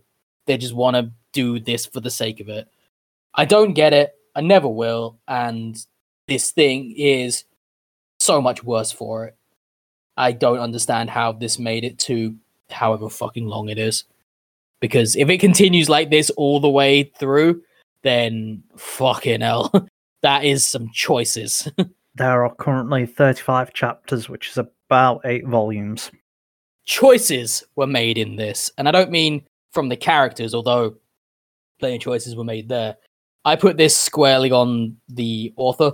[0.48, 2.68] they just want to do this for the sake of it.
[3.36, 4.14] I don't get it.
[4.36, 5.20] I never will.
[5.28, 5.78] And
[6.28, 7.44] this thing is
[8.20, 9.36] so much worse for it.
[10.18, 12.36] I don't understand how this made it to
[12.70, 14.04] however fucking long it is.
[14.82, 17.62] Because if it continues like this all the way through,
[18.04, 19.72] then fucking hell.
[20.22, 21.68] that is some choices.
[22.16, 26.12] There are currently 35 chapters, which is about eight volumes.
[26.86, 28.70] choices were made in this.
[28.78, 30.98] And I don't mean from the characters, although
[31.80, 32.98] plenty of choices were made there.
[33.46, 35.94] I put this squarely on the author.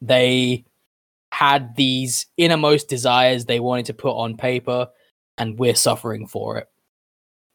[0.00, 0.64] They
[1.32, 4.86] had these innermost desires they wanted to put on paper,
[5.38, 6.68] and we're suffering for it.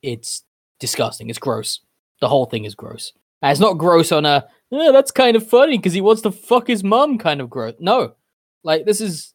[0.01, 0.43] It's
[0.79, 1.29] disgusting.
[1.29, 1.79] It's gross.
[2.19, 3.13] The whole thing is gross.
[3.41, 6.31] And it's not gross on a, "Eh, that's kind of funny because he wants to
[6.31, 7.75] fuck his mum kind of growth.
[7.79, 8.15] No.
[8.63, 9.33] Like, this is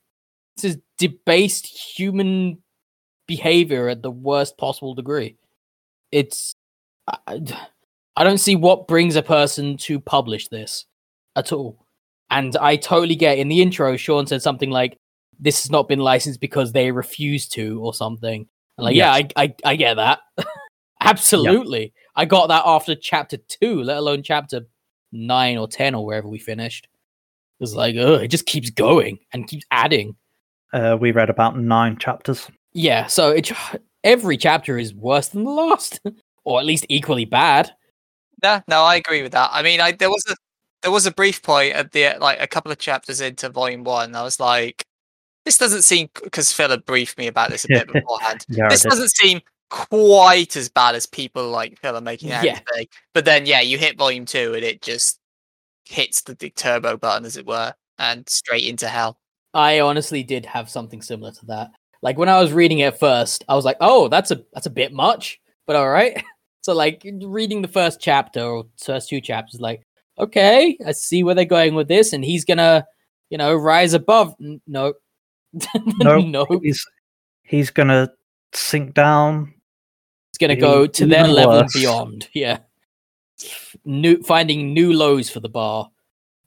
[0.56, 2.62] this is debased human
[3.26, 5.36] behavior at the worst possible degree.
[6.12, 6.54] It's
[7.08, 7.40] I,
[8.16, 10.86] I don't see what brings a person to publish this
[11.36, 11.84] at all.
[12.30, 14.98] And I totally get in the intro, Sean said something like,
[15.38, 18.46] "This has not been licensed because they refuse to," or something.
[18.78, 19.20] And like, Yes.
[19.20, 20.20] yeah, I, I I get that.
[21.00, 24.62] Absolutely, I got that after chapter two, let alone chapter
[25.14, 26.88] nine or ten or wherever we finished.
[27.60, 30.16] It's like, ugh, it just keeps going and keeps adding.
[30.72, 32.50] Uh, we read about nine chapters.
[32.72, 33.52] Yeah, so it
[34.02, 36.00] every chapter is worse than the last,
[36.44, 37.70] or at least equally bad.
[38.42, 39.50] No, no, I agree with that.
[39.52, 40.34] I mean, I there was a
[40.82, 44.14] there was a brief point at the like a couple of chapters into volume one.
[44.14, 44.84] I was like,
[45.44, 48.44] this doesn't seem because Phil had briefed me about this a bit beforehand.
[48.48, 52.44] Yeah, this doesn't seem quite as bad as people like Phil are making it out
[52.44, 52.58] Yeah.
[52.58, 52.88] to be.
[53.12, 55.18] But then, yeah, you hit volume two and it just
[55.84, 59.18] hits the big turbo button, as it were, and straight into hell.
[59.52, 61.70] I honestly did have something similar to that.
[62.02, 64.70] Like when I was reading it first, I was like, "Oh, that's a that's a
[64.70, 66.22] bit much," but all right.
[66.62, 69.82] So like reading the first chapter or first two chapters, like,
[70.18, 72.86] okay, I see where they're going with this, and he's gonna,
[73.28, 74.34] you know, rise above.
[74.40, 74.94] N- No,
[75.98, 76.82] No, no, He's
[77.42, 78.10] he's gonna
[78.56, 79.54] sink down.
[80.30, 82.28] It's gonna go to their even level and beyond.
[82.34, 82.58] Yeah,
[83.84, 85.90] new finding new lows for the bar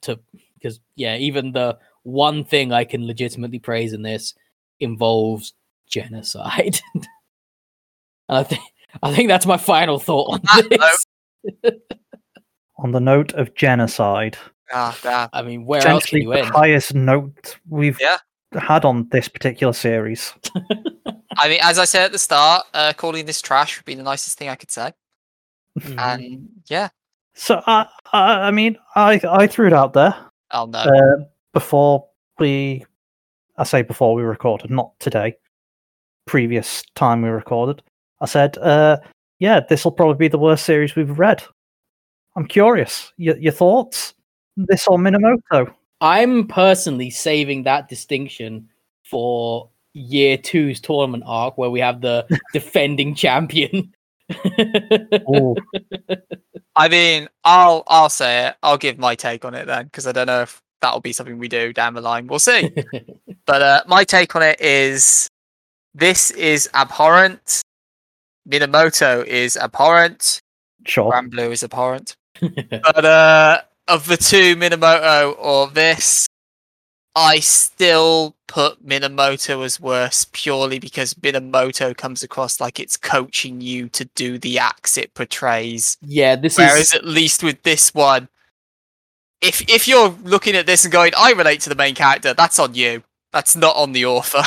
[0.02, 0.18] to
[0.54, 4.34] because yeah, even the one thing I can legitimately praise in this
[4.80, 5.54] involves
[5.88, 6.80] genocide.
[6.94, 7.06] and
[8.28, 8.62] I think
[9.02, 11.72] I think that's my final thought on that this.
[12.80, 14.38] On the note of genocide,
[14.72, 15.28] Ah, damn.
[15.32, 18.18] I mean, where else can potentially you the highest note we've Yeah.
[18.52, 20.32] Had on this particular series.
[21.38, 24.02] I mean, as I said at the start, uh, calling this trash would be the
[24.02, 24.92] nicest thing I could say.
[25.78, 25.98] Mhm.
[25.98, 26.88] And yeah,
[27.34, 30.14] So I, I, I mean, I, I threw it out there
[30.50, 30.78] I'll know.
[30.80, 32.06] uh, before
[32.38, 32.84] we,
[33.56, 35.36] I say before we recorded, not today,
[36.26, 37.82] previous time we recorded.
[38.20, 38.96] I said, uh,
[39.38, 41.42] yeah, this will probably be the worst series we've read.
[42.34, 43.12] I'm curious.
[43.16, 44.14] Your, your thoughts?
[44.56, 45.72] This or Minamoto?
[46.00, 48.68] I'm personally saving that distinction
[49.04, 53.94] for year two's tournament arc where we have the defending champion.
[56.76, 58.56] I mean, I'll I'll say it.
[58.62, 61.38] I'll give my take on it then, because I don't know if that'll be something
[61.38, 62.26] we do down the line.
[62.26, 62.70] We'll see.
[63.46, 65.28] but uh, my take on it is
[65.94, 67.62] this is abhorrent.
[68.48, 70.40] Minamoto is abhorrent.
[70.86, 71.10] sure.
[71.10, 72.16] Grand Blue is abhorrent.
[72.40, 76.28] but uh, of the two, Minamoto or this,
[77.14, 83.88] I still put Minamoto as worse purely because Minamoto comes across like it's coaching you
[83.90, 85.96] to do the acts it portrays.
[86.00, 88.28] yeah, this Whereas is at least with this one,
[89.40, 92.58] if if you're looking at this and going, I relate to the main character, that's
[92.58, 93.02] on you.
[93.32, 94.42] That's not on the author.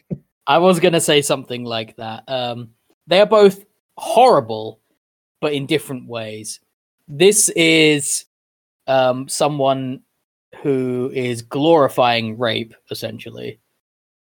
[0.46, 2.24] I was gonna say something like that.
[2.28, 2.70] Um,
[3.06, 3.64] they are both
[3.96, 4.80] horrible,
[5.40, 6.60] but in different ways.
[7.08, 8.26] This is
[8.90, 10.02] um, someone
[10.62, 13.60] who is glorifying rape, essentially,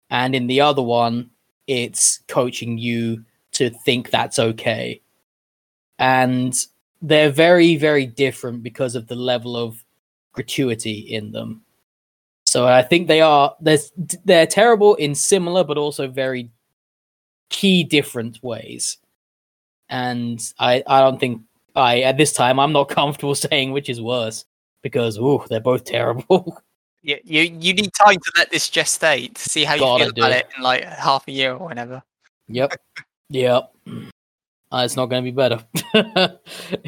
[0.09, 1.29] and in the other one,
[1.67, 5.01] it's coaching you to think that's okay.
[5.99, 6.55] And
[7.01, 9.83] they're very, very different because of the level of
[10.31, 11.61] gratuity in them.
[12.45, 13.79] So I think they are they're
[14.23, 16.51] they're terrible in similar but also very
[17.49, 18.97] key different ways.
[19.89, 21.41] And I I don't think
[21.75, 24.45] I at this time I'm not comfortable saying which is worse
[24.83, 26.61] because ooh they're both terrible.
[27.01, 30.13] you, you you need time to let this gestate, to see how you Gotta feel
[30.13, 30.37] about do.
[30.37, 32.03] it in like half a year or whenever.
[32.47, 32.73] yep.
[33.29, 33.73] Yep.
[33.87, 35.63] Uh, it's not going to be better.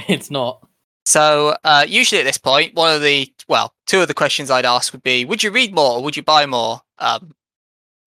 [0.07, 0.67] it's not.
[1.05, 4.65] So uh, usually at this point, one of the well, two of the questions I'd
[4.65, 6.81] ask would be: Would you read more or would you buy more?
[6.99, 7.33] Um,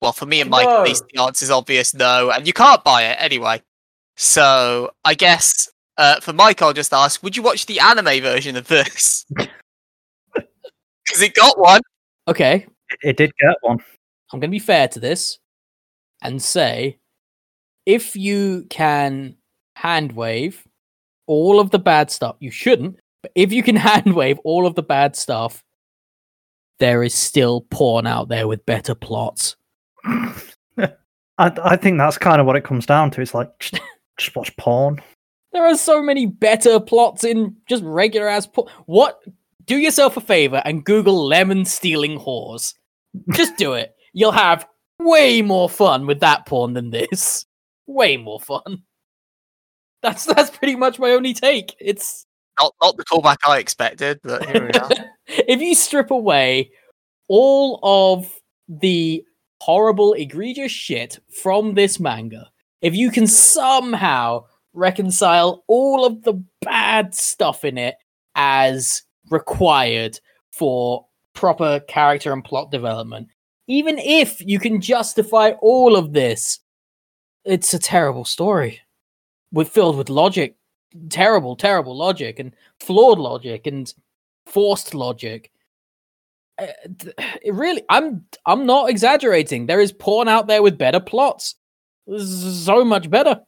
[0.00, 2.84] well, for me and Mike, at least the answer is obvious: no, and you can't
[2.84, 3.62] buy it anyway.
[4.16, 8.56] So I guess uh, for Mike, I'll just ask: Would you watch the anime version
[8.56, 9.26] of this?
[11.08, 11.80] Because it got one.
[12.26, 12.66] Okay,
[13.02, 13.78] It did get one.
[14.32, 15.38] I'm going to be fair to this
[16.22, 16.98] and say
[17.86, 19.36] if you can
[19.76, 20.66] hand wave
[21.26, 24.74] all of the bad stuff, you shouldn't, but if you can hand wave all of
[24.74, 25.62] the bad stuff,
[26.78, 29.56] there is still porn out there with better plots.
[30.04, 30.92] I,
[31.38, 33.20] I think that's kind of what it comes down to.
[33.20, 33.80] It's like just,
[34.18, 35.00] just watch porn.
[35.52, 38.68] There are so many better plots in just regular ass porn.
[38.86, 39.20] What?
[39.68, 42.72] Do yourself a favor and Google lemon stealing whores.
[43.34, 43.94] Just do it.
[44.14, 44.66] You'll have
[44.98, 47.44] way more fun with that porn than this.
[47.86, 48.82] Way more fun.
[50.02, 51.74] That's that's pretty much my only take.
[51.80, 52.26] It's
[52.58, 54.90] Not not the callback I expected, but here we are.
[55.26, 56.70] if you strip away
[57.28, 58.32] all of
[58.68, 59.24] the
[59.60, 62.50] horrible, egregious shit from this manga,
[62.80, 67.96] if you can somehow reconcile all of the bad stuff in it
[68.34, 70.18] as required
[70.52, 73.28] for proper character and plot development,
[73.68, 76.58] even if you can justify all of this,
[77.44, 78.80] it's a terrible story.
[79.52, 80.56] We're filled with logic.
[81.10, 83.92] Terrible terrible logic and flawed logic and
[84.46, 85.50] forced logic.
[86.58, 86.66] Uh,
[87.42, 89.66] it really i'm i'm not exaggerating.
[89.66, 91.56] There is porn out there with better plots.
[92.18, 93.40] So much better.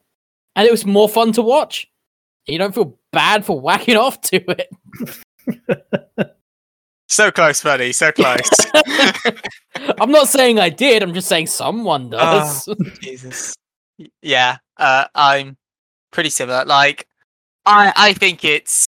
[0.54, 1.90] And it was more fun to watch.
[2.46, 4.68] You don't feel bad for whacking off to it
[7.08, 7.92] so close, buddy.
[7.92, 8.50] So close.
[10.00, 12.68] i'm not saying i did i'm just saying someone does
[13.02, 13.54] Jesus.
[14.22, 15.56] Yeah, uh, I'm
[16.10, 16.64] pretty similar.
[16.64, 17.06] Like,
[17.66, 18.86] I I think it's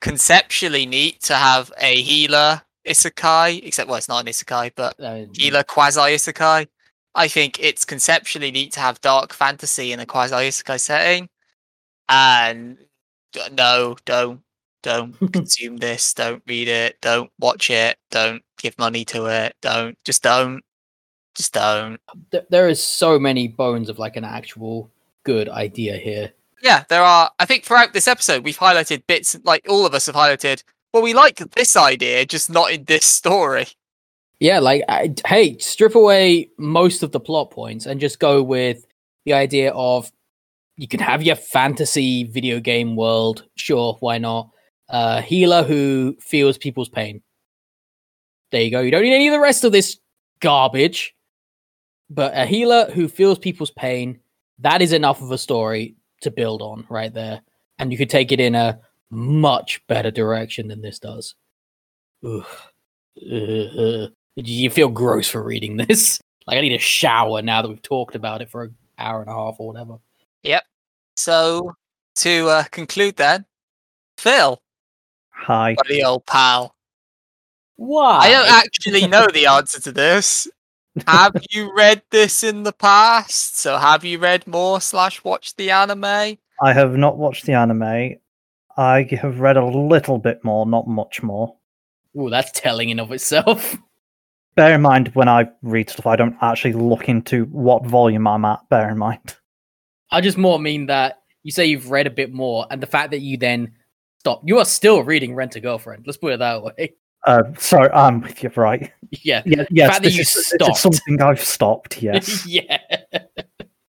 [0.00, 5.26] conceptually neat to have a healer isekai, except well, it's not an isekai, but Uh,
[5.34, 6.66] healer quasi isekai.
[7.14, 11.28] I think it's conceptually neat to have dark fantasy in a quasi isekai setting.
[12.08, 12.78] And
[13.52, 14.42] no, don't
[14.82, 16.14] don't consume this.
[16.14, 17.00] Don't read it.
[17.00, 17.98] Don't watch it.
[18.10, 19.56] Don't give money to it.
[19.62, 20.62] Don't just don't.
[21.34, 21.98] Just don't.
[22.30, 24.90] th- there is so many bones of like an actual
[25.24, 26.32] good idea here
[26.62, 27.30] yeah, there are.
[27.38, 30.62] I think throughout this episode, we've highlighted bits, like all of us have highlighted.
[30.94, 33.66] Well, we like this idea, just not in this story.
[34.38, 38.86] Yeah, like I, hey, strip away most of the plot points and just go with
[39.24, 40.10] the idea of
[40.76, 43.44] you can have your fantasy video game world.
[43.56, 44.50] Sure, why not?
[44.88, 47.22] Uh, healer who feels people's pain.
[48.50, 48.80] There you go.
[48.80, 49.98] You don't need any of the rest of this
[50.40, 51.14] garbage.
[52.10, 54.20] But a healer who feels people's pain,
[54.58, 57.40] that is enough of a story to build on right there.
[57.78, 58.78] And you could take it in a
[59.10, 61.34] much better direction than this does.
[62.24, 62.44] Ugh.
[63.16, 64.10] Ugh.
[64.36, 66.20] You feel gross for reading this.
[66.44, 69.30] Like I need a shower now that we've talked about it for an hour and
[69.30, 69.98] a half or whatever.
[70.42, 70.64] Yep.
[71.14, 71.74] So,
[72.16, 73.44] to uh, conclude, then,
[74.18, 74.60] Phil,
[75.42, 75.74] Hi.
[75.74, 76.74] buddy old pal,
[77.76, 78.18] Why?
[78.22, 80.48] I don't actually know the answer to this,
[81.06, 83.58] have you read this in the past?
[83.58, 86.04] So have you read more slash watched the anime?
[86.04, 88.16] I have not watched the anime.
[88.76, 91.56] I have read a little bit more, not much more.
[92.18, 93.76] Ooh, that's telling in of itself.
[94.54, 98.44] Bear in mind when I read stuff, I don't actually look into what volume I'm
[98.44, 98.68] at.
[98.68, 99.36] Bear in mind.
[100.10, 103.12] I just more mean that you say you've read a bit more, and the fact
[103.12, 103.72] that you then
[104.22, 104.40] stop.
[104.44, 106.04] You are still reading Rent a Girlfriend.
[106.06, 106.94] Let's put it that way.
[107.26, 108.50] Uh, sorry, I'm with you.
[108.56, 108.92] Right?
[109.24, 109.42] Yeah.
[109.44, 109.90] Yeah, yes.
[109.90, 110.76] fact that This you is, this is stopped.
[110.78, 112.02] something I've stopped.
[112.02, 112.78] Yes, yeah.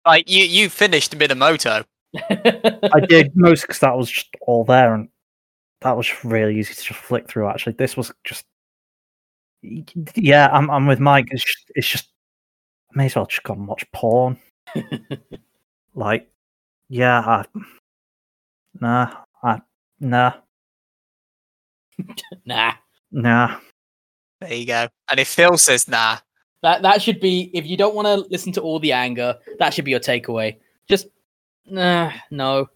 [0.03, 1.85] Like you, you finished Minamoto.
[2.15, 5.09] I did most because that was just all there, and
[5.81, 7.49] that was really easy to just flick through.
[7.49, 8.45] Actually, this was just.
[10.15, 10.71] Yeah, I'm.
[10.71, 11.27] I'm with Mike.
[11.29, 11.71] It's just.
[11.75, 12.09] It's just
[12.91, 14.39] I may as well just go and watch porn.
[15.93, 16.27] like,
[16.89, 17.45] yeah, I,
[18.79, 19.61] nah, I,
[20.01, 20.33] nah,
[22.45, 22.73] nah.
[23.11, 23.57] nah.
[24.41, 24.87] There you go.
[25.09, 26.17] And if Phil says nah,
[26.63, 29.73] That that should be if you don't want to listen to all the anger, that
[29.73, 30.57] should be your takeaway.
[30.89, 31.07] Just
[31.65, 32.67] nah, no.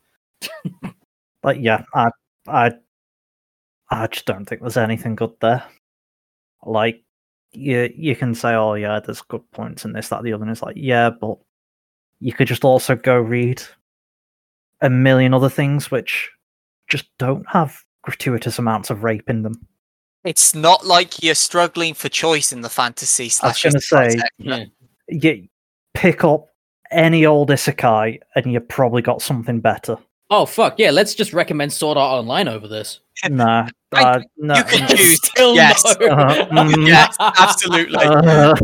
[1.45, 2.09] Like, yeah, I,
[2.47, 2.71] I,
[3.91, 5.63] I just don't think there's anything good there.
[6.65, 7.03] Like,
[7.51, 10.51] you, you can say, oh yeah, there's good points in this, that, the other, and
[10.51, 11.37] it's like, yeah, but
[12.19, 13.61] you could just also go read
[14.81, 16.31] a million other things which
[16.87, 19.53] just don't have gratuitous amounts of rape in them.
[20.23, 23.63] it's not like you're struggling for choice in the fantasy I was slash.
[23.63, 24.19] gonna say.
[24.37, 24.65] Yeah.
[25.07, 25.47] You
[25.93, 26.47] pick up
[26.91, 29.97] any old isekai, and you probably got something better.
[30.31, 30.89] Oh fuck yeah!
[30.91, 32.99] Let's just recommend Sword Art Online over this.
[33.29, 34.95] Nah, I- uh, no, you can no.
[34.95, 35.15] choose.
[35.23, 35.83] Still yes.
[35.99, 36.07] no.
[36.09, 38.03] Uh, mm, Yes, absolutely.
[38.03, 38.55] uh,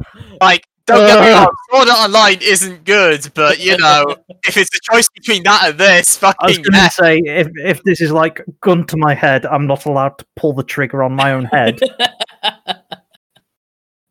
[0.42, 4.16] Like, don't get me wrong, Sword Art Online isn't good, but you know,
[4.48, 6.38] if it's a choice between that and this, fucking.
[6.40, 9.68] I was going to say, if if this is like gun to my head, I'm
[9.68, 11.80] not allowed to pull the trigger on my own head.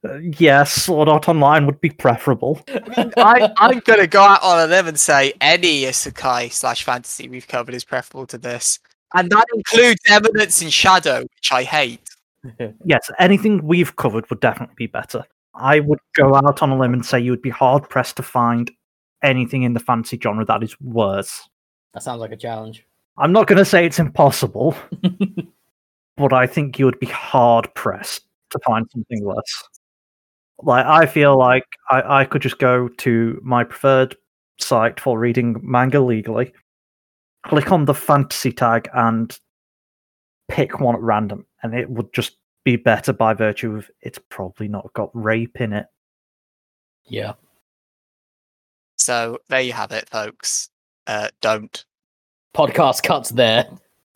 [0.03, 2.59] Uh, yes, Sword Art Online would be preferable.
[2.69, 7.47] I, I'm gonna go out on a limb and say any isekai slash fantasy we've
[7.47, 8.79] covered is preferable to this,
[9.13, 12.09] and that includes Eminence in Shadow, which I hate.
[12.83, 15.23] Yes, anything we've covered would definitely be better.
[15.55, 18.23] I would go out on a limb and say you would be hard pressed to
[18.23, 18.71] find
[19.23, 21.49] anything in the fantasy genre that is worse.
[21.93, 22.87] that sounds like a challenge.
[23.19, 24.75] I'm not going to say it's impossible,
[26.17, 29.69] but I think you would be hard pressed to find something worse.
[30.63, 34.17] Like I feel like I, I could just go to my preferred
[34.59, 36.53] site for reading manga legally,
[37.47, 39.39] click on the fantasy tag and
[40.49, 44.69] pick one at random, and it would just be better by virtue of it's probably
[44.69, 45.87] not got rape in it.
[47.07, 47.35] Yeah.
[48.99, 50.71] So there you have it, folks.
[51.07, 51.85] Uh, don't
[52.55, 53.67] Podcast cuts there.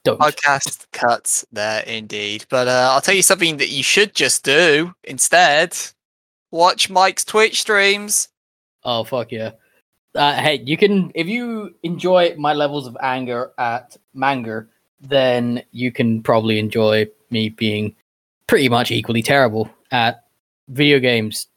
[0.04, 0.20] Don't.
[0.20, 2.44] podcast cuts there indeed.
[2.50, 5.76] But uh, I'll tell you something that you should just do instead.
[6.50, 8.28] Watch Mike's Twitch streams.
[8.82, 9.52] Oh fuck yeah.
[10.14, 14.66] Uh, hey, you can if you enjoy my levels of anger at manga,
[15.00, 17.94] then you can probably enjoy me being
[18.46, 20.24] pretty much equally terrible at
[20.68, 21.48] video games.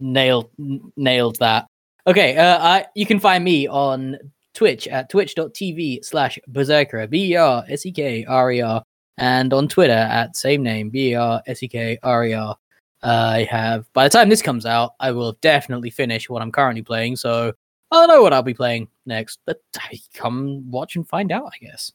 [0.00, 1.66] Nailed n- nailed that.
[2.06, 4.18] Okay, uh, I you can find me on
[4.54, 8.82] Twitch at twitch.tv slash berserker B E R S E K R E R
[9.18, 12.56] and on Twitter at same name B E R S E K R E R.
[13.02, 16.82] I have by the time this comes out, I will definitely finish what I'm currently
[16.82, 17.52] playing, so
[17.90, 19.38] I don't know what I'll be playing next.
[19.46, 21.92] But uh, come watch and find out, I guess.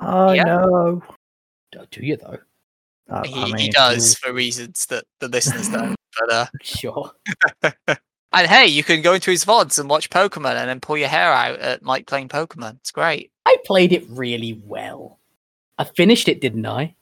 [0.00, 0.44] I Yeah.
[0.44, 1.02] know.
[1.72, 2.38] Don't do you though?
[3.10, 5.96] Uh, I He, he does for reasons that the listeners don't.
[6.18, 7.10] But uh, Sure.
[7.62, 11.08] and hey, you can go into his vods and watch Pokemon, and then pull your
[11.08, 12.76] hair out at Mike playing Pokemon.
[12.76, 13.30] It's great.
[13.44, 15.18] I played it really well.
[15.78, 16.94] I finished it, didn't I?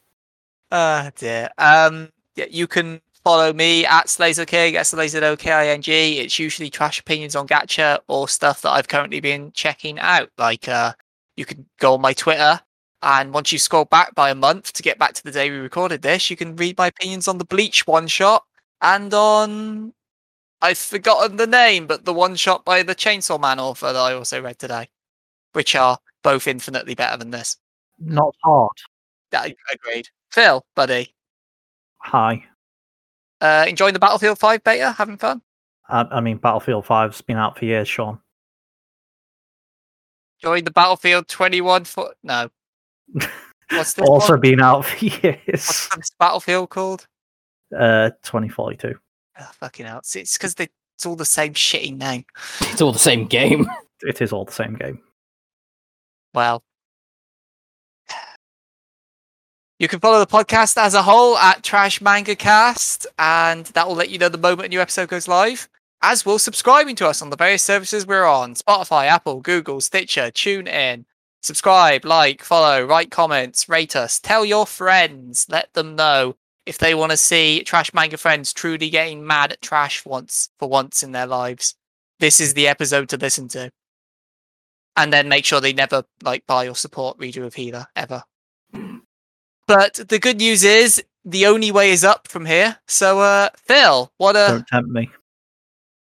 [0.72, 1.48] Ah dear.
[1.58, 5.68] Um, yeah, you can follow me at SlazoKing, S L A Z O K I
[5.68, 6.18] N G.
[6.18, 10.30] It's usually trash opinions on Gacha or stuff that I've currently been checking out.
[10.38, 10.92] Like, uh,
[11.36, 12.60] you can go on my Twitter,
[13.04, 15.58] and once you scroll back by a month to get back to the day we
[15.58, 18.44] recorded this, you can read my opinions on the Bleach one shot
[18.80, 19.92] and on.
[20.62, 24.14] I've forgotten the name, but the one shot by the Chainsaw Man author that I
[24.14, 24.88] also read today,
[25.52, 27.58] which are both infinitely better than this.
[27.98, 28.72] not hard.
[29.30, 30.08] Yeah, agreed.
[30.32, 31.14] Phil, buddy.
[31.98, 32.42] Hi.
[33.42, 34.92] Uh, enjoying the Battlefield 5 beta?
[34.92, 35.42] Having fun?
[35.90, 38.18] I, I mean, Battlefield 5's been out for years, Sean.
[40.42, 42.16] Enjoying the Battlefield 21 foot?
[42.22, 42.48] No.
[43.70, 44.40] What's this also one?
[44.40, 45.22] been out for years.
[45.22, 45.88] What's years.
[45.96, 47.06] this Battlefield called?
[47.74, 48.94] Uh, 2042.
[49.40, 49.98] Oh, fucking hell.
[49.98, 52.24] It's- It's because it's all the same shitty name.
[52.60, 53.68] It's all the same game.
[54.02, 55.00] It is all the same game.
[56.34, 56.62] Well,
[59.78, 63.94] you can follow the podcast as a whole at Trash Manga Cast, and that will
[63.94, 65.68] let you know the moment a new episode goes live.
[66.02, 70.30] as well subscribing to us on the various services we're on Spotify, Apple, Google, Stitcher,
[70.30, 71.06] TuneIn.
[71.44, 76.94] Subscribe, like, follow, write comments, rate us, tell your friends, let them know if they
[76.94, 81.12] want to see Trash Manga Friends truly getting mad at trash once for once in
[81.12, 81.74] their lives.
[82.18, 83.70] This is the episode to listen to.
[84.96, 88.22] And then make sure they never like buy or support Redo of Healer ever.
[89.66, 92.78] But the good news is the only way is up from here.
[92.88, 95.10] So uh Phil, what a Don't tempt me.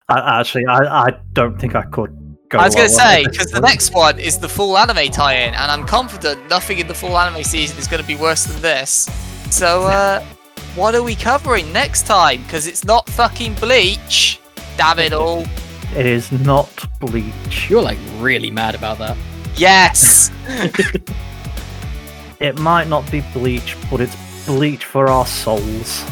[0.07, 2.15] I, actually, I, I don't think I could.
[2.59, 5.71] I was going to say because the next one is the full anime tie-in, and
[5.71, 9.09] I'm confident nothing in the full anime season is going to be worse than this.
[9.49, 10.23] So, uh,
[10.75, 12.43] what are we covering next time?
[12.43, 14.39] Because it's not fucking Bleach.
[14.77, 15.45] Damn it all!
[15.93, 17.69] It is not Bleach.
[17.69, 19.17] You're like really mad about that.
[19.57, 20.31] Yes.
[22.41, 24.15] It might not be Bleach, but it's
[24.47, 26.03] Bleach for our souls.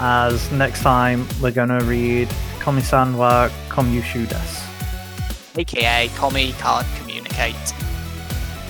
[0.00, 2.26] As next time we're gonna read
[2.58, 4.63] Komi-san wa Komyushu desu.
[5.56, 7.54] AKA Komi can't communicate.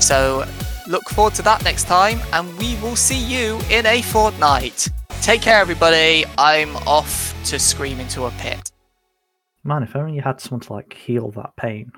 [0.00, 0.46] So,
[0.86, 4.88] look forward to that next time, and we will see you in a fortnight.
[5.22, 6.24] Take care, everybody.
[6.36, 8.70] I'm off to scream into a pit.
[9.62, 11.92] Man, if only you had someone to like heal that pain.